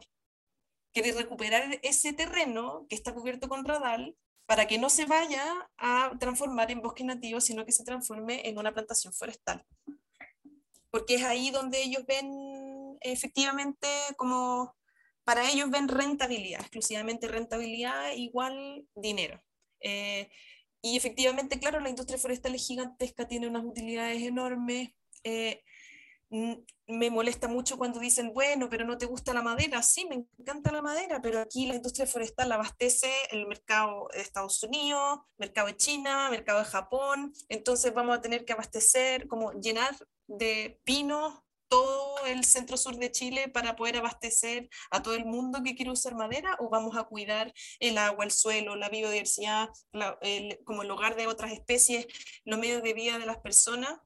Quiere 0.93 1.11
recuperar 1.11 1.79
ese 1.83 2.13
terreno 2.13 2.85
que 2.89 2.95
está 2.95 3.13
cubierto 3.13 3.49
con 3.49 3.65
radal 3.65 4.15
para 4.45 4.67
que 4.67 4.77
no 4.77 4.89
se 4.89 5.05
vaya 5.05 5.43
a 5.77 6.11
transformar 6.19 6.71
en 6.71 6.81
bosque 6.81 7.03
nativo, 7.03 7.41
sino 7.41 7.65
que 7.65 7.71
se 7.71 7.83
transforme 7.83 8.47
en 8.47 8.57
una 8.57 8.73
plantación 8.73 9.13
forestal. 9.13 9.65
Porque 10.91 11.15
es 11.15 11.23
ahí 11.23 11.49
donde 11.49 11.81
ellos 11.81 12.05
ven 12.07 12.97
efectivamente 13.01 13.87
como, 14.17 14.75
para 15.23 15.49
ellos 15.49 15.69
ven 15.69 15.87
rentabilidad, 15.87 16.61
exclusivamente 16.61 17.27
rentabilidad 17.27 18.13
igual 18.15 18.85
dinero. 18.95 19.41
Eh, 19.81 20.29
y 20.81 20.95
efectivamente, 20.95 21.59
claro, 21.59 21.79
la 21.79 21.89
industria 21.89 22.19
forestal 22.19 22.53
es 22.53 22.67
gigantesca, 22.67 23.27
tiene 23.27 23.47
unas 23.47 23.65
utilidades 23.65 24.21
enormes. 24.21 24.89
Eh, 25.23 25.63
me 26.29 27.09
molesta 27.09 27.47
mucho 27.47 27.77
cuando 27.77 27.99
dicen, 27.99 28.33
bueno, 28.33 28.69
pero 28.69 28.85
no 28.85 28.97
te 28.97 29.05
gusta 29.05 29.33
la 29.33 29.41
madera. 29.41 29.81
Sí, 29.81 30.05
me 30.05 30.25
encanta 30.39 30.71
la 30.71 30.81
madera, 30.81 31.21
pero 31.21 31.39
aquí 31.39 31.65
la 31.67 31.75
industria 31.75 32.07
forestal 32.07 32.51
abastece 32.51 33.11
el 33.31 33.47
mercado 33.47 34.07
de 34.13 34.21
Estados 34.21 34.61
Unidos, 34.63 35.19
mercado 35.37 35.67
de 35.67 35.77
China, 35.77 36.29
mercado 36.29 36.59
de 36.59 36.65
Japón. 36.65 37.33
Entonces 37.49 37.93
vamos 37.93 38.17
a 38.17 38.21
tener 38.21 38.45
que 38.45 38.53
abastecer, 38.53 39.27
como 39.27 39.53
llenar 39.53 39.95
de 40.27 40.79
pinos 40.83 41.41
todo 41.67 42.25
el 42.27 42.43
centro 42.43 42.77
sur 42.77 42.95
de 42.97 43.11
Chile 43.11 43.49
para 43.49 43.75
poder 43.75 43.97
abastecer 43.97 44.69
a 44.91 45.01
todo 45.01 45.15
el 45.15 45.25
mundo 45.25 45.63
que 45.63 45.75
quiere 45.75 45.91
usar 45.91 46.15
madera 46.15 46.55
o 46.59 46.69
vamos 46.69 46.95
a 46.95 47.05
cuidar 47.05 47.53
el 47.79 47.97
agua, 47.97 48.23
el 48.23 48.31
suelo, 48.31 48.75
la 48.75 48.89
biodiversidad, 48.89 49.69
como 50.63 50.83
el 50.83 50.91
hogar 50.91 51.15
de 51.15 51.27
otras 51.27 51.51
especies, 51.51 52.05
los 52.45 52.59
medios 52.59 52.83
de 52.83 52.93
vida 52.93 53.17
de 53.17 53.25
las 53.25 53.37
personas 53.37 53.99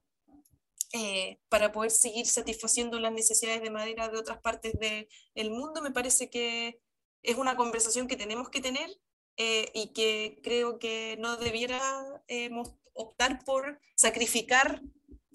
eh, 0.92 1.38
para 1.50 1.72
poder 1.72 1.92
seguir 1.92 2.26
satisfaciendo 2.26 3.00
las 3.00 3.12
necesidades 3.12 3.62
de 3.62 3.70
madera 3.70 4.10
de 4.10 4.18
otras 4.18 4.40
partes 4.40 4.74
del 4.80 5.52
mundo, 5.52 5.82
me 5.82 5.92
parece 5.92 6.30
que 6.30 6.80
es 7.22 7.38
una 7.38 7.56
conversación 7.56 8.08
que 8.08 8.16
tenemos 8.16 8.50
que 8.50 8.62
tener 8.62 8.90
eh, 9.38 9.70
y 9.74 9.94
que 9.94 10.40
creo 10.44 10.80
que 10.80 11.16
no 11.20 11.38
debiéramos 11.38 12.74
optar 12.94 13.44
por 13.46 13.80
sacrificar 13.96 14.82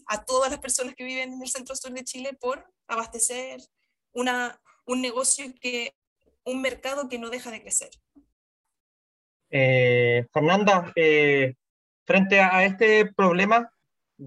a 0.06 0.24
todas 0.24 0.50
las 0.50 0.60
personas 0.60 0.94
que 0.96 1.04
viven 1.04 1.32
en 1.32 1.42
el 1.42 1.48
centro 1.48 1.76
sur 1.76 1.92
de 1.92 2.04
Chile 2.04 2.36
por 2.38 2.66
abastecer 2.88 3.60
una, 4.12 4.60
un 4.86 5.00
negocio 5.00 5.46
que, 5.60 5.94
un 6.44 6.60
mercado 6.60 7.08
que 7.08 7.18
no 7.18 7.30
deja 7.30 7.50
de 7.50 7.62
crecer. 7.62 7.90
Eh, 9.50 10.26
Fernanda, 10.32 10.92
frente 12.04 12.40
a 12.40 12.64
este 12.64 13.06
problema, 13.06 13.73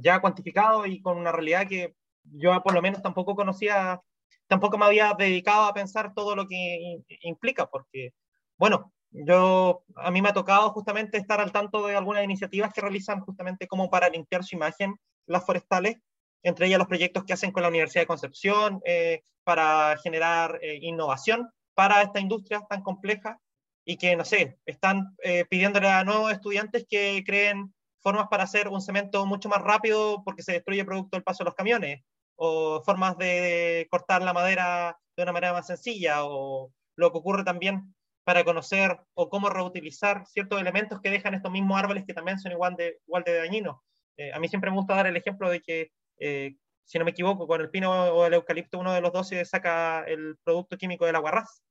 ya 0.02 0.22
cuantificado 0.22 0.86
y 0.86 1.02
con 1.02 1.18
una 1.18 1.32
realidad 1.32 1.68
que 1.68 1.96
yo 2.24 2.62
por 2.64 2.74
lo 2.74 2.82
menos 2.82 3.02
tampoco 3.02 3.36
conocía, 3.36 4.02
tampoco 4.48 4.78
me 4.78 4.86
había 4.86 5.14
dedicado 5.14 5.66
a 5.66 5.74
pensar 5.74 6.14
todo 6.14 6.36
lo 6.36 6.48
que 6.48 7.02
implica, 7.22 7.68
porque, 7.68 8.14
bueno, 8.58 8.94
yo, 9.12 9.84
a 9.96 10.12
mí 10.12 10.22
me 10.22 10.30
ha 10.30 10.34
tocado 10.34 10.70
justamente 10.72 11.18
estar 11.18 11.40
al 11.40 11.52
tanto 11.52 11.88
de 11.88 11.96
algunas 11.96 12.24
iniciativas 12.24 12.74
que 12.74 12.82
realizan 12.82 13.22
justamente 13.22 13.68
como 13.68 13.90
para 13.90 14.10
limpiar 14.10 14.44
su 14.44 14.56
imagen 14.56 14.96
las 15.26 15.46
forestales, 15.46 15.98
entre 16.44 16.68
ellas 16.68 16.80
los 16.80 16.88
proyectos 16.88 17.24
que 17.24 17.34
hacen 17.34 17.52
con 17.52 17.64
la 17.64 17.70
Universidad 17.70 18.04
de 18.04 18.08
Concepción 18.08 18.82
eh, 18.86 19.24
para 19.44 19.98
generar 20.04 20.60
eh, 20.62 20.80
innovación 20.82 21.50
para 21.74 22.02
esta 22.02 22.20
industria 22.20 22.62
tan 22.70 22.82
compleja 22.82 23.40
y 23.86 23.98
que, 23.98 24.16
no 24.16 24.26
sé, 24.26 24.60
están 24.66 25.16
eh, 25.24 25.46
pidiéndole 25.46 25.88
a 25.88 26.04
nuevos 26.04 26.32
estudiantes 26.32 26.86
que 26.90 27.24
creen 27.26 27.74
formas 28.02 28.28
para 28.30 28.44
hacer 28.44 28.68
un 28.68 28.82
cemento 28.82 29.26
mucho 29.26 29.50
más 29.50 29.62
rápido 29.62 30.24
porque 30.24 30.44
se 30.44 30.54
destruye 30.54 30.86
producto 30.86 31.18
del 31.18 31.24
paso 31.24 31.44
de 31.44 31.50
los 31.50 31.56
camiones, 31.56 32.04
o 32.36 32.82
formas 32.84 33.18
de 33.18 33.88
cortar 33.90 34.22
la 34.22 34.34
madera 34.34 34.98
de 35.16 35.24
una 35.24 35.32
manera 35.32 35.54
más 35.54 35.68
sencilla, 35.68 36.24
o 36.24 36.72
lo 36.96 37.12
que 37.12 37.18
ocurre 37.18 37.44
también 37.44 37.94
para 38.24 38.44
conocer 38.44 39.00
o 39.14 39.30
cómo 39.30 39.50
reutilizar 39.50 40.26
ciertos 40.28 40.60
elementos 40.60 41.00
que 41.02 41.10
dejan 41.10 41.34
estos 41.34 41.52
mismos 41.52 41.80
árboles 41.80 42.04
que 42.06 42.14
también 42.14 42.38
son 42.38 42.52
igual 42.52 42.76
de, 42.76 43.00
igual 43.08 43.24
de 43.24 43.38
dañinos. 43.38 43.78
Eh, 44.18 44.32
a 44.34 44.40
mí 44.40 44.50
siempre 44.50 44.70
me 44.70 44.78
gusta 44.78 44.96
dar 44.96 45.08
el 45.08 45.16
ejemplo 45.16 45.50
de 45.50 45.62
que, 45.62 45.92
eh, 46.20 46.58
si 46.84 47.00
no 47.00 47.06
me 47.06 47.12
equivoco, 47.12 47.48
con 47.48 47.62
el 47.62 47.70
pino 47.70 47.92
o 47.92 48.26
el 48.26 48.34
eucalipto, 48.34 48.80
uno 48.80 48.94
de 48.94 49.02
los 49.02 49.14
dos 49.14 49.30
se 49.30 49.46
saca 49.46 50.04
el 50.04 50.38
producto 50.44 50.78
químico 50.78 51.06
del 51.06 51.16
aguarrás. 51.16 51.62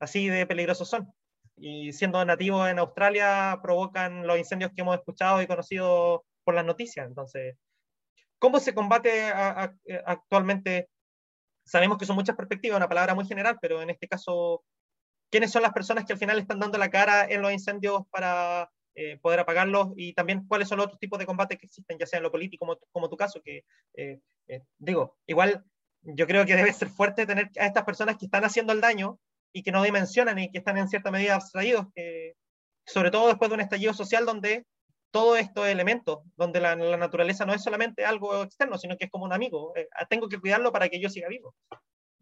Así 0.00 0.28
de 0.28 0.46
peligrosos 0.46 0.88
son 0.88 1.12
y 1.60 1.92
siendo 1.92 2.24
nativos 2.24 2.68
en 2.68 2.78
Australia 2.78 3.58
provocan 3.62 4.26
los 4.26 4.38
incendios 4.38 4.72
que 4.74 4.80
hemos 4.80 4.96
escuchado 4.96 5.42
y 5.42 5.46
conocido 5.46 6.24
por 6.42 6.54
las 6.54 6.64
noticias. 6.64 7.06
Entonces, 7.06 7.56
¿cómo 8.38 8.58
se 8.60 8.74
combate 8.74 9.30
actualmente? 10.06 10.88
Sabemos 11.64 11.98
que 11.98 12.06
son 12.06 12.16
muchas 12.16 12.34
perspectivas, 12.34 12.78
una 12.78 12.88
palabra 12.88 13.14
muy 13.14 13.26
general, 13.26 13.58
pero 13.60 13.82
en 13.82 13.90
este 13.90 14.08
caso, 14.08 14.64
¿quiénes 15.30 15.52
son 15.52 15.62
las 15.62 15.72
personas 15.72 16.06
que 16.06 16.14
al 16.14 16.18
final 16.18 16.38
están 16.38 16.58
dando 16.58 16.78
la 16.78 16.90
cara 16.90 17.26
en 17.26 17.42
los 17.42 17.52
incendios 17.52 18.02
para 18.10 18.70
eh, 18.94 19.18
poder 19.18 19.40
apagarlos? 19.40 19.88
Y 19.96 20.14
también, 20.14 20.46
¿cuáles 20.48 20.66
son 20.66 20.78
los 20.78 20.86
otros 20.86 20.98
tipos 20.98 21.18
de 21.18 21.26
combate 21.26 21.58
que 21.58 21.66
existen, 21.66 21.98
ya 21.98 22.06
sea 22.06 22.16
en 22.16 22.22
lo 22.22 22.32
político 22.32 22.64
como, 22.64 22.78
como 22.90 23.10
tu 23.10 23.16
caso? 23.18 23.42
Que, 23.42 23.64
eh, 23.94 24.18
eh, 24.48 24.62
digo, 24.78 25.18
igual 25.26 25.62
yo 26.02 26.26
creo 26.26 26.46
que 26.46 26.56
debe 26.56 26.72
ser 26.72 26.88
fuerte 26.88 27.26
tener 27.26 27.50
a 27.58 27.66
estas 27.66 27.84
personas 27.84 28.16
que 28.16 28.24
están 28.24 28.44
haciendo 28.44 28.72
el 28.72 28.80
daño 28.80 29.20
y 29.52 29.62
que 29.62 29.72
no 29.72 29.82
dimensionan 29.82 30.38
y 30.38 30.50
que 30.50 30.58
están 30.58 30.78
en 30.78 30.88
cierta 30.88 31.10
medida 31.10 31.34
abstraídos, 31.34 31.86
sobre 32.86 33.10
todo 33.10 33.28
después 33.28 33.50
de 33.50 33.54
un 33.54 33.60
estallido 33.60 33.94
social 33.94 34.26
donde 34.26 34.66
todos 35.10 35.38
estos 35.38 35.66
elementos, 35.66 36.20
donde 36.36 36.60
la, 36.60 36.76
naturaleza 36.76 37.44
no 37.44 37.52
es 37.52 37.62
solamente 37.62 38.04
algo 38.04 38.42
externo, 38.42 38.78
sino 38.78 38.96
que 38.96 39.06
es 39.06 39.10
como 39.10 39.24
un 39.24 39.32
amigo. 39.32 39.72
Eh, 39.76 39.88
tengo 40.08 40.28
que 40.28 40.38
cuidarlo 40.38 40.72
para 40.72 40.88
que 40.88 41.00
yo 41.00 41.08
siga 41.08 41.28
vivo. 41.28 41.54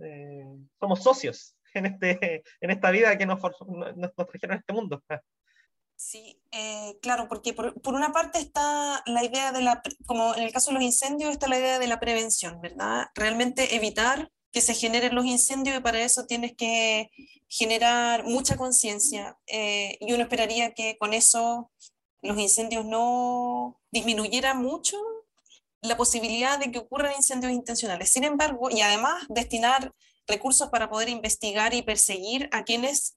Eh, 0.01 0.45
somos 0.81 1.03
socios 1.03 1.55
en, 1.75 1.87
este, 1.87 2.43
en 2.61 2.71
esta 2.71 2.91
vida 2.91 3.17
que 3.19 3.27
nos, 3.27 3.41
nos, 3.41 4.15
trajeron 4.15 4.57
a 4.57 4.61
este 4.61 4.73
mundo. 4.73 5.03
Sí, 5.97 6.41
eh, 6.53 6.97
claro, 7.03 7.27
porque 7.29 7.53
por, 7.53 7.81
por, 7.83 7.95
una 7.95 8.13
parte 8.13 8.39
está 8.39 9.03
la 9.07 9.25
idea 9.25 9.51
de 9.51 9.63
la, 9.63 9.83
como 10.07 10.35
en 10.37 10.45
el 10.45 10.53
caso 10.53 10.71
de 10.71 10.75
los 10.75 10.85
incendios, 10.85 11.33
está 11.33 11.49
la 11.49 11.59
idea 11.59 11.81
de 11.81 11.89
la 11.89 11.99
prevención, 11.99 12.61
¿verdad? 12.61 13.09
Realmente 13.17 13.75
evitar 13.75 14.31
que 14.53 14.61
se 14.61 14.75
generen 14.75 15.15
los 15.15 15.27
incendios 15.27 15.77
y 15.77 15.81
para 15.81 16.01
eso 16.01 16.27
tienes 16.27 16.55
que 16.57 17.11
generar 17.49 18.25
mucha 18.25 18.57
conciencia. 18.57 19.39
Eh, 19.47 19.97
y 20.01 20.13
uno 20.13 20.23
esperaría 20.23 20.75
que 20.75 20.97
con 20.99 21.15
eso 21.15 21.71
los 22.23 22.39
incendios 22.39 22.85
no 22.85 23.81
disminuyeran 23.91 24.61
mucho 24.61 24.97
la 25.81 25.97
posibilidad 25.97 26.59
de 26.59 26.73
que 26.73 26.79
ocurran 26.79 27.15
incendios 27.17 27.53
intencionales. 27.53 28.11
Sin 28.11 28.25
embargo, 28.25 28.71
y 28.71 28.81
además 28.81 29.25
destinar 29.29 29.93
recursos 30.27 30.69
para 30.69 30.91
poder 30.91 31.09
investigar 31.09 31.75
y 31.75 31.83
perseguir 31.83 32.49
a 32.53 32.65
quienes 32.65 33.17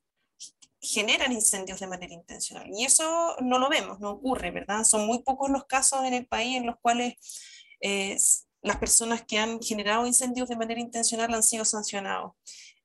generan 0.80 1.32
incendios 1.32 1.80
de 1.80 1.88
manera 1.88 2.14
intencional. 2.14 2.68
Y 2.74 2.86
eso 2.86 3.36
no 3.42 3.60
lo 3.60 3.70
vemos, 3.70 4.00
no 4.00 4.12
ocurre, 4.12 4.52
¿verdad? 4.52 4.84
Son 4.84 5.06
muy 5.06 5.22
pocos 5.22 5.50
los 5.50 5.66
casos 5.66 6.04
en 6.06 6.14
el 6.14 6.26
país 6.28 6.58
en 6.58 6.66
los 6.66 6.76
cuales 6.82 7.16
eh, 7.82 8.18
las 8.62 8.78
personas 8.78 9.24
que 9.24 9.40
han 9.40 9.60
generado 9.62 10.06
incendios 10.06 10.50
de 10.50 10.56
manera 10.56 10.80
intencional 10.80 11.34
han 11.34 11.44
sido 11.44 11.66
sancionados. 11.66 12.34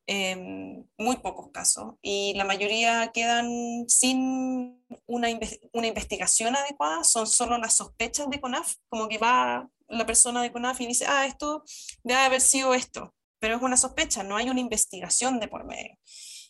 Em, 0.09 0.87
muy 0.99 1.17
pocos 1.17 1.51
casos. 1.51 1.95
Y 2.01 2.33
la 2.35 2.45
mayoría 2.45 3.11
quedan 3.13 3.89
sin 3.89 4.81
una, 5.07 5.29
una 5.73 5.87
investigación 5.89 6.55
adecuada, 6.55 7.03
son 7.03 7.27
solo 7.27 7.59
las 7.59 7.75
sospechas 7.75 8.31
de 8.31 8.41
CONAF, 8.41 8.77
como 8.89 9.09
que 9.09 9.19
va 9.19 9.69
la 9.89 10.07
persona 10.07 10.43
de 10.43 10.53
CONAF 10.53 10.81
y 10.81 10.87
dice, 10.87 11.07
ah, 11.09 11.27
esto 11.27 11.65
debe 12.05 12.21
haber 12.21 12.41
sido 12.41 12.73
esto, 12.73 13.15
pero 13.41 13.57
es 13.57 13.63
una 13.63 13.77
sospecha, 13.77 14.23
no 14.23 14.37
hay 14.37 14.49
una 14.49 14.61
investigación 14.61 15.41
de 15.41 15.49
por 15.49 15.65
medio. 15.65 15.99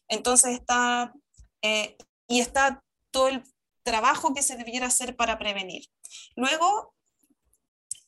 Entonces 0.08 0.52
está, 0.52 1.14
eh, 1.62 1.96
y 2.28 2.40
está 2.40 2.82
todo 3.10 3.28
el 3.28 3.42
trabajo 3.82 4.34
que 4.34 4.42
se 4.42 4.56
debiera 4.56 4.88
hacer 4.88 5.16
para 5.16 5.38
prevenir. 5.38 5.86
Luego 6.34 6.94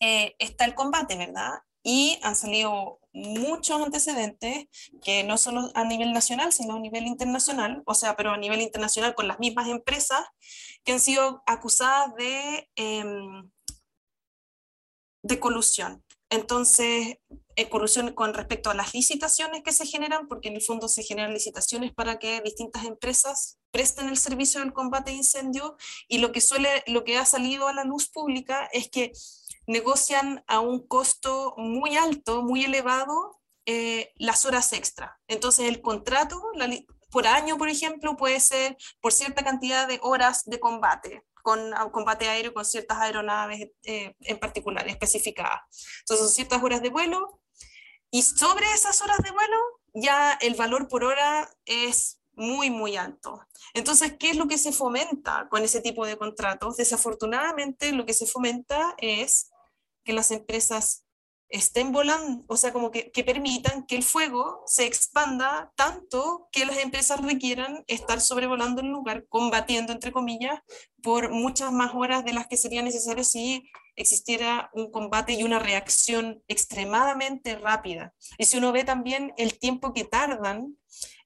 eh, 0.01 0.35
está 0.39 0.65
el 0.65 0.75
combate, 0.75 1.17
¿verdad? 1.17 1.55
Y 1.83 2.19
han 2.23 2.37
salido 2.37 3.01
muchos 3.13 3.81
antecedentes 3.81 4.67
que 5.03 5.25
no 5.25 5.39
solo 5.39 5.71
a 5.75 5.85
nivel 5.85 6.13
nacional, 6.13 6.53
sino 6.53 6.77
a 6.77 6.81
nivel 6.81 7.07
internacional, 7.07 7.83
o 7.87 7.95
sea, 7.95 8.17
pero 8.17 8.31
a 8.31 8.37
nivel 8.37 8.61
internacional 8.61 9.15
con 9.15 9.29
las 9.29 9.39
mismas 9.39 9.69
empresas 9.69 10.25
que 10.85 10.93
han 10.93 11.01
sido 11.01 11.43
acusadas 11.47 12.15
de, 12.15 12.69
em, 12.77 13.51
de 15.23 15.41
colusión. 15.41 16.05
Entonces, 16.31 17.17
eh, 17.57 17.69
colusión 17.71 18.13
con 18.13 18.35
respecto 18.35 18.71
a 18.71 18.75
las 18.75 18.93
licitaciones 18.95 19.63
que 19.63 19.73
se 19.73 19.87
generan, 19.87 20.29
porque 20.29 20.49
en 20.49 20.57
el 20.57 20.63
fondo 20.63 20.89
se 20.89 21.03
generan 21.03 21.33
licitaciones 21.33 21.93
para 21.95 22.19
que 22.19 22.41
distintas 22.43 22.85
empresas 22.85 23.59
presten 23.71 24.09
el 24.09 24.17
servicio 24.19 24.61
del 24.61 24.73
combate 24.73 25.11
de 25.11 25.17
incendio 25.17 25.77
y 26.07 26.19
lo 26.19 26.31
que 26.33 26.41
suele, 26.41 26.69
lo 26.87 27.03
que 27.05 27.17
ha 27.17 27.25
salido 27.25 27.67
a 27.67 27.73
la 27.73 27.85
luz 27.85 28.11
pública 28.11 28.69
es 28.73 28.91
que 28.91 29.13
negocian 29.69 30.43
a 30.49 30.59
un 30.59 30.85
costo 30.89 31.55
muy 31.57 31.97
alto, 31.97 32.43
muy 32.43 32.65
elevado, 32.65 33.41
eh, 33.67 34.13
las 34.17 34.47
horas 34.47 34.73
extra. 34.73 35.21
Entonces 35.29 35.69
el 35.69 35.83
contrato 35.83 36.43
por 37.11 37.27
año, 37.27 37.59
por 37.59 37.69
ejemplo, 37.69 38.17
puede 38.17 38.41
ser 38.41 38.77
por 39.01 39.13
cierta 39.13 39.45
cantidad 39.45 39.87
de 39.87 40.01
horas 40.03 40.45
de 40.47 40.59
combate 40.59 41.23
con 41.43 41.73
combate 41.93 42.29
aéreo 42.29 42.53
con 42.53 42.65
ciertas 42.65 42.99
aeronaves 42.99 43.71
eh, 43.85 44.15
en 44.21 44.39
particular, 44.39 44.87
especificadas. 44.87 45.61
Entonces, 46.01 46.27
son 46.27 46.35
ciertas 46.35 46.63
horas 46.63 46.83
de 46.83 46.91
vuelo 46.91 47.41
y 48.11 48.23
sobre 48.23 48.71
esas 48.73 49.01
horas 49.01 49.19
de 49.19 49.31
vuelo 49.31 49.57
ya 49.95 50.33
el 50.43 50.55
valor 50.55 50.89
por 50.89 51.05
hora 51.05 51.49
es 51.65 52.21
muy, 52.33 52.71
muy 52.71 52.97
alto. 52.97 53.41
Entonces, 53.75 54.15
¿qué 54.19 54.31
es 54.31 54.37
lo 54.37 54.47
que 54.47 54.59
se 54.59 54.73
fomenta 54.73 55.49
con 55.51 55.63
ese 55.63 55.81
tipo 55.81 56.07
de 56.07 56.17
contratos? 56.17 56.77
Desafortunadamente, 56.77 57.93
lo 57.93 58.07
que 58.07 58.15
se 58.15 58.27
fomenta 58.27 58.95
es 58.99 59.51
que 60.09 60.15
las 60.15 60.31
empresas 60.31 61.05
estén 61.51 61.93
volando, 61.93 62.43
o 62.49 62.57
sea, 62.57 62.73
como 62.73 62.91
que, 62.91 63.13
permitan 63.27 63.85
que 63.85 63.95
el 63.95 64.03
fuego 64.03 64.63
se 64.65 64.87
expanda 64.87 65.71
tanto 65.77 66.49
que 66.51 66.65
las 66.65 66.79
empresas 66.79 67.21
requieran 67.21 67.85
estar 67.89 68.19
sobrevolando 68.23 68.81
el 68.81 68.87
lugar, 68.87 69.27
combatiendo, 69.29 69.93
entre 69.93 70.11
comillas, 70.11 70.61
por 71.03 71.31
muchas 71.31 71.73
más 71.73 71.95
horas 71.95 72.25
de 72.25 72.33
las 72.33 72.47
que 72.47 72.57
sería 72.57 72.81
necesario 72.81 73.23
si 73.23 73.71
existiera 73.97 74.71
un 74.73 74.91
combate 74.91 75.35
y 75.35 75.43
una 75.43 75.59
reacción 75.59 76.43
extremadamente 76.49 77.57
rápida. 77.57 78.15
Y 78.39 78.47
si 78.47 78.57
uno 78.57 78.73
ve 78.73 78.85
también 78.85 79.35
el 79.37 79.59
tiempo 79.59 79.93
que 79.93 80.05
tardan 80.05 80.75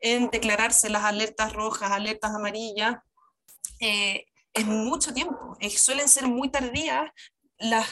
en 0.01 0.29
declararse 0.31 0.91
las 0.91 1.05
alertas 1.05 1.53
rojas, 1.53 1.93
alertas 1.93 2.35
amarillas, 2.35 2.97
eh, 3.79 4.27
es 4.53 4.67
mucho 4.67 5.15
tiempo, 5.15 5.57
eh, 5.61 5.71
suelen 5.71 6.09
ser 6.09 6.27
muy 6.27 6.51
tardías 6.51 7.13
las 7.59 7.87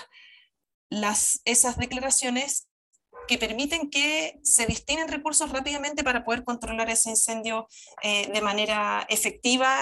las, 0.90 1.40
esas 1.44 1.78
declaraciones 1.78 2.68
que 3.26 3.38
permiten 3.38 3.90
que 3.90 4.40
se 4.42 4.66
destinen 4.66 5.08
recursos 5.08 5.50
rápidamente 5.50 6.02
para 6.02 6.24
poder 6.24 6.44
controlar 6.44 6.90
ese 6.90 7.10
incendio 7.10 7.68
eh, 8.02 8.28
de 8.32 8.40
manera 8.40 9.06
efectiva, 9.08 9.72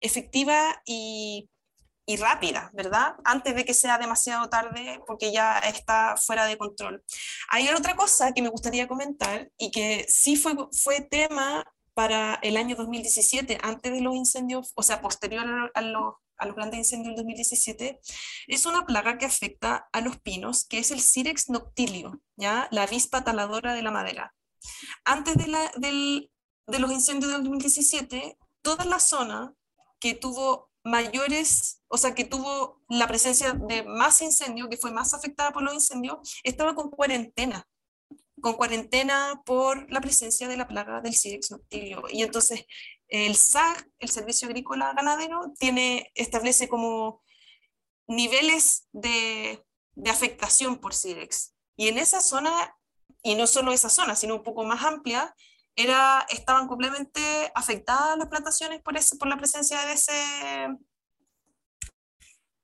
efectiva 0.00 0.82
y, 0.84 1.48
rápida, 2.18 2.70
¿verdad? 2.74 3.14
Antes 3.24 3.54
de 3.54 3.64
que 3.64 3.72
sea 3.72 3.96
demasiado 3.96 4.50
tarde 4.50 5.00
porque 5.06 5.32
ya 5.32 5.58
está 5.60 6.16
fuera 6.18 6.44
de 6.44 6.58
control. 6.58 7.02
Hay 7.48 7.66
otra 7.70 7.96
cosa 7.96 8.32
que 8.34 8.42
me 8.42 8.50
gustaría 8.50 8.86
comentar 8.86 9.50
y 9.56 9.70
que 9.70 10.04
sí 10.06 10.36
fue, 10.36 10.54
fue 10.70 11.00
tema 11.00 11.64
para 11.94 12.38
el 12.42 12.58
año 12.58 12.76
2017, 12.76 13.58
antes 13.62 13.90
de 13.90 14.02
los 14.02 14.14
incendios, 14.14 14.72
o 14.74 14.82
sea, 14.82 15.00
posterior 15.00 15.72
a 15.72 15.80
los 15.80 16.16
a 16.38 16.46
los 16.46 16.54
grandes 16.56 16.78
incendios 16.78 17.08
del 17.08 17.16
2017, 17.16 18.00
es 18.46 18.66
una 18.66 18.86
plaga 18.86 19.18
que 19.18 19.26
afecta 19.26 19.88
a 19.92 20.00
los 20.00 20.20
pinos, 20.20 20.64
que 20.66 20.78
es 20.78 20.90
el 20.90 21.00
Cirex 21.00 21.50
noctilio, 21.50 22.20
¿ya? 22.36 22.68
la 22.70 22.84
avispa 22.84 23.24
taladora 23.24 23.74
de 23.74 23.82
la 23.82 23.90
madera. 23.90 24.34
Antes 25.04 25.36
de, 25.36 25.48
la, 25.48 25.72
del, 25.76 26.30
de 26.66 26.78
los 26.78 26.90
incendios 26.92 27.32
del 27.32 27.42
2017, 27.42 28.38
toda 28.62 28.84
la 28.84 29.00
zona 29.00 29.52
que 30.00 30.14
tuvo 30.14 30.70
mayores, 30.82 31.82
o 31.88 31.96
sea, 31.96 32.14
que 32.14 32.24
tuvo 32.24 32.82
la 32.88 33.06
presencia 33.06 33.52
de 33.52 33.84
más 33.84 34.20
incendios, 34.20 34.68
que 34.68 34.76
fue 34.76 34.92
más 34.92 35.14
afectada 35.14 35.52
por 35.52 35.62
los 35.62 35.74
incendios, 35.74 36.40
estaba 36.42 36.74
con 36.74 36.90
cuarentena 36.90 37.66
con 38.44 38.54
cuarentena 38.56 39.42
por 39.46 39.90
la 39.90 40.02
presencia 40.02 40.48
de 40.48 40.58
la 40.58 40.68
plaga 40.68 41.00
del 41.00 41.14
Cirex 41.14 41.50
noctilio. 41.50 42.02
Y 42.10 42.22
entonces 42.22 42.66
el 43.08 43.36
SAG, 43.36 43.86
el 43.98 44.08
Servicio 44.08 44.48
Agrícola 44.48 44.92
Ganadero, 44.94 45.52
tiene, 45.58 46.10
establece 46.14 46.68
como 46.68 47.22
niveles 48.06 48.88
de, 48.92 49.64
de 49.94 50.10
afectación 50.10 50.78
por 50.78 50.94
SIDEX. 50.94 51.54
Y 51.76 51.88
en 51.88 51.98
esa 51.98 52.20
zona, 52.20 52.76
y 53.22 53.34
no 53.34 53.46
solo 53.46 53.72
esa 53.72 53.88
zona, 53.88 54.14
sino 54.16 54.36
un 54.36 54.42
poco 54.42 54.64
más 54.64 54.84
amplia, 54.84 55.34
era, 55.76 56.26
estaban 56.30 56.68
completamente 56.68 57.20
afectadas 57.54 58.16
las 58.16 58.28
plantaciones 58.28 58.80
por, 58.82 58.96
ese, 58.96 59.16
por 59.16 59.28
la 59.28 59.36
presencia 59.36 59.84
de, 59.86 59.92
ese, 59.94 60.12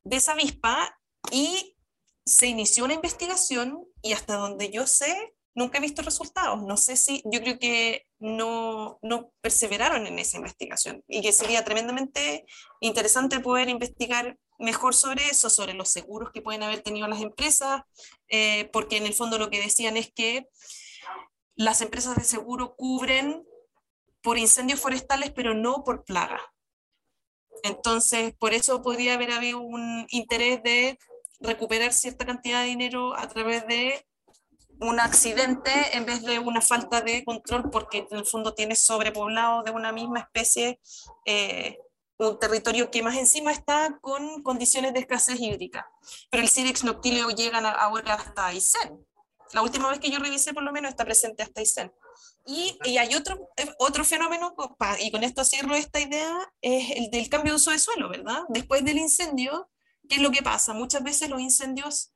de 0.05 0.17
esa 0.17 0.33
avispa 0.33 0.97
y 1.33 1.77
se 2.25 2.47
inició 2.47 2.85
una 2.85 2.95
investigación 2.95 3.85
y 4.03 4.13
hasta 4.13 4.37
donde 4.37 4.71
yo 4.71 4.87
sé, 4.87 5.35
nunca 5.55 5.79
he 5.79 5.81
visto 5.81 6.03
resultados. 6.03 6.63
No 6.63 6.77
sé 6.77 6.97
si, 6.97 7.23
yo 7.25 7.41
creo 7.41 7.59
que 7.59 8.07
no, 8.19 8.99
no 9.03 9.33
perseveraron 9.41 10.07
en 10.07 10.19
esa 10.19 10.37
investigación 10.37 11.03
y 11.09 11.23
que 11.23 11.33
sería 11.33 11.65
tremendamente 11.65 12.45
interesante 12.81 13.41
poder 13.41 13.69
investigar 13.69 14.39
mejor 14.59 14.95
sobre 14.95 15.27
eso, 15.29 15.51
sobre 15.51 15.75
los 15.75 15.89
seguros 15.89 16.31
que 16.33 16.43
pueden 16.43 16.63
haber 16.63 16.83
tenido 16.83 17.09
las 17.09 17.23
empresas, 17.23 17.83
eh, 18.29 18.69
porque 18.73 18.99
en 18.99 19.07
el 19.07 19.15
fondo 19.15 19.39
lo 19.39 19.51
que 19.51 19.61
decían 19.61 19.97
es 19.97 20.13
que 20.13 20.47
las 21.57 21.81
empresas 21.81 22.17
de 22.17 22.25
seguro 22.25 22.75
cubren 22.77 23.45
por 24.23 24.39
incendios 24.39 24.81
forestales, 24.81 25.33
pero 25.33 25.55
no 25.55 25.83
por 25.83 26.05
plaga. 26.05 26.41
Entonces, 27.63 28.35
por 28.39 28.55
eso 28.55 28.83
podría 28.83 29.15
haber 29.15 29.33
habido 29.33 29.61
un 29.61 30.07
interés 30.11 30.63
de 30.63 30.99
recuperar 31.41 31.93
cierta 31.93 32.27
cantidad 32.27 32.63
de 32.63 32.69
dinero 32.69 33.17
a 33.17 33.29
través 33.29 33.67
de 33.67 34.07
un 34.81 34.99
accidente 34.99 35.97
en 35.97 36.07
vez 36.07 36.23
de 36.23 36.39
una 36.39 36.61
falta 36.61 37.01
de 37.03 37.25
control 37.25 37.71
porque 37.71 38.07
en 38.11 38.19
el 38.19 38.27
fondo 38.27 38.55
tiene 38.55 38.75
sobrepoblado 38.75 39.63
de 39.63 39.71
una 39.71 39.93
misma 39.93 40.21
especie 40.21 40.81
eh, 41.27 41.79
un 42.29 42.39
territorio 42.39 42.91
que 42.91 43.03
más 43.03 43.17
encima 43.17 43.51
está 43.51 43.99
con 44.01 44.43
condiciones 44.43 44.93
de 44.93 45.01
escasez 45.01 45.41
hídrica. 45.41 45.91
Pero 46.31 46.43
el 46.43 46.49
Cirex 46.49 46.85
noctilio 46.85 47.31
llega 47.31 47.59
ahora 47.59 48.15
hasta 48.15 48.47
Aysén. 48.47 49.07
La 49.53 49.63
última 49.63 49.89
vez 49.89 49.99
que 49.99 50.11
yo 50.11 50.19
revisé 50.19 50.53
por 50.53 50.63
lo 50.63 50.73
menos 50.73 50.91
está 50.91 51.05
presente 51.05 51.43
hasta 51.43 51.61
Aysén. 51.61 51.93
Y, 52.47 52.79
y, 52.85 52.97
hay 52.99 53.15
otro, 53.15 53.49
otro 53.79 54.05
fenómeno, 54.05 54.55
y 54.99 55.11
con 55.11 55.23
esto 55.23 55.45
cierro 55.45 55.75
esta 55.75 56.01
idea, 56.01 56.37
es 56.61 56.91
el 56.97 57.11
del 57.11 57.29
cambio 57.29 57.53
de 57.53 57.57
uso 57.57 57.71
de 57.71 57.79
suelo, 57.79 58.09
¿verdad? 58.09 58.43
Después 58.49 58.85
del 58.85 58.99
incendio, 58.99 59.71
¿qué 60.09 60.17
es 60.17 60.23
lo 60.23 60.31
que 60.31 60.43
pasa? 60.43 60.73
Muchas 60.73 61.03
veces 61.03 61.29
los 61.29 61.41
incendios 61.41 62.13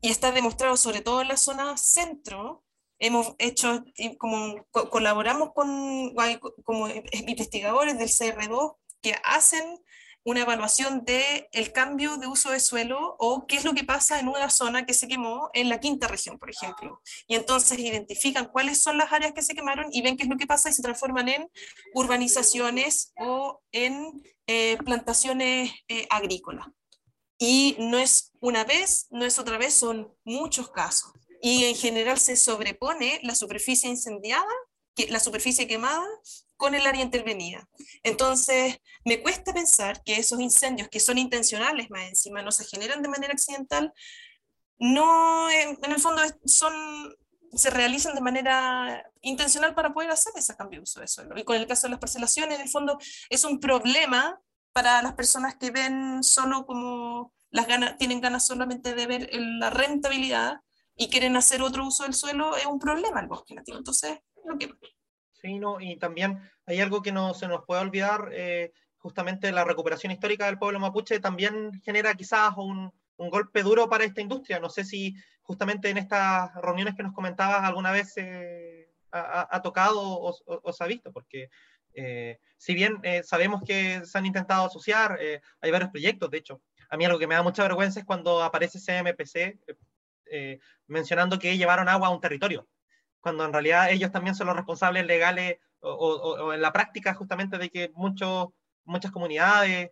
y 0.00 0.10
está 0.10 0.32
demostrado 0.32 0.76
sobre 0.76 1.00
todo 1.00 1.22
en 1.22 1.28
la 1.28 1.36
zona 1.36 1.76
centro, 1.76 2.64
hemos 2.98 3.34
hecho, 3.38 3.84
como 4.18 4.64
colaboramos 4.72 5.52
con 5.54 6.14
como 6.64 6.88
investigadores 7.12 7.98
del 7.98 8.08
CR2 8.08 8.76
que 9.02 9.14
hacen 9.24 9.80
una 10.22 10.42
evaluación 10.42 11.04
de 11.04 11.48
el 11.52 11.72
cambio 11.72 12.18
de 12.18 12.26
uso 12.26 12.50
de 12.50 12.60
suelo 12.60 13.16
o 13.18 13.46
qué 13.46 13.56
es 13.56 13.64
lo 13.64 13.72
que 13.72 13.84
pasa 13.84 14.20
en 14.20 14.28
una 14.28 14.50
zona 14.50 14.84
que 14.84 14.92
se 14.92 15.08
quemó 15.08 15.50
en 15.54 15.68
la 15.68 15.80
quinta 15.80 16.08
región, 16.08 16.38
por 16.38 16.50
ejemplo. 16.50 17.00
Y 17.26 17.36
entonces 17.36 17.78
identifican 17.78 18.48
cuáles 18.52 18.82
son 18.82 18.98
las 18.98 19.12
áreas 19.12 19.32
que 19.32 19.42
se 19.42 19.54
quemaron 19.54 19.86
y 19.90 20.02
ven 20.02 20.16
qué 20.16 20.24
es 20.24 20.28
lo 20.28 20.36
que 20.36 20.46
pasa 20.46 20.68
y 20.68 20.74
se 20.74 20.82
transforman 20.82 21.28
en 21.28 21.50
urbanizaciones 21.94 23.12
o 23.16 23.62
en 23.72 24.22
eh, 24.46 24.76
plantaciones 24.84 25.72
eh, 25.88 26.06
agrícolas. 26.10 26.66
Y 27.42 27.74
no 27.78 27.98
es 27.98 28.32
una 28.40 28.64
vez, 28.64 29.06
no 29.10 29.24
es 29.24 29.38
otra 29.38 29.56
vez, 29.56 29.72
son 29.72 30.14
muchos 30.24 30.70
casos. 30.70 31.10
Y 31.40 31.64
en 31.64 31.74
general 31.74 32.18
se 32.18 32.36
sobrepone 32.36 33.18
la 33.22 33.34
superficie 33.34 33.88
incendiada, 33.88 34.44
la 35.08 35.20
superficie 35.20 35.66
quemada, 35.66 36.06
con 36.58 36.74
el 36.74 36.86
área 36.86 37.02
intervenida. 37.02 37.66
Entonces, 38.02 38.76
me 39.06 39.22
cuesta 39.22 39.54
pensar 39.54 40.02
que 40.04 40.16
esos 40.16 40.38
incendios 40.38 40.90
que 40.90 41.00
son 41.00 41.16
intencionales 41.16 41.88
más 41.88 42.10
encima, 42.10 42.42
no 42.42 42.52
se 42.52 42.66
generan 42.66 43.00
de 43.00 43.08
manera 43.08 43.32
accidental, 43.32 43.90
no, 44.78 45.48
en, 45.50 45.78
el 45.82 45.98
fondo 45.98 46.20
son, 46.44 46.74
se 47.54 47.70
realizan 47.70 48.14
de 48.14 48.20
manera 48.20 49.02
intencional 49.22 49.74
para 49.74 49.94
poder 49.94 50.10
hacer 50.10 50.34
ese 50.36 50.54
cambio 50.56 50.80
de 50.80 50.82
uso 50.82 51.00
de 51.00 51.08
suelo. 51.08 51.38
Y 51.38 51.44
con 51.44 51.56
el 51.56 51.66
caso 51.66 51.86
de 51.86 51.92
las 51.92 52.00
parcelaciones, 52.00 52.56
en 52.56 52.64
el 52.64 52.68
fondo 52.68 52.98
es 53.30 53.44
un 53.44 53.58
problema 53.58 54.38
para 54.72 55.02
las 55.02 55.14
personas 55.14 55.56
que 55.56 55.70
ven 55.70 56.22
solo 56.22 56.66
como 56.66 57.32
las 57.50 57.66
ganas, 57.66 57.96
tienen 57.98 58.20
ganas 58.20 58.46
solamente 58.46 58.94
de 58.94 59.06
ver 59.06 59.30
la 59.32 59.70
rentabilidad 59.70 60.60
y 60.96 61.08
quieren 61.08 61.36
hacer 61.36 61.62
otro 61.62 61.86
uso 61.86 62.04
del 62.04 62.14
suelo, 62.14 62.56
es 62.56 62.66
un 62.66 62.78
problema 62.78 63.20
el 63.20 63.26
bosque 63.26 63.54
nativo. 63.54 63.78
Entonces, 63.78 64.18
lo 64.44 64.58
que 64.58 64.70
Sí, 65.40 65.58
no, 65.58 65.80
y 65.80 65.96
también 65.96 66.38
hay 66.66 66.80
algo 66.80 67.00
que 67.00 67.12
no 67.12 67.32
se 67.32 67.48
nos 67.48 67.64
puede 67.64 67.80
olvidar, 67.80 68.28
eh, 68.32 68.72
justamente 68.98 69.52
la 69.52 69.64
recuperación 69.64 70.12
histórica 70.12 70.46
del 70.46 70.58
pueblo 70.58 70.78
mapuche 70.78 71.18
también 71.18 71.80
genera 71.82 72.14
quizás 72.14 72.52
un, 72.58 72.92
un, 73.16 73.30
golpe 73.30 73.62
duro 73.62 73.88
para 73.88 74.04
esta 74.04 74.20
industria. 74.20 74.60
No 74.60 74.68
sé 74.68 74.84
si 74.84 75.14
justamente 75.40 75.88
en 75.88 75.96
estas 75.96 76.54
reuniones 76.56 76.94
que 76.94 77.02
nos 77.02 77.14
comentabas 77.14 77.62
alguna 77.62 77.90
vez 77.90 78.12
eh, 78.16 78.90
ha, 79.12 79.62
tocado 79.62 80.00
o, 80.00 80.72
se 80.72 80.84
ha 80.84 80.86
visto, 80.86 81.12
porque 81.12 81.48
eh, 81.94 82.38
si 82.56 82.74
bien 82.74 83.00
sabemos 83.24 83.62
que 83.66 84.04
se 84.04 84.18
han 84.18 84.26
intentado 84.26 84.66
asociar, 84.66 85.18
hay 85.60 85.70
varios 85.70 85.90
proyectos, 85.90 86.30
de 86.30 86.38
hecho. 86.38 86.60
A 86.90 86.96
mí 86.96 87.04
algo 87.04 87.18
que 87.18 87.26
me 87.26 87.34
da 87.34 87.42
mucha 87.42 87.62
vergüenza 87.62 88.00
es 88.00 88.06
cuando 88.06 88.42
aparece 88.42 88.78
CMPC 88.78 89.58
mencionando 90.88 91.38
que 91.38 91.56
llevaron 91.56 91.88
agua 91.88 92.08
a 92.08 92.10
un 92.10 92.20
territorio 92.20 92.68
cuando 93.20 93.44
en 93.44 93.52
realidad 93.52 93.90
ellos 93.90 94.10
también 94.10 94.34
son 94.34 94.48
los 94.48 94.56
responsables 94.56 95.06
legales 95.06 95.58
o, 95.80 96.52
en 96.52 96.60
la 96.60 96.72
práctica 96.72 97.14
justamente 97.14 97.56
de 97.56 97.70
que 97.70 97.90
muchas 97.94 99.10
comunidades, 99.12 99.90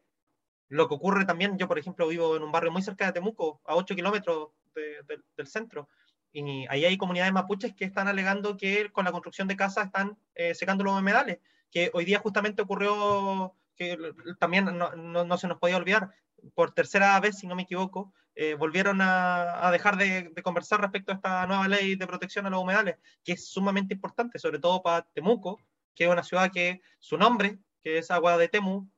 lo 0.68 0.88
que 0.88 0.94
ocurre 0.94 1.24
también, 1.24 1.56
yo 1.56 1.68
por 1.68 1.78
ejemplo 1.78 2.08
vivo 2.08 2.36
en 2.36 2.42
un 2.42 2.52
barrio 2.52 2.72
muy 2.72 2.82
cerca 2.82 3.06
de 3.06 3.12
Temuco, 3.12 3.60
a 3.64 3.74
8 3.74 3.94
kilómetros 3.94 4.50
del 4.74 5.46
centro, 5.46 5.88
y 6.30 6.66
ahí 6.68 6.84
hay 6.84 6.98
comunidades 6.98 7.32
mapuches 7.32 7.74
que 7.74 7.86
están 7.86 8.06
alegando 8.06 8.56
que 8.56 8.90
con 8.92 9.04
la 9.04 9.12
construcción 9.12 9.48
de 9.48 9.56
casas 9.56 9.86
están 9.86 10.18
eh, 10.34 10.54
secando 10.54 10.84
los 10.84 10.98
humedales, 10.98 11.38
que 11.70 11.90
hoy 11.94 12.04
día 12.04 12.18
justamente 12.18 12.62
ocurrió, 12.62 13.54
que 13.76 13.98
también 14.38 14.76
no, 14.76 14.94
no 14.96 15.38
se 15.38 15.48
nos 15.48 15.58
podía 15.58 15.76
olvidar, 15.76 16.10
por 16.54 16.72
tercera 16.72 17.18
vez, 17.20 17.38
si 17.38 17.46
no 17.46 17.54
me 17.54 17.62
equivoco, 17.62 18.12
eh, 18.40 18.54
volvieron 18.54 19.00
a, 19.00 19.68
dejar 19.72 19.96
de, 19.96 20.32
conversar 20.44 20.80
respecto 20.80 21.10
a 21.10 21.16
esta 21.16 21.44
nueva 21.48 21.66
ley 21.66 21.96
de 21.96 22.06
protección 22.06 22.46
a 22.46 22.50
los 22.50 22.62
humedales, 22.62 22.96
que 23.24 23.32
es 23.32 23.48
sumamente 23.48 23.94
importante, 23.94 24.38
sobre 24.38 24.60
todo 24.60 24.80
para 24.80 25.02
Temuco, 25.12 25.60
que 25.92 26.04
es 26.04 26.10
una 26.10 26.22
ciudad 26.22 26.52
que 26.52 26.80
su 27.00 27.18
nombre, 27.18 27.58
que 27.82 27.98
es 27.98 28.12
Agua 28.12 28.38
de 28.38 28.46
Temu, 28.46 28.88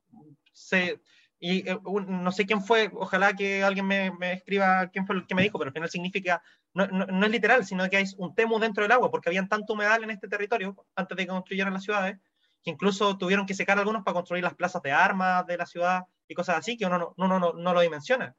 se, 0.53 1.01
y 1.39 1.67
eh, 1.67 1.79
no 1.83 2.31
sé 2.31 2.45
quién 2.45 2.61
fue, 2.61 2.91
ojalá 2.93 3.35
que 3.35 3.63
alguien 3.63 3.87
me, 3.87 4.11
escriba 4.31 4.87
quién 4.89 5.07
fue 5.07 5.15
el 5.15 5.25
que 5.25 5.33
me 5.33 5.41
dijo, 5.41 5.57
pero 5.57 5.69
al 5.69 5.73
final 5.73 5.89
significa, 5.89 6.43
no, 6.75 6.85
no, 6.85 7.25
es 7.25 7.31
literal, 7.31 7.65
sino 7.65 7.89
que 7.89 7.97
hay 7.97 8.05
un 8.17 8.35
Temu 8.35 8.59
dentro 8.59 8.83
del 8.83 8.91
agua, 8.91 9.09
porque 9.09 9.29
habían 9.29 9.49
tanto 9.49 9.73
humedal 9.73 10.03
en 10.03 10.11
este 10.11 10.27
territorio 10.27 10.85
antes 10.95 11.17
de 11.17 11.23
que 11.23 11.31
construyeran 11.31 11.73
las 11.73 11.83
ciudades, 11.83 12.19
que 12.63 12.71
incluso 12.71 13.17
tuvieron 13.17 13.45
que 13.45 13.53
secar 13.53 13.77
algunos 13.79 14.03
para 14.03 14.15
construir 14.15 14.43
las 14.43 14.55
plazas 14.55 14.81
de 14.81 14.91
armas 14.91 15.45
de 15.47 15.57
la 15.57 15.65
ciudad 15.65 16.03
y 16.27 16.35
cosas 16.35 16.57
así, 16.57 16.77
que 16.77 16.85
uno 16.85 17.13
no, 17.17 17.27
no, 17.27 17.39
no, 17.39 17.53
no 17.53 17.73
lo 17.73 17.81
dimensiona 17.81 18.35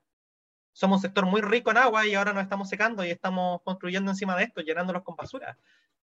somos 0.73 0.99
un 0.99 1.03
sector 1.03 1.27
muy 1.27 1.41
rico 1.41 1.71
en 1.71 1.79
agua 1.79 2.07
y 2.07 2.15
ahora 2.15 2.33
nos 2.33 2.43
estamos 2.43 2.69
secando 2.69 3.05
y 3.05 3.11
estamos 3.11 3.61
construyendo 3.63 4.11
encima 4.11 4.37
de 4.37 4.45
esto, 4.45 4.63
llenándolos 4.63 5.03
con 5.03 5.17
basura. 5.17 5.59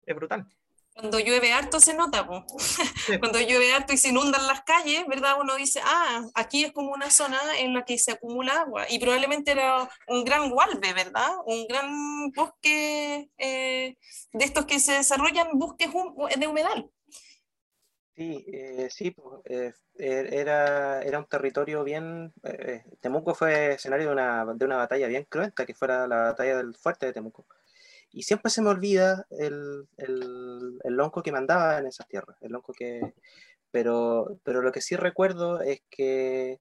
Es 0.05 0.15
brutal. 0.15 0.47
Cuando 0.95 1.19
llueve 1.19 1.51
harto 1.51 1.79
se 1.79 1.95
nota, 1.95 2.27
cuando 3.19 3.39
llueve 3.39 3.73
harto 3.73 3.93
y 3.93 3.97
se 3.97 4.09
inundan 4.09 4.45
las 4.45 4.61
calles, 4.61 5.05
¿verdad? 5.07 5.37
Uno 5.41 5.55
dice, 5.55 5.81
ah, 5.83 6.21
aquí 6.35 6.65
es 6.65 6.71
como 6.71 6.91
una 6.91 7.09
zona 7.09 7.39
en 7.57 7.73
la 7.73 7.83
que 7.83 7.97
se 7.97 8.11
acumula 8.11 8.61
agua 8.61 8.85
y 8.87 8.99
probablemente 8.99 9.51
era 9.51 9.89
un 10.07 10.23
gran 10.23 10.51
gualbe, 10.51 10.93
¿verdad? 10.93 11.31
Un 11.45 11.65
gran 11.67 12.29
bosque 12.31 13.27
eh, 13.37 13.97
de 14.33 14.45
estos 14.45 14.65
que 14.65 14.79
se 14.79 14.93
desarrollan 14.93 15.57
bosques 15.57 15.89
de 16.37 16.47
humedal. 16.47 16.91
Sí, 18.15 18.45
eh, 18.47 18.89
sí, 18.91 19.09
pues, 19.11 19.41
eh, 19.45 19.73
er, 19.97 20.33
era, 20.33 21.01
era 21.01 21.17
un 21.17 21.25
territorio 21.25 21.83
bien... 21.83 22.31
Eh, 22.43 22.83
Temuco 22.99 23.33
fue 23.33 23.73
escenario 23.73 24.07
de 24.07 24.13
una, 24.13 24.45
de 24.53 24.65
una 24.65 24.77
batalla 24.77 25.07
bien 25.07 25.25
cruenta, 25.27 25.65
que 25.65 25.73
fuera 25.73 26.07
la 26.07 26.17
batalla 26.17 26.57
del 26.57 26.75
fuerte 26.75 27.07
de 27.07 27.13
Temuco. 27.13 27.47
Y 28.11 28.23
siempre 28.23 28.51
se 28.51 28.61
me 28.61 28.69
olvida 28.69 29.25
el, 29.31 29.87
el, 29.97 30.79
el 30.83 30.93
lonco 30.93 31.23
que 31.23 31.31
mandaba 31.31 31.79
en 31.79 31.87
esas 31.87 32.07
tierras, 32.07 32.37
el 32.41 32.51
lonco 32.51 32.73
que... 32.73 33.13
Pero, 33.71 34.37
pero 34.43 34.61
lo 34.61 34.71
que 34.71 34.81
sí 34.81 34.95
recuerdo 34.95 35.61
es 35.61 35.81
que 35.89 36.59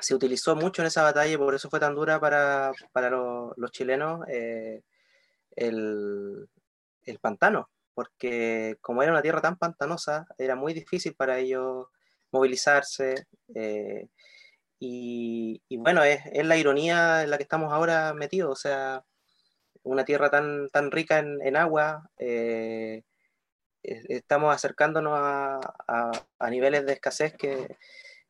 se 0.00 0.14
utilizó 0.14 0.56
mucho 0.56 0.82
en 0.82 0.86
esa 0.86 1.04
batalla 1.04 1.32
y 1.32 1.36
por 1.36 1.54
eso 1.54 1.70
fue 1.70 1.78
tan 1.78 1.94
dura 1.94 2.18
para, 2.18 2.72
para 2.92 3.10
los 3.10 3.70
chilenos 3.70 4.26
el, 5.56 6.48
el 7.04 7.18
pantano 7.20 7.68
porque 7.94 8.76
como 8.80 9.02
era 9.02 9.12
una 9.12 9.22
tierra 9.22 9.40
tan 9.40 9.56
pantanosa, 9.56 10.26
era 10.38 10.56
muy 10.56 10.74
difícil 10.74 11.14
para 11.14 11.38
ellos 11.38 11.86
movilizarse. 12.32 13.26
Eh, 13.54 14.08
y, 14.80 15.62
bueno, 15.78 16.04
es, 16.04 16.20
la 16.44 16.56
ironía 16.56 17.22
en 17.22 17.30
la 17.30 17.38
que 17.38 17.44
estamos 17.44 17.72
ahora 17.72 18.12
metidos, 18.14 18.50
o 18.52 18.56
sea, 18.56 19.04
una 19.82 20.04
tierra 20.04 20.30
tan, 20.30 20.68
tan 20.70 20.90
rica 20.90 21.18
en, 21.18 21.56
agua, 21.56 22.10
eh, 22.18 23.02
estamos 23.82 24.54
acercándonos 24.54 25.12
a, 25.16 26.50
niveles 26.50 26.84
de 26.86 26.92
escasez 26.94 27.34
que, 27.34 27.76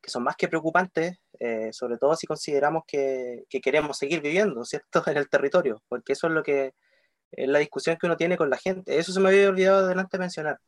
son 0.07 0.23
más 0.23 0.37
que 0.37 0.49
preocupantes, 0.49 1.19
eh, 1.41 1.73
sobre 1.73 1.97
todo 1.99 2.15
si 2.15 2.27
consideramos 2.27 2.85
que, 2.87 3.45
que, 3.49 3.61
queremos 3.61 3.99
seguir 3.99 4.21
viviendo, 4.21 4.65
¿cierto?, 4.65 5.03
en 5.09 5.17
el 5.17 5.29
territorio, 5.29 5.83
porque 5.89 6.13
eso 6.13 6.29
es 6.29 6.35
lo 6.35 6.43
que 6.43 6.75
es 7.37 7.49
la 7.49 7.59
discusión 7.59 7.97
que 7.97 8.07
uno 8.07 8.17
tiene 8.17 8.37
con 8.37 8.51
la 8.51 8.57
gente. 8.57 8.99
Eso 8.99 9.13
se 9.13 9.21
me 9.21 9.29
había 9.29 9.49
olvidado 9.49 9.87
delante 9.87 10.19
mencionar. 10.19 10.59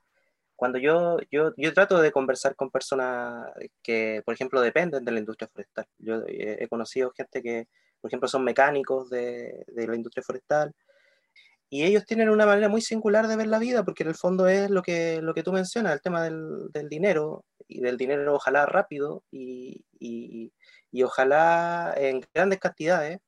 Cuando 0.55 0.79
yo, 0.79 1.19
yo, 1.31 1.53
yo 1.57 1.75
trato 1.75 2.01
de 2.01 2.13
conversar 2.13 2.57
con 2.57 2.71
personas 2.71 3.51
que, 3.83 4.23
por 4.25 4.35
ejemplo, 4.35 4.61
dependen 4.61 5.05
de 5.05 5.13
la 5.13 5.19
industria 5.19 5.49
forestal. 5.53 5.87
Yo 5.99 6.23
he 6.27 6.67
conocido 6.69 7.13
gente 7.17 7.43
que, 7.43 7.69
por 8.01 8.09
ejemplo, 8.09 8.29
son 8.29 8.45
mecánicos 8.45 9.11
de, 9.11 9.65
de 9.69 9.87
la 9.87 9.97
industria 9.97 10.23
forestal, 10.23 10.75
y 11.69 11.85
ellos 11.85 12.05
tienen 12.07 12.29
una 12.31 12.47
manera 12.47 12.69
muy 12.69 12.81
singular 12.81 13.27
de 13.27 13.37
ver 13.37 13.49
la 13.49 13.59
vida, 13.59 13.85
porque 13.85 14.05
en 14.05 14.11
el 14.11 14.15
fondo 14.15 14.47
es 14.47 14.71
lo 14.71 14.83
que, 14.83 15.21
lo 15.21 15.35
que 15.35 15.43
tú 15.43 15.53
mencionas, 15.53 15.95
el 15.95 16.01
tema 16.01 16.23
del, 16.23 16.71
del 16.73 16.89
dinero, 16.89 17.45
y 17.69 17.81
del 17.81 17.97
dinero 17.97 18.35
ojalá 18.37 18.67
rápido 18.67 19.25
y, 19.33 19.85
y, 19.99 20.53
y, 20.93 21.03
ojalá 21.03 21.93
en 21.97 22.25
grandes 22.33 22.61
cantidades, 22.61 23.19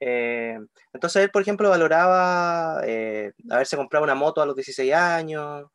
eh, 0.00 0.58
entonces 0.92 1.22
él, 1.22 1.30
por 1.30 1.42
ejemplo, 1.42 1.68
valoraba 1.68 2.80
eh, 2.86 3.32
haberse 3.50 3.76
comprado 3.76 4.04
una 4.04 4.14
moto 4.14 4.40
a 4.40 4.46
los 4.46 4.56
16 4.56 4.92
años, 4.94 5.66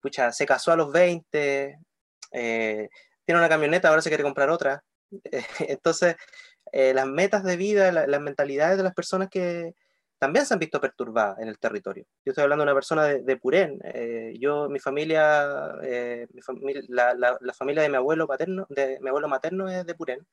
pucha, 0.00 0.32
se 0.32 0.46
casó 0.46 0.72
a 0.72 0.76
los 0.76 0.90
20, 0.92 1.78
eh, 2.32 2.88
tiene 3.24 3.38
una 3.38 3.48
camioneta, 3.48 3.88
ahora 3.88 4.02
se 4.02 4.10
quiere 4.10 4.24
comprar 4.24 4.50
otra. 4.50 4.82
Entonces, 5.60 6.16
las 6.72 7.06
metas 7.06 7.44
de 7.44 7.56
vida, 7.56 7.92
las 7.92 8.20
mentalidades 8.20 8.78
de 8.78 8.84
las 8.84 8.94
personas 8.94 9.28
que 9.28 9.74
también 10.18 10.46
se 10.46 10.54
han 10.54 10.60
visto 10.60 10.80
perturbadas 10.80 11.38
en 11.40 11.48
el 11.48 11.58
territorio. 11.58 12.04
Yo 12.24 12.30
estoy 12.30 12.44
hablando 12.44 12.64
de 12.64 12.70
una 12.70 12.74
persona 12.74 13.04
de, 13.04 13.22
de 13.22 13.36
Purén. 13.36 13.78
yo, 14.38 14.68
mi 14.70 14.78
familia, 14.78 15.46
la, 16.88 17.14
la, 17.40 17.54
familia 17.54 17.82
de 17.82 17.90
mi 17.90 17.96
abuelo 17.96 18.26
paterno, 18.26 18.66
de 18.70 18.98
mi 19.00 19.08
abuelo 19.08 19.28
materno 19.28 19.68
es 19.68 19.84
de 19.84 19.94
Purén. 19.94 20.26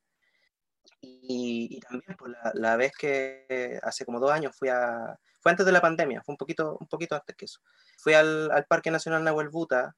Y, 1.31 1.79
también 1.81 2.17
pues, 2.17 2.33
la, 2.55 2.75
vez 2.75 2.91
que 2.97 3.79
hace 3.83 4.03
como 4.03 4.19
dos 4.19 4.31
años 4.31 4.55
fui 4.57 4.69
a, 4.69 5.15
fue 5.39 5.51
antes 5.51 5.63
de 5.63 5.71
la 5.71 5.79
pandemia, 5.79 6.23
fue 6.23 6.33
un 6.33 6.37
poquito, 6.37 6.75
un 6.79 6.87
poquito 6.87 7.13
antes 7.13 7.35
que 7.35 7.45
eso. 7.45 7.59
Fui 7.99 8.13
al, 8.15 8.49
al 8.49 8.65
Parque 8.65 8.89
Nacional 8.89 9.23
Nahuel 9.23 9.49
Buta 9.49 9.95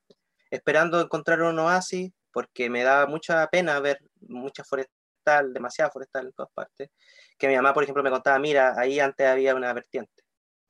esperando 0.50 1.00
encontrar 1.00 1.42
un 1.42 1.58
oasis 1.60 2.12
porque 2.34 2.70
me 2.70 2.84
daba 2.84 3.08
mucha 3.08 3.48
pena 3.48 3.80
ver 3.80 4.02
mucha 4.20 4.66
forestal, 4.66 5.54
demasiada 5.54 5.90
forestal 5.90 6.26
en 6.26 6.34
todas 6.34 6.52
partes. 6.54 6.90
Que 7.38 7.48
mi 7.48 7.56
mamá, 7.56 7.74
por 7.74 7.84
ejemplo, 7.84 8.04
me 8.04 8.12
contaba, 8.12 8.38
mira, 8.38 8.78
ahí 8.78 9.00
antes 9.00 9.26
había 9.26 9.56
una 9.56 9.72
vertiente. 9.72 10.24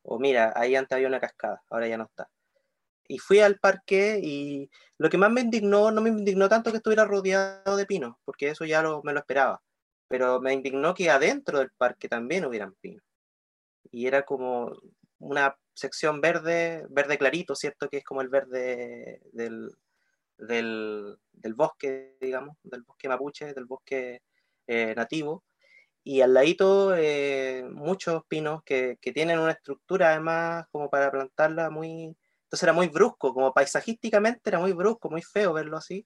O 0.03 0.19
mira, 0.19 0.53
ahí 0.55 0.75
antes 0.75 0.95
había 0.95 1.07
una 1.07 1.19
cascada, 1.19 1.63
ahora 1.71 1.87
ya 1.87 1.97
no 1.97 2.05
está. 2.05 2.29
y 3.07 3.17
fui 3.19 3.39
al 3.39 3.59
parque 3.59 4.19
y 4.23 4.69
lo 4.97 5.09
que 5.09 5.17
más 5.17 5.31
me 5.31 5.41
indignó, 5.41 5.91
no 5.91 6.01
me 6.01 6.09
indignó 6.09 6.47
tanto 6.49 6.71
que 6.71 6.77
estuviera 6.77 7.05
rodeado 7.05 7.75
de 7.77 7.85
pinos, 7.87 8.15
porque 8.25 8.49
eso 8.49 8.65
ya 8.65 8.81
me 9.03 9.13
lo 9.13 9.19
esperaba, 9.19 9.61
pero 10.11 10.41
me 10.41 10.53
indignó 10.53 10.93
que 10.93 11.09
adentro 11.09 11.59
del 11.59 11.71
parque 11.71 12.09
también 12.09 12.45
hubieran 12.45 12.73
pinos. 12.81 13.03
Y 13.91 14.07
era 14.07 14.23
como 14.23 14.75
una 15.19 15.55
sección 15.73 16.19
verde, 16.19 16.85
verde 16.89 17.17
clarito, 17.17 17.55
¿cierto? 17.55 17.87
Que 17.89 17.97
es 17.97 18.03
como 18.03 18.21
el 18.21 18.27
verde 18.27 19.21
del, 19.31 19.71
del, 20.37 21.17
bosque, 21.55 22.17
digamos, 22.19 22.57
del 22.63 22.81
bosque 22.83 23.07
mapuche, 23.07 23.53
del 23.53 23.65
bosque 23.65 24.21
eh, 24.67 24.93
nativo. 24.95 25.45
Y 26.03 26.21
al 26.21 26.33
ladito 26.33 26.93
eh, 26.95 27.63
muchos 27.71 28.23
pinos 28.27 28.63
que, 28.65 28.97
que, 29.01 29.13
tienen 29.13 29.39
una 29.39 29.51
estructura 29.51 30.09
además 30.09 30.65
como 30.71 30.89
para 30.89 31.09
plantarla 31.09 31.69
muy... 31.69 32.17
Entonces 32.43 32.63
era 32.63 32.73
muy 32.73 32.89
brusco, 32.89 33.33
como 33.33 33.53
paisajísticamente 33.53 34.41
era 34.49 34.59
muy 34.59 34.73
brusco, 34.73 35.09
muy 35.09 35.21
feo 35.21 35.53
verlo 35.53 35.77
así. 35.77 36.05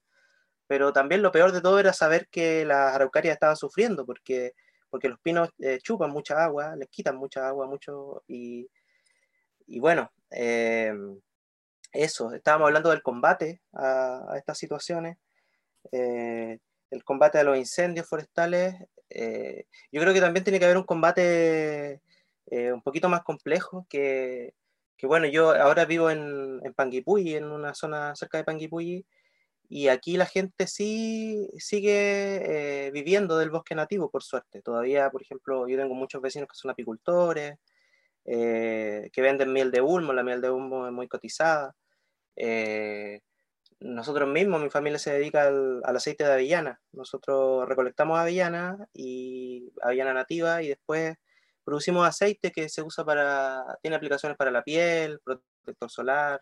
Pero 0.66 0.92
también 0.92 1.22
lo 1.22 1.32
peor 1.32 1.52
de 1.52 1.60
todo 1.60 1.78
era 1.78 1.92
saber 1.92 2.28
que 2.28 2.64
las 2.64 2.94
araucarias 2.94 3.34
estaban 3.34 3.56
sufriendo 3.56 4.04
porque, 4.04 4.54
porque 4.90 5.08
los 5.08 5.20
pinos 5.20 5.50
eh, 5.58 5.78
chupan 5.80 6.10
mucha 6.10 6.42
agua, 6.42 6.74
les 6.76 6.88
quitan 6.88 7.16
mucha 7.16 7.46
agua, 7.46 7.66
mucho... 7.66 8.22
Y, 8.26 8.68
y 9.66 9.80
bueno, 9.80 10.12
eso, 11.92 12.32
estábamos 12.32 12.66
hablando 12.66 12.90
del 12.90 13.02
combate 13.02 13.62
a, 13.72 14.34
estas 14.36 14.58
situaciones, 14.58 15.18
eh, 15.92 16.58
el 16.90 17.04
combate 17.04 17.38
a 17.38 17.44
los 17.44 17.58
incendios 17.58 18.08
forestales. 18.08 18.76
Eh, 19.10 19.66
yo 19.92 20.00
creo 20.00 20.14
que 20.14 20.20
también 20.20 20.44
tiene 20.44 20.58
que 20.58 20.64
haber 20.66 20.78
un 20.78 20.84
combate 20.84 22.00
un 22.48 22.80
poquito 22.82 23.08
más 23.08 23.24
complejo 23.24 23.86
que, 23.88 24.54
que, 24.96 25.06
bueno, 25.08 25.26
yo 25.26 25.50
ahora 25.50 25.84
vivo 25.84 26.10
en, 26.10 26.60
en 26.62 26.74
Panguipulli, 26.74 27.34
en 27.34 27.44
una 27.44 27.74
zona 27.74 28.14
cerca 28.14 28.38
de 28.38 28.44
Panguipulli, 28.44 29.04
y 29.68 29.88
aquí 29.88 30.16
la 30.16 30.26
gente 30.26 30.66
sí 30.66 31.48
sigue 31.58 32.90
viviendo 32.92 33.38
del 33.38 33.50
bosque 33.50 33.74
nativo, 33.74 34.10
por 34.10 34.22
suerte. 34.22 34.62
Todavía, 34.62 35.10
por 35.10 35.22
ejemplo, 35.22 35.68
yo 35.68 35.76
tengo 35.76 35.94
muchos 35.94 36.22
vecinos 36.22 36.48
que 36.48 36.56
son 36.56 36.70
apicultores, 36.70 37.58
que 38.24 39.10
venden 39.16 39.52
miel 39.52 39.70
de 39.70 39.80
ulmo, 39.80 40.12
la 40.12 40.22
miel 40.22 40.40
de 40.40 40.50
ulmo 40.50 40.86
es 40.86 40.92
muy 40.92 41.08
cotizada. 41.08 41.74
Eh, 42.36 43.20
nosotros 43.80 44.28
mismos, 44.28 44.62
mi 44.62 44.70
familia 44.70 44.98
se 44.98 45.12
dedica 45.12 45.48
al, 45.48 45.82
aceite 45.84 46.24
de 46.24 46.32
avellana. 46.32 46.80
Nosotros 46.92 47.68
recolectamos 47.68 48.18
avellana 48.18 48.76
y 48.92 49.70
avellana 49.82 50.14
nativa 50.14 50.62
y 50.62 50.68
después 50.68 51.16
producimos 51.64 52.06
aceite 52.06 52.52
que 52.52 52.68
se 52.68 52.82
usa 52.82 53.04
para, 53.04 53.78
tiene 53.82 53.96
aplicaciones 53.96 54.38
para 54.38 54.50
la 54.50 54.62
piel, 54.62 55.20
protector 55.20 55.90
solar, 55.90 56.40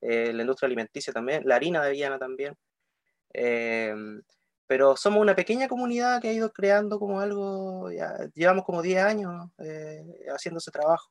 eh, 0.00 0.32
la 0.32 0.42
industria 0.42 0.66
alimenticia 0.66 1.12
también, 1.12 1.42
la 1.44 1.56
harina 1.56 1.80
de 1.80 1.88
avellana 1.88 2.18
también. 2.18 2.54
Eh, 3.32 3.94
pero 4.66 4.96
somos 4.96 5.20
una 5.20 5.34
pequeña 5.34 5.68
comunidad 5.68 6.20
que 6.20 6.28
ha 6.28 6.32
ido 6.32 6.52
creando 6.52 6.98
como 6.98 7.20
algo, 7.20 7.88
llevamos 8.34 8.64
como 8.64 8.82
10 8.82 9.02
años 9.02 9.50
haciendo 10.28 10.58
ese 10.58 10.70
trabajo. 10.70 11.10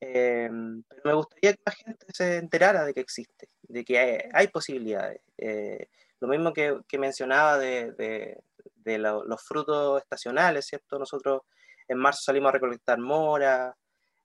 Em, 0.00 0.82
pero 0.88 1.02
me 1.04 1.12
gustaría 1.12 1.52
que 1.52 1.62
la 1.66 1.72
gente 1.72 2.06
se 2.12 2.38
enterara 2.38 2.84
de 2.84 2.94
que 2.94 3.00
existe, 3.00 3.48
de 3.62 3.84
que 3.84 4.30
hay, 4.32 4.48
posibilidades. 4.48 5.20
Eh, 5.36 5.88
lo 6.20 6.28
mismo 6.28 6.52
que, 6.54 6.80
que 6.88 6.98
mencionaba 6.98 7.58
de, 7.58 7.92
de, 7.92 8.98
los 8.98 9.42
frutos 9.42 10.00
estacionales, 10.02 10.66
¿cierto? 10.66 10.98
Nosotros 10.98 11.42
en 11.86 11.98
marzo 11.98 12.22
salimos 12.22 12.48
a 12.48 12.52
recolectar 12.52 12.98
mora, 12.98 13.76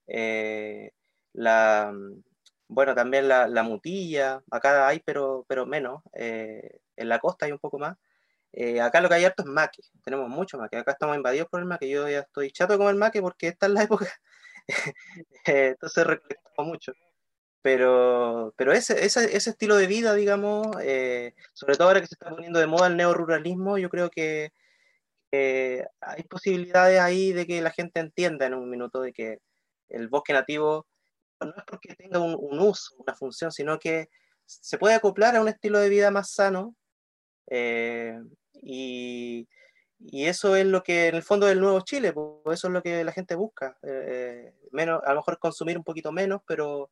eh, 0.06 0.92
la, 1.34 1.92
bueno, 2.68 2.94
también 2.94 3.28
la, 3.28 3.46
la, 3.48 3.62
mutilla, 3.62 4.42
acá 4.50 4.88
hay, 4.88 5.00
pero, 5.00 5.44
pero 5.48 5.66
menos, 5.66 6.02
eh, 6.12 6.80
en 6.96 7.08
la 7.08 7.18
costa 7.18 7.46
hay 7.46 7.52
un 7.52 7.58
poco 7.58 7.78
más. 7.78 7.96
acá 8.82 9.00
lo 9.00 9.08
que 9.08 9.14
hay 9.16 9.24
harto 9.24 9.42
es 9.42 9.48
maque, 9.48 9.82
tenemos 10.04 10.28
mucho 10.28 10.58
maque, 10.58 10.76
acá 10.78 10.92
estamos 10.92 11.16
invadidos 11.16 11.48
por 11.48 11.60
el 11.60 11.66
maque, 11.66 11.88
yo 11.88 12.08
ya 12.08 12.20
estoy 12.20 12.50
chato 12.50 12.78
con 12.78 12.88
el 12.88 12.96
maque 12.96 13.20
porque 13.22 13.48
esta 13.48 13.66
es 13.66 13.72
la 13.72 13.82
época 13.82 14.08
Entonces 15.46 16.06
recolectamos 16.06 16.66
mucho. 16.68 16.92
Pero, 17.62 18.54
pero 18.56 18.72
ese, 18.72 19.04
ese, 19.04 19.36
ese 19.36 19.50
estilo 19.50 19.76
de 19.76 19.88
vida, 19.88 20.14
digamos, 20.14 20.68
eh, 20.82 21.34
sobre 21.52 21.74
todo 21.76 21.88
ahora 21.88 22.00
que 22.00 22.06
se 22.06 22.14
está 22.14 22.30
poniendo 22.30 22.60
de 22.60 22.66
moda 22.68 22.86
el 22.86 22.96
neoruralismo, 22.96 23.78
yo 23.78 23.90
creo 23.90 24.10
que 24.10 24.52
hay 26.00 26.22
posibilidades 26.24 27.00
ahí 27.00 27.32
de 27.32 27.46
que 27.46 27.60
la 27.60 27.70
gente 27.70 28.00
entienda 28.00 28.46
en 28.46 28.54
un 28.54 28.70
minuto 28.70 29.00
de 29.00 29.12
que 29.12 29.40
el 29.88 30.08
bosque 30.08 30.32
nativo 30.32 30.86
no 31.40 31.54
es 31.56 31.64
porque 31.66 31.94
tenga 31.94 32.18
un, 32.20 32.58
uso, 32.60 32.94
una 32.98 33.14
función, 33.14 33.52
sino 33.52 33.78
que 33.78 34.08
se 34.44 34.78
puede 34.78 34.94
acoplar 34.94 35.36
a 35.36 35.40
un 35.40 35.48
estilo 35.48 35.78
de 35.78 35.88
vida 35.88 36.10
más 36.10 36.30
sano 36.30 36.74
eh, 37.48 38.18
y, 38.62 39.48
y 39.98 40.26
eso 40.26 40.56
es 40.56 40.66
lo 40.66 40.82
que 40.82 41.08
en 41.08 41.14
el 41.14 41.22
fondo 41.22 41.46
del 41.46 41.60
nuevo 41.60 41.80
Chile, 41.80 42.14
eso 42.46 42.66
es 42.66 42.72
lo 42.72 42.82
que 42.82 43.04
la 43.04 43.12
gente 43.12 43.34
busca. 43.34 43.78
Eh, 43.82 44.54
menos, 44.72 45.02
a 45.04 45.10
lo 45.10 45.16
mejor 45.16 45.38
consumir 45.38 45.78
un 45.78 45.84
poquito 45.84 46.12
menos, 46.12 46.42
pero, 46.46 46.90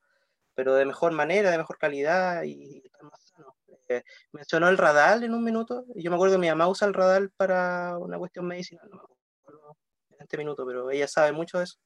pero 0.54 0.74
de 0.74 0.86
mejor 0.86 1.12
manera, 1.12 1.50
de 1.50 1.58
mejor 1.58 1.78
calidad 1.78 2.42
y 2.44 2.82
estar 2.84 3.02
más 3.04 3.22
sano. 3.22 3.56
Eh, 3.88 4.02
mencionó 4.32 4.68
el 4.68 4.78
radal 4.78 5.22
en 5.24 5.34
un 5.34 5.44
minuto. 5.44 5.84
Yo 5.94 6.10
me 6.10 6.16
acuerdo 6.16 6.36
que 6.36 6.40
mi 6.40 6.48
mamá 6.48 6.68
usa 6.68 6.88
el 6.88 6.94
radal 6.94 7.30
para 7.36 7.98
una 7.98 8.18
cuestión 8.18 8.46
medicinal, 8.46 8.88
no 8.90 8.96
me 8.96 9.02
acuerdo 9.02 9.76
en 10.10 10.22
este 10.22 10.38
minuto, 10.38 10.64
pero 10.66 10.90
ella 10.90 11.08
sabe 11.08 11.32
mucho 11.32 11.58
de 11.58 11.64
eso. 11.64 11.78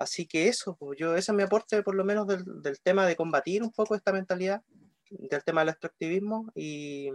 Así 0.00 0.26
que 0.26 0.48
eso, 0.48 0.76
pues 0.76 0.98
yo, 0.98 1.14
ese 1.14 1.30
es 1.30 1.36
mi 1.36 1.44
aporte 1.44 1.82
por 1.84 1.94
lo 1.94 2.04
menos 2.04 2.26
del, 2.26 2.42
del 2.62 2.80
tema 2.80 3.06
de 3.06 3.14
combatir 3.14 3.62
un 3.62 3.70
poco 3.70 3.94
esta 3.94 4.12
mentalidad, 4.12 4.62
del 5.10 5.44
tema 5.44 5.60
del 5.60 5.70
extractivismo 5.70 6.50
y 6.54 7.10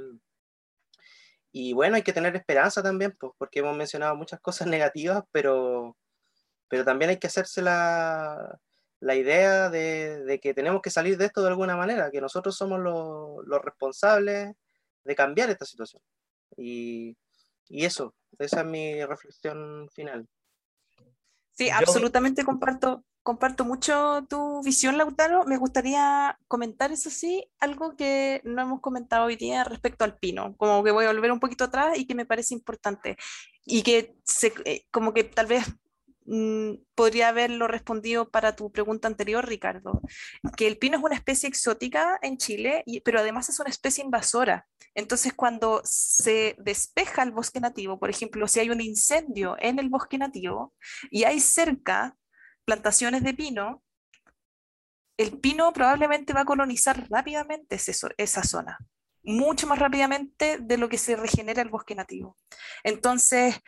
y 1.57 1.71
bueno, 1.71 1.95
hay 1.95 2.01
que 2.01 2.11
tener 2.11 2.36
esperanza 2.36 2.83
también, 2.83 3.15
pues, 3.17 3.31
porque 3.38 3.59
hemos 3.59 3.77
mencionado 3.77 4.13
muchas 4.17 4.41
cosas 4.41 4.67
negativas, 4.67 5.23
pero, 5.31 5.95
pero 6.67 6.83
también 6.83 7.11
hay 7.11 7.17
que 7.17 7.27
hacerse 7.27 7.61
la, 7.61 8.59
la 8.99 9.15
idea 9.15 9.69
de, 9.69 10.25
de, 10.25 10.39
que 10.41 10.53
tenemos 10.53 10.81
que 10.81 10.89
salir 10.89 11.17
de 11.17 11.27
esto 11.27 11.41
de 11.41 11.47
alguna 11.47 11.77
manera, 11.77 12.11
que 12.11 12.19
nosotros 12.19 12.57
somos 12.57 12.81
los, 12.81 13.47
los 13.47 13.61
responsables 13.61 14.53
de 15.05 15.15
cambiar 15.15 15.49
esta 15.49 15.63
situación. 15.63 16.01
Y, 16.57 17.15
y, 17.69 17.86
eso, 17.86 18.13
esa 18.38 18.59
es 18.59 18.65
mi 18.65 19.05
reflexión 19.05 19.88
final. 19.93 20.27
Sí, 21.56 21.70
absolutamente 21.70 22.43
comparto, 22.43 23.06
comparto 23.24 23.64
mucho 23.64 24.26
tu 24.30 24.62
visión, 24.62 24.97
Lautaro. 24.97 25.45
Me 25.45 25.58
gustaría 25.58 26.38
comentar, 26.49 26.91
eso 26.91 27.10
sí, 27.10 27.49
algo 27.60 27.95
que 27.95 28.41
no 28.43 28.62
hemos 28.62 28.82
comentado 28.82 29.26
hoy 29.26 29.38
día 29.38 29.64
respecto 29.64 30.03
al 30.03 30.18
pino, 30.18 30.56
como 30.58 30.84
que 30.84 30.91
voy 30.91 31.06
a 31.06 31.14
volver 31.14 31.32
un 31.32 31.39
poquito 31.39 31.64
atrás 31.64 31.97
y 31.97 32.06
que 32.06 32.14
me 32.14 32.26
parece 32.26 32.53
importante 32.53 33.18
y 33.66 33.84
que 33.84 34.16
se, 34.26 34.53
eh, 34.66 34.86
como 34.91 35.14
que 35.14 35.24
tal 35.24 35.47
vez 35.47 35.66
podría 36.95 37.30
haberlo 37.30 37.67
respondido 37.67 38.30
para 38.30 38.55
tu 38.55 38.71
pregunta 38.71 39.07
anterior, 39.07 39.47
Ricardo, 39.47 40.01
que 40.57 40.67
el 40.67 40.78
pino 40.78 40.97
es 40.97 41.03
una 41.03 41.15
especie 41.15 41.47
exótica 41.47 42.17
en 42.21 42.38
Chile, 42.38 42.84
pero 43.03 43.19
además 43.19 43.49
es 43.49 43.59
una 43.59 43.69
especie 43.69 44.03
invasora. 44.03 44.67
Entonces, 44.95 45.34
cuando 45.34 45.82
se 45.84 46.55
despeja 46.57 47.21
el 47.21 47.32
bosque 47.32 47.59
nativo, 47.59 47.99
por 47.99 48.09
ejemplo, 48.09 48.47
si 48.47 48.59
hay 48.59 48.69
un 48.69 48.82
incendio 48.82 49.55
en 49.59 49.78
el 49.78 49.89
bosque 49.89 50.17
nativo 50.17 50.73
y 51.11 51.26
hay 51.26 51.39
cerca 51.39 52.15
plantaciones 52.65 53.23
de 53.23 53.34
pino, 53.34 53.84
el 55.17 55.39
pino 55.39 55.71
probablemente 55.73 56.34
va 56.34 56.41
a 56.41 56.45
colonizar 56.45 57.07
rápidamente 57.09 57.78
esa 58.17 58.43
zona, 58.43 58.80
mucho 59.23 59.67
más 59.67 59.80
rápidamente 59.80 60.57
de 60.59 60.78
lo 60.78 60.89
que 60.89 60.97
se 60.97 61.15
regenera 61.15 61.61
el 61.61 61.69
bosque 61.69 61.95
nativo. 61.95 62.38
Entonces, 62.84 63.59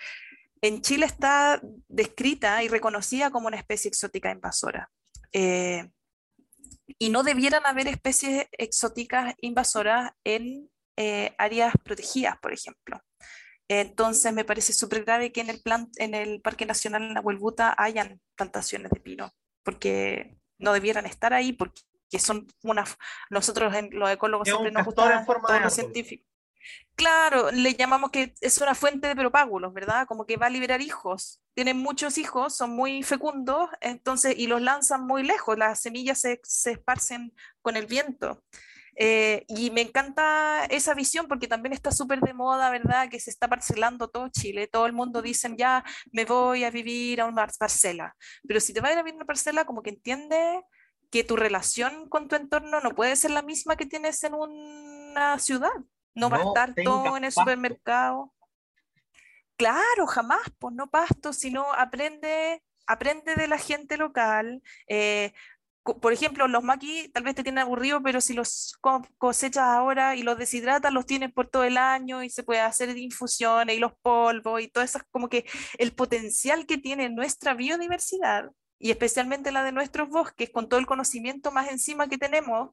en 0.62 0.82
Chile 0.82 1.06
está 1.06 1.62
descrita 1.88 2.64
y 2.64 2.68
reconocida 2.68 3.32
como 3.32 3.48
una 3.48 3.58
especie 3.58 3.90
exótica 3.90 4.32
invasora. 4.32 4.90
Eh, 5.32 5.90
y 7.00 7.10
no 7.10 7.24
debieran 7.24 7.66
haber 7.66 7.88
especies 7.88 8.48
exóticas 8.52 9.36
invasoras 9.42 10.12
en 10.24 10.70
eh, 10.96 11.36
áreas 11.38 11.74
protegidas, 11.84 12.38
por 12.40 12.54
ejemplo. 12.54 13.02
Entonces 13.70 14.34
me 14.34 14.46
parece 14.46 14.74
súper 14.74 15.04
grave 15.04 15.32
que 15.32 15.42
en 15.42 15.50
el, 15.50 15.62
plan, 15.62 15.90
en 15.98 16.16
el 16.16 16.42
Parque 16.42 16.66
Nacional 16.66 17.14
Nahuelbuta 17.14 17.76
hayan 17.78 18.22
plantaciones 18.36 18.92
de 18.92 19.00
pino, 19.00 19.32
porque 19.64 20.38
no 20.58 20.72
debieran 20.74 21.06
estar 21.06 21.34
ahí, 21.34 21.52
porque 21.54 21.82
son 22.18 22.48
una... 22.64 22.86
Nosotros 23.30 23.76
en 23.76 23.90
los 23.92 24.10
ecólogos 24.10 24.48
siempre 24.48 24.72
nos 24.72 24.86
gusta 24.86 25.26
todo 25.26 25.60
lo 25.60 25.70
científico. 25.70 26.27
Claro, 26.98 27.52
le 27.52 27.76
llamamos 27.76 28.10
que 28.10 28.34
es 28.42 28.58
una 28.58 28.74
fuente 28.74 29.08
de 29.08 29.16
propágulos, 29.16 29.72
¿verdad? 29.72 30.08
Como 30.08 30.26
que 30.26 30.36
va 30.36 30.48
a 30.48 30.50
liberar 30.50 30.82
hijos. 30.82 31.44
Tienen 31.54 31.78
muchos 31.78 32.18
hijos, 32.18 32.56
son 32.56 32.72
muy 32.72 33.04
fecundos, 33.04 33.70
entonces, 33.82 34.34
y 34.36 34.48
los 34.48 34.64
lanzan 34.64 35.06
muy 35.06 35.22
lejos, 35.22 35.60
las 35.60 35.80
semillas 35.80 36.22
se, 36.22 36.42
esparcen 36.72 37.34
con 37.62 37.78
el 37.78 37.86
viento. 37.86 38.44
Eh, 38.96 39.46
y 39.48 39.70
me 39.70 39.82
encanta 39.82 40.66
esa 40.66 40.96
visión 40.96 41.28
porque 41.28 41.48
también 41.48 41.72
está 41.74 41.92
súper 41.92 42.20
de 42.20 42.34
moda, 42.34 42.72
¿verdad? 42.72 43.10
Que 43.10 43.20
se 43.20 43.30
está 43.30 43.48
parcelando 43.48 44.10
todo 44.10 44.30
Chile. 44.30 44.68
Todo 44.68 44.88
el 44.88 44.94
mundo 44.94 45.22
dice, 45.22 45.54
ya 45.56 45.84
me 46.12 46.26
voy 46.26 46.64
a 46.64 46.72
vivir 46.72 47.22
a 47.22 47.28
una 47.28 47.48
parcela. 47.48 48.16
Pero 48.48 48.60
si 48.60 48.74
te 48.74 48.82
vas 48.82 48.90
a 48.90 48.94
ir 48.94 49.00
a 49.00 49.04
vivir 49.04 49.14
a 49.14 49.18
una 49.18 49.26
parcela, 49.26 49.66
como 49.66 49.84
que 49.84 49.92
entiende 49.92 50.64
que 51.12 51.24
tu 51.24 51.36
relación 51.36 52.10
con 52.10 52.28
tu 52.28 52.36
entorno 52.36 52.82
no 52.82 52.96
puede 52.96 53.16
ser 53.16 53.32
la 53.32 53.44
misma 53.44 53.76
que 53.76 53.86
tienes 53.86 54.24
en 54.24 54.34
una 54.34 55.38
ciudad. 55.38 55.70
No, 56.18 56.30
va 56.30 56.38
a 56.38 56.44
estar 56.44 56.74
todo 56.84 57.16
en 57.16 57.26
el 57.26 57.32
supermercado. 57.32 58.34
Claro, 59.56 60.08
jamás, 60.08 60.42
pues 60.60 60.74
no 60.74 60.90
pasto, 60.90 61.34
sino 61.34 61.74
aprende, 61.74 62.64
aprende 62.86 63.36
de 63.36 63.48
la 63.48 63.58
gente 63.58 63.98
local. 63.98 64.62
Eh, 64.88 65.34
por 65.84 66.12
ejemplo, 66.12 66.48
los 66.48 66.64
maquis 66.64 67.12
tal 67.14 67.24
vez 67.24 67.36
te 67.36 67.44
tienen 67.44 67.64
aburrido, 67.64 68.02
pero 68.04 68.20
si 68.20 68.34
los 68.34 68.78
cosechas 69.18 69.64
ahora 69.64 70.16
y 70.16 70.24
los 70.24 70.38
deshidratas, 70.38 70.92
los 70.92 71.06
tienes 71.06 71.32
por 71.32 71.48
todo 71.48 71.64
el 71.64 71.78
año 71.78 72.24
y 72.24 72.30
se 72.30 72.44
puede 72.44 72.62
hacer 72.62 72.96
infusiones 72.98 73.78
y 73.78 73.80
los 73.80 73.94
polvos 74.02 74.62
y 74.62 74.68
todo 74.68 74.84
eso, 74.84 75.00
como 75.12 75.30
que 75.30 75.46
el 75.78 75.94
potencial 75.94 76.66
que 76.66 76.78
tiene 76.78 77.10
nuestra 77.10 77.54
biodiversidad 77.54 78.52
y 78.80 78.92
especialmente 78.92 79.52
la 79.52 79.64
de 79.64 79.72
nuestros 79.72 80.10
bosques, 80.10 80.50
con 80.50 80.70
todo 80.70 80.80
el 80.80 80.86
conocimiento 80.86 81.52
más 81.52 81.70
encima 81.70 82.08
que 82.08 82.18
tenemos 82.18 82.72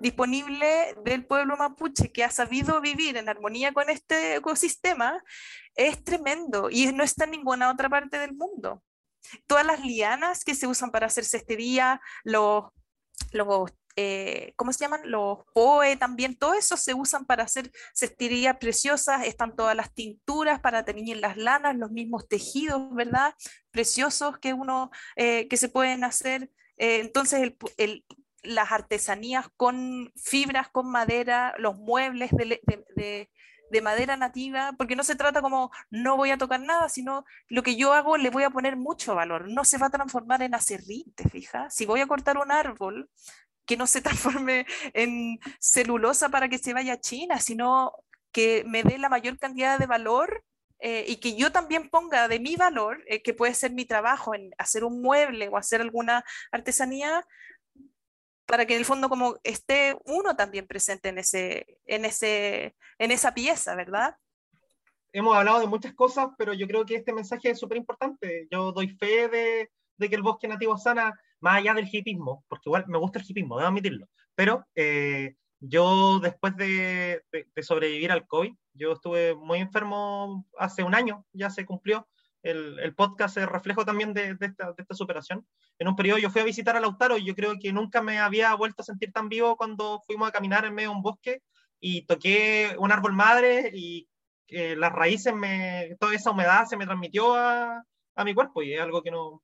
disponible 0.00 0.94
del 1.04 1.24
pueblo 1.24 1.56
mapuche 1.56 2.12
que 2.12 2.24
ha 2.24 2.30
sabido 2.30 2.80
vivir 2.80 3.16
en 3.16 3.28
armonía 3.28 3.72
con 3.72 3.88
este 3.88 4.36
ecosistema, 4.36 5.22
es 5.74 6.04
tremendo 6.04 6.68
y 6.70 6.92
no 6.92 7.02
está 7.02 7.24
en 7.24 7.30
ninguna 7.32 7.70
otra 7.70 7.88
parte 7.88 8.18
del 8.18 8.34
mundo. 8.34 8.82
Todas 9.46 9.66
las 9.66 9.80
lianas 9.80 10.44
que 10.44 10.54
se 10.54 10.66
usan 10.66 10.90
para 10.90 11.06
hacer 11.06 11.24
cestería, 11.24 12.00
los, 12.22 12.64
los 13.32 13.46
eh, 13.96 14.52
¿cómo 14.56 14.72
se 14.72 14.80
llaman? 14.80 15.00
Los 15.10 15.38
POE 15.54 15.96
también, 15.96 16.36
todo 16.36 16.52
eso 16.52 16.76
se 16.76 16.92
usan 16.92 17.24
para 17.24 17.44
hacer 17.44 17.72
cesterías 17.94 18.58
preciosas, 18.58 19.26
están 19.26 19.56
todas 19.56 19.74
las 19.74 19.94
tinturas 19.94 20.60
para 20.60 20.84
teñir 20.84 21.16
las 21.16 21.38
lanas, 21.38 21.76
los 21.76 21.90
mismos 21.90 22.28
tejidos, 22.28 22.94
¿verdad? 22.94 23.34
Preciosos 23.70 24.38
que 24.38 24.52
uno, 24.52 24.90
eh, 25.16 25.48
que 25.48 25.56
se 25.56 25.70
pueden 25.70 26.04
hacer. 26.04 26.50
Eh, 26.76 27.00
entonces, 27.00 27.54
las 28.42 28.70
artesanías 28.70 29.46
con 29.56 30.12
fibras, 30.14 30.68
con 30.68 30.90
madera, 30.90 31.54
los 31.58 31.78
muebles 31.78 32.30
de, 32.32 33.30
de 33.70 33.80
madera 33.80 34.16
nativa, 34.16 34.72
porque 34.76 34.96
no 34.96 35.04
se 35.04 35.16
trata 35.16 35.42
como 35.42 35.70
no 35.90 36.16
voy 36.16 36.30
a 36.30 36.38
tocar 36.38 36.60
nada, 36.60 36.88
sino 36.88 37.24
lo 37.48 37.62
que 37.62 37.76
yo 37.76 37.92
hago 37.92 38.16
le 38.16 38.30
voy 38.30 38.44
a 38.44 38.50
poner 38.50 38.76
mucho 38.76 39.14
valor, 39.14 39.48
no 39.48 39.64
se 39.64 39.78
va 39.78 39.86
a 39.86 39.90
transformar 39.90 40.42
en 40.42 40.54
acerrín, 40.54 41.12
¿te 41.14 41.28
fijas? 41.28 41.74
Si 41.74 41.86
voy 41.86 42.00
a 42.00 42.06
cortar 42.06 42.38
un 42.38 42.52
árbol, 42.52 43.10
que 43.66 43.76
no 43.76 43.86
se 43.86 44.00
transforme 44.02 44.66
en 44.94 45.38
celulosa 45.58 46.28
para 46.28 46.48
que 46.48 46.58
se 46.58 46.72
vaya 46.72 46.94
a 46.94 47.00
China, 47.00 47.38
sino 47.40 47.92
que 48.32 48.64
me 48.66 48.82
dé 48.82 48.98
la 48.98 49.08
mayor 49.08 49.38
cantidad 49.38 49.78
de 49.78 49.86
valor 49.86 50.44
eh, 50.78 51.04
y 51.08 51.16
que 51.16 51.36
yo 51.36 51.52
también 51.52 51.88
ponga 51.88 52.28
de 52.28 52.38
mi 52.38 52.56
valor, 52.56 53.02
eh, 53.06 53.22
que 53.22 53.34
puede 53.34 53.54
ser 53.54 53.72
mi 53.72 53.86
trabajo 53.86 54.34
en 54.34 54.50
hacer 54.58 54.84
un 54.84 55.00
mueble 55.00 55.48
o 55.48 55.56
hacer 55.56 55.80
alguna 55.80 56.24
artesanía, 56.52 57.26
para 58.46 58.64
que 58.64 58.74
en 58.74 58.80
el 58.80 58.84
fondo 58.84 59.08
como 59.08 59.38
esté 59.42 59.96
uno 60.04 60.36
también 60.36 60.66
presente 60.66 61.08
en, 61.08 61.18
ese, 61.18 61.78
en, 61.86 62.04
ese, 62.04 62.76
en 62.98 63.10
esa 63.10 63.34
pieza, 63.34 63.74
¿verdad? 63.74 64.16
Hemos 65.12 65.34
hablado 65.34 65.60
de 65.60 65.66
muchas 65.66 65.94
cosas, 65.94 66.28
pero 66.38 66.52
yo 66.52 66.66
creo 66.66 66.84
que 66.84 66.96
este 66.96 67.12
mensaje 67.12 67.50
es 67.50 67.58
súper 67.58 67.78
importante. 67.78 68.46
Yo 68.50 68.70
doy 68.72 68.88
fe 68.88 69.28
de, 69.28 69.70
de 69.96 70.08
que 70.08 70.14
el 70.14 70.22
bosque 70.22 70.46
nativo 70.46 70.76
sana 70.76 71.18
más 71.40 71.58
allá 71.58 71.74
del 71.74 71.88
hipismo, 71.90 72.44
porque 72.48 72.68
igual 72.68 72.84
me 72.88 72.98
gusta 72.98 73.18
el 73.18 73.24
hipismo, 73.28 73.56
debo 73.56 73.68
admitirlo, 73.68 74.08
pero 74.34 74.66
eh, 74.74 75.34
yo 75.60 76.20
después 76.20 76.56
de, 76.56 77.22
sobrevivir 77.62 78.12
al 78.12 78.26
COVID, 78.26 78.52
yo 78.74 78.92
estuve 78.92 79.34
muy 79.34 79.60
enfermo 79.60 80.46
hace 80.58 80.82
un 80.82 80.94
año, 80.94 81.24
ya 81.32 81.50
se 81.50 81.64
cumplió, 81.64 82.06
el, 82.42 82.78
el 82.78 82.94
podcast 82.94 83.36
es 83.38 83.46
reflejo 83.48 83.84
también 83.84 84.12
de, 84.14 84.36
esta, 84.40 84.72
de, 84.72 84.82
esta, 84.82 84.94
superación. 84.94 85.44
En 85.80 85.88
un 85.88 85.96
periodo 85.96 86.18
yo 86.18 86.30
fui 86.30 86.42
a 86.42 86.44
visitar 86.44 86.76
a 86.76 86.80
Lautaro 86.80 87.16
y 87.16 87.24
yo 87.24 87.34
creo 87.34 87.54
que 87.60 87.72
nunca 87.72 88.02
me 88.02 88.20
había 88.20 88.54
vuelto 88.54 88.82
a 88.82 88.84
sentir 88.84 89.10
tan 89.12 89.28
vivo 89.28 89.56
cuando 89.56 90.00
fuimos 90.06 90.28
a 90.28 90.32
caminar 90.32 90.64
en 90.64 90.74
medio 90.74 90.90
de 90.90 90.96
un 90.96 91.02
bosque 91.02 91.42
y 91.80 92.06
toqué 92.06 92.76
un 92.78 92.92
árbol 92.92 93.14
madre 93.14 93.72
y 93.74 94.08
eh, 94.48 94.76
las 94.76 94.92
raíces, 94.92 95.34
me, 95.34 95.96
toda 95.98 96.14
esa 96.14 96.30
humedad 96.30 96.66
se 96.66 96.76
me 96.76 96.86
transmitió 96.86 97.34
a, 97.34 97.82
a 98.14 98.24
mi 98.24 98.32
cuerpo 98.32 98.62
y 98.62 98.74
es 98.74 98.80
algo 98.80 99.02
que 99.02 99.10
no, 99.10 99.42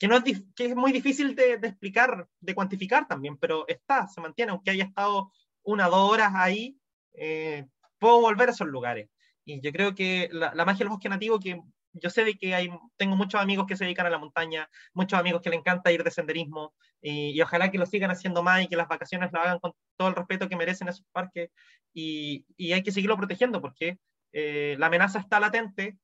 que, 0.00 0.08
no 0.08 0.16
es, 0.16 0.24
que 0.56 0.64
es 0.64 0.74
muy 0.74 0.92
difícil 0.92 1.34
de, 1.36 1.52
explicar, 1.52 2.26
de 2.40 2.54
cuantificar 2.54 3.06
también, 3.06 3.36
pero 3.36 3.68
está, 3.68 4.08
se 4.08 4.22
mantiene, 4.22 4.50
aunque 4.50 4.70
haya 4.70 4.84
estado 4.84 5.30
una 5.62 5.88
o 5.88 5.90
dos 5.90 6.10
horas 6.10 6.32
ahí, 6.34 6.78
eh, 7.12 7.66
puedo 7.98 8.22
volver 8.22 8.48
a 8.48 8.52
esos 8.52 8.66
lugares. 8.66 9.10
Y 9.44 9.60
yo 9.60 9.70
creo 9.72 9.94
que 9.94 10.30
la, 10.32 10.52
magia 10.64 10.78
del 10.78 10.88
bosque 10.88 11.10
nativo, 11.10 11.38
que 11.38 11.60
yo 11.92 12.08
sé 12.08 12.24
de 12.24 12.38
que 12.38 12.54
hay, 12.54 12.70
tengo 12.96 13.14
muchos 13.14 13.42
amigos 13.42 13.66
que 13.66 13.76
se 13.76 13.84
dedican 13.84 14.06
a 14.06 14.10
la 14.10 14.16
montaña, 14.18 14.70
muchos 14.94 15.18
amigos 15.18 15.42
que 15.42 15.50
le 15.50 15.56
encanta 15.56 15.92
ir 15.92 16.02
de 16.02 16.10
senderismo, 16.10 16.72
y, 17.02 17.38
ojalá 17.42 17.70
que 17.70 17.76
lo 17.76 17.84
sigan 17.84 18.10
haciendo 18.10 18.42
más 18.42 18.62
y 18.62 18.68
que 18.68 18.76
las 18.76 18.88
vacaciones 18.88 19.30
lo 19.32 19.40
hagan 19.40 19.58
con 19.58 19.72
todo 19.98 20.08
el 20.08 20.14
respeto 20.14 20.48
que 20.48 20.56
merecen 20.56 20.88
esos 20.88 21.04
parques, 21.12 21.50
y, 21.92 22.46
y 22.56 22.72
hay 22.72 22.82
que 22.82 22.92
seguirlo 22.92 23.18
protegiendo 23.18 23.60
porque 23.60 23.98
eh, 24.32 24.76
la 24.78 24.86
amenaza 24.86 25.18
está 25.18 25.40
latente, 25.40 25.98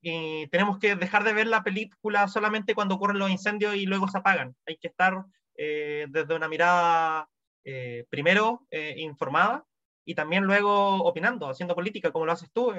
y 0.00 0.46
tenemos 0.48 0.78
que 0.78 0.94
dejar 0.96 1.24
de 1.24 1.32
ver 1.32 1.46
la 1.46 1.62
película 1.64 2.28
solamente 2.28 2.74
cuando 2.74 2.94
ocurren 2.94 3.18
los 3.18 3.30
incendios 3.30 3.74
y 3.74 3.86
luego 3.86 4.08
se 4.08 4.18
apagan. 4.18 4.54
Hay 4.66 4.76
que 4.76 4.88
estar 4.88 5.24
eh, 5.56 6.06
desde 6.08 6.34
una 6.34 6.48
mirada 6.48 7.28
eh, 7.64 8.06
primero 8.08 8.66
eh, 8.70 8.94
informada 8.98 9.64
y 10.04 10.14
también 10.14 10.44
luego 10.44 11.02
opinando, 11.02 11.48
haciendo 11.48 11.74
política 11.74 12.12
como 12.12 12.26
lo 12.26 12.32
haces 12.32 12.50
tú. 12.52 12.72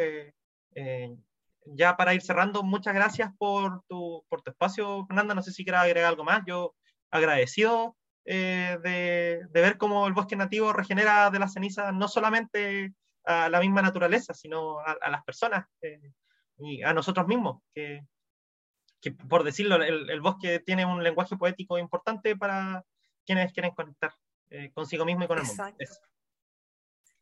ya 1.66 1.96
para 1.98 2.14
ir 2.14 2.22
cerrando, 2.22 2.64
muchas 2.64 2.94
gracias 2.96 3.32
por 3.38 3.84
tu, 3.88 4.26
por 4.30 4.42
tu 4.42 4.52
espacio, 4.52 5.06
Fernanda. 5.06 5.36
No 5.36 5.44
sé 5.44 5.52
si 5.52 5.64
quieres 5.64 5.82
agregar 5.82 6.10
algo 6.10 6.24
más. 6.24 6.44
Yo 6.48 6.76
agradecido 7.12 7.96
de, 8.24 8.80
de, 8.82 9.62
ver 9.62 9.78
cómo 9.78 10.08
el 10.08 10.14
bosque 10.14 10.36
nativo 10.36 10.74
regenera 10.74 11.30
de 11.30 11.40
las 11.40 11.54
cenizas 11.54 11.94
no 11.94 12.08
solamente 12.08 12.94
a 13.26 13.50
la 13.50 13.60
misma 13.60 13.82
naturaleza, 13.82 14.34
sino 14.34 14.80
a, 14.80 14.98
a 15.02 15.10
las 15.12 15.24
personas 15.24 15.66
y 16.60 16.84
a 16.84 16.94
nosotros 16.94 17.28
mismos, 17.28 17.62
que, 17.74 18.06
que 19.02 19.12
por 19.12 19.44
decirlo, 19.44 19.76
el, 19.76 20.10
el, 20.10 20.22
bosque 20.22 20.60
tiene 20.60 20.86
un 20.86 21.04
lenguaje 21.04 21.38
poético 21.38 21.78
importante 21.78 22.36
para 22.36 22.84
quienes 23.26 23.54
quieren 23.54 23.72
conectar 23.72 24.14
eh, 24.50 24.72
consigo 24.74 25.06
mismo 25.06 25.24
y 25.24 25.28
con 25.28 25.38
el 25.38 25.46
mundo. 25.46 25.64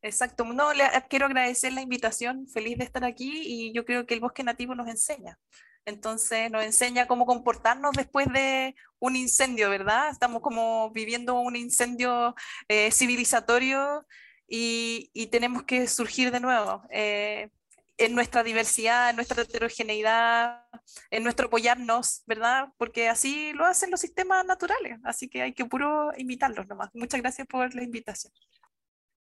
Exacto. 0.02 0.46
No, 0.46 0.74
le, 0.74 0.86
quiero 1.10 1.26
agradecer 1.26 1.74
la 1.74 1.82
invitación, 1.82 2.48
feliz 2.48 2.78
de 2.78 2.86
estar 2.86 3.04
aquí 3.04 3.42
y 3.44 3.74
yo 3.74 3.84
creo 3.84 4.06
que 4.06 4.14
el 4.14 4.20
bosque 4.20 4.44
nativo 4.44 4.76
nos 4.76 4.88
enseña. 4.88 5.38
Entonces 5.86 6.52
nos 6.52 6.64
enseña 6.64 7.08
cómo 7.08 7.26
comportarnos 7.26 7.94
después 7.94 8.28
de 8.32 8.76
un 9.00 9.16
incendio, 9.16 9.70
¿verdad? 9.70 10.10
Estamos 10.10 10.42
como 10.42 10.92
viviendo 10.92 11.40
un 11.40 11.56
incendio 11.56 12.36
eh, 12.68 12.92
civilizatorio 12.92 14.06
y, 14.48 15.10
y, 15.14 15.28
tenemos 15.28 15.64
que 15.64 15.88
surgir 15.88 16.32
de 16.32 16.40
nuevo. 16.40 16.84
Eh, 16.90 17.50
en 17.98 18.14
nuestra 18.14 18.44
diversidad, 18.44 19.10
en 19.10 19.16
nuestra 19.16 19.42
heterogeneidad, 19.42 20.66
en 21.10 21.24
nuestro 21.24 21.48
apoyarnos, 21.48 22.24
¿verdad? 22.28 22.70
Porque 22.78 23.10
así 23.10 23.54
lo 23.54 23.66
hacen 23.66 23.92
los 23.92 24.00
sistemas 24.00 24.46
naturales, 24.46 25.00
así 25.04 25.28
que 25.28 25.42
hay 25.42 25.54
que 25.54 25.66
puro 25.66 26.12
imitarlos 26.16 26.68
nomás. 26.68 26.90
Muchas 26.94 27.22
gracias 27.22 27.48
por 27.48 27.74
la 27.74 27.84
invitación. 27.84 28.32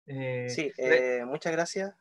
Eh, 0.07 0.47
sí, 0.49 0.73
eh, 0.77 1.25
muchas 1.25 1.53
gracias 1.53 1.93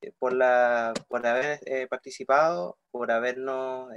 eh, 0.00 0.12
por, 0.18 0.32
la, 0.32 0.94
por 1.08 1.26
haber 1.26 1.60
participado, 1.88 2.78
por 2.90 3.10
habernos 3.10 3.90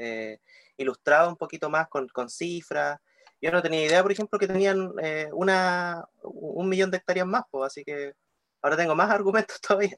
ilustrado 0.75 1.29
un 1.29 1.37
poquito 1.37 1.69
más 1.69 1.87
con, 1.87 2.07
con, 2.09 2.29
cifras. 2.29 2.99
Yo 3.39 3.51
no 3.51 3.61
tenía 3.61 3.85
idea, 3.85 4.01
por 4.01 4.11
ejemplo, 4.11 4.39
que 4.39 4.47
tenían 4.47 4.91
una, 5.33 6.03
un 6.23 6.67
millón 6.67 6.89
de 6.89 6.97
hectáreas 6.97 7.27
más, 7.27 7.43
pues, 7.51 7.67
así 7.67 7.83
que 7.83 8.13
ahora 8.61 8.77
tengo 8.77 8.95
más 8.95 9.09
argumentos 9.09 9.59
todavía. 9.61 9.97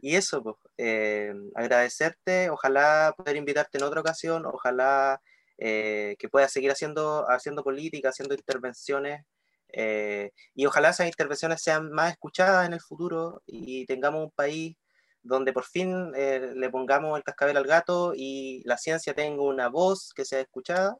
Y 0.00 0.16
eso, 0.16 0.42
pues, 0.42 0.56
eh, 0.78 1.32
agradecerte, 1.54 2.50
ojalá 2.50 3.14
poder 3.16 3.36
invitarte 3.36 3.78
en 3.78 3.84
otra 3.84 4.00
ocasión, 4.00 4.44
ojalá 4.46 5.20
eh, 5.58 6.16
que 6.18 6.28
puedas 6.28 6.52
seguir 6.52 6.70
haciendo, 6.70 7.24
haciendo 7.28 7.62
política, 7.64 8.10
haciendo 8.10 8.34
intervenciones, 8.34 9.24
eh, 9.72 10.30
y 10.54 10.66
ojalá 10.66 10.90
esas 10.90 11.06
intervenciones 11.06 11.62
sean 11.62 11.90
más 11.90 12.12
escuchadas 12.12 12.66
en 12.66 12.74
el 12.74 12.80
futuro 12.80 13.42
y 13.46 13.86
tengamos 13.86 14.24
un 14.24 14.30
país 14.30 14.76
donde 15.22 15.52
por 15.52 15.64
fin 15.64 16.12
le 16.12 16.70
pongamos 16.70 17.16
el 17.16 17.24
cascabel 17.24 17.56
al 17.56 17.66
gato 17.66 18.12
y 18.14 18.62
la 18.66 18.76
ciencia 18.76 19.14
tenga 19.14 19.42
una 19.42 19.68
voz 19.68 20.12
que 20.14 20.24
sea 20.24 20.40
escuchada. 20.40 20.96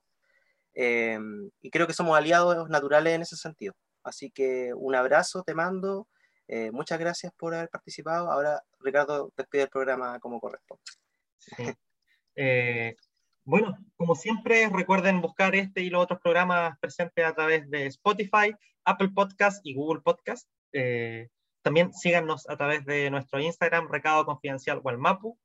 y 0.75 1.71
creo 1.71 1.87
que 1.87 1.93
somos 1.93 2.17
aliados 2.17 2.69
naturales 2.71 3.15
en 3.15 3.23
ese 3.23 3.37
sentido. 3.37 3.75
Así 4.03 4.31
que 4.31 4.73
un 4.75 4.95
abrazo 4.95 5.43
te 5.45 5.55
mando 5.55 6.09
eh, 6.49 6.71
muchas 6.71 6.99
gracias 6.99 7.33
por 7.37 7.55
haber 7.55 7.69
participado. 7.69 8.31
Ahora, 8.31 8.63
Ricardo, 8.81 9.33
despide 9.37 9.63
el 9.63 9.69
programa 9.69 10.19
como 10.21 10.41
corresponde. 10.41 10.83
Eh, 12.37 12.97
bueno, 13.45 13.79
como 13.97 14.17
siempre, 14.17 14.69
recuerden 14.69 15.21
buscar 15.21 15.55
este 15.55 15.83
y 15.83 15.89
los 15.91 16.03
otros 16.03 16.19
programas 16.21 16.77
presentes 16.81 17.25
a 17.25 17.33
través 17.33 17.71
de 17.71 17.87
Spotify, 17.87 18.53
Apple 18.85 19.11
Podcast 19.15 19.65
y 19.65 19.75
Google 19.75 20.03
Podcast. 20.03 20.49
Eh, 20.73 21.29
también 21.63 21.93
síganos 21.93 22.49
a 22.49 22.57
través 22.57 22.85
de 22.87 23.09
nuestro 23.11 23.39
Instagram, 23.39 23.89
Recado 23.89 24.25
Confidencial 24.25 24.81
Walmapu. 24.83 25.39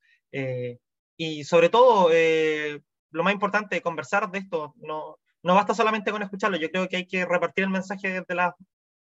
y 1.16 1.44
sobre 1.44 1.70
todo, 1.70 2.10
lo 3.12 3.24
más 3.24 3.34
importante, 3.34 3.82
conversar 3.82 4.32
de 4.32 4.40
esto. 4.40 4.74
No, 4.78 5.20
no 5.44 5.56
basta 5.56 5.74
solamente 5.74 6.12
con 6.12 6.24
escucharlo, 6.24 6.58
yo 6.58 6.70
creo 6.70 6.88
que 6.90 6.98
hay 6.98 7.08
que 7.08 7.26
repartir 7.26 7.66
el 7.66 7.70
mensaje 7.70 8.24
de 8.28 8.36
las 8.36 8.54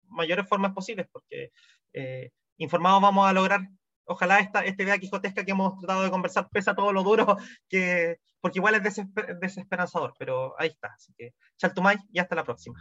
mayores 0.09 0.49
formas 0.49 0.73
posibles, 0.73 1.07
porque 1.11 1.53
eh, 1.93 2.31
informados 2.57 3.03
vamos 3.03 3.27
a 3.27 3.33
lograr, 3.33 3.61
ojalá 4.05 4.41
esta, 4.41 4.65
esta 4.65 4.83
idea 4.83 4.99
quijotesca 4.99 5.45
que 5.45 5.53
hemos 5.53 5.79
tratado 5.79 6.03
de 6.03 6.11
conversar 6.11 6.49
pesa 6.51 6.75
todo 6.75 6.93
lo 6.93 7.03
duro, 7.03 7.37
que, 7.69 8.17
porque 8.41 8.59
igual 8.59 8.75
es 8.75 9.07
desesperanzador, 9.41 10.15
pero 10.19 10.55
ahí 10.59 10.69
está. 10.69 10.89
Así 10.95 11.13
que, 11.17 11.35
Chaltumay 11.57 11.97
y 12.13 12.19
hasta 12.19 12.35
la 12.35 12.45
próxima. 12.45 12.79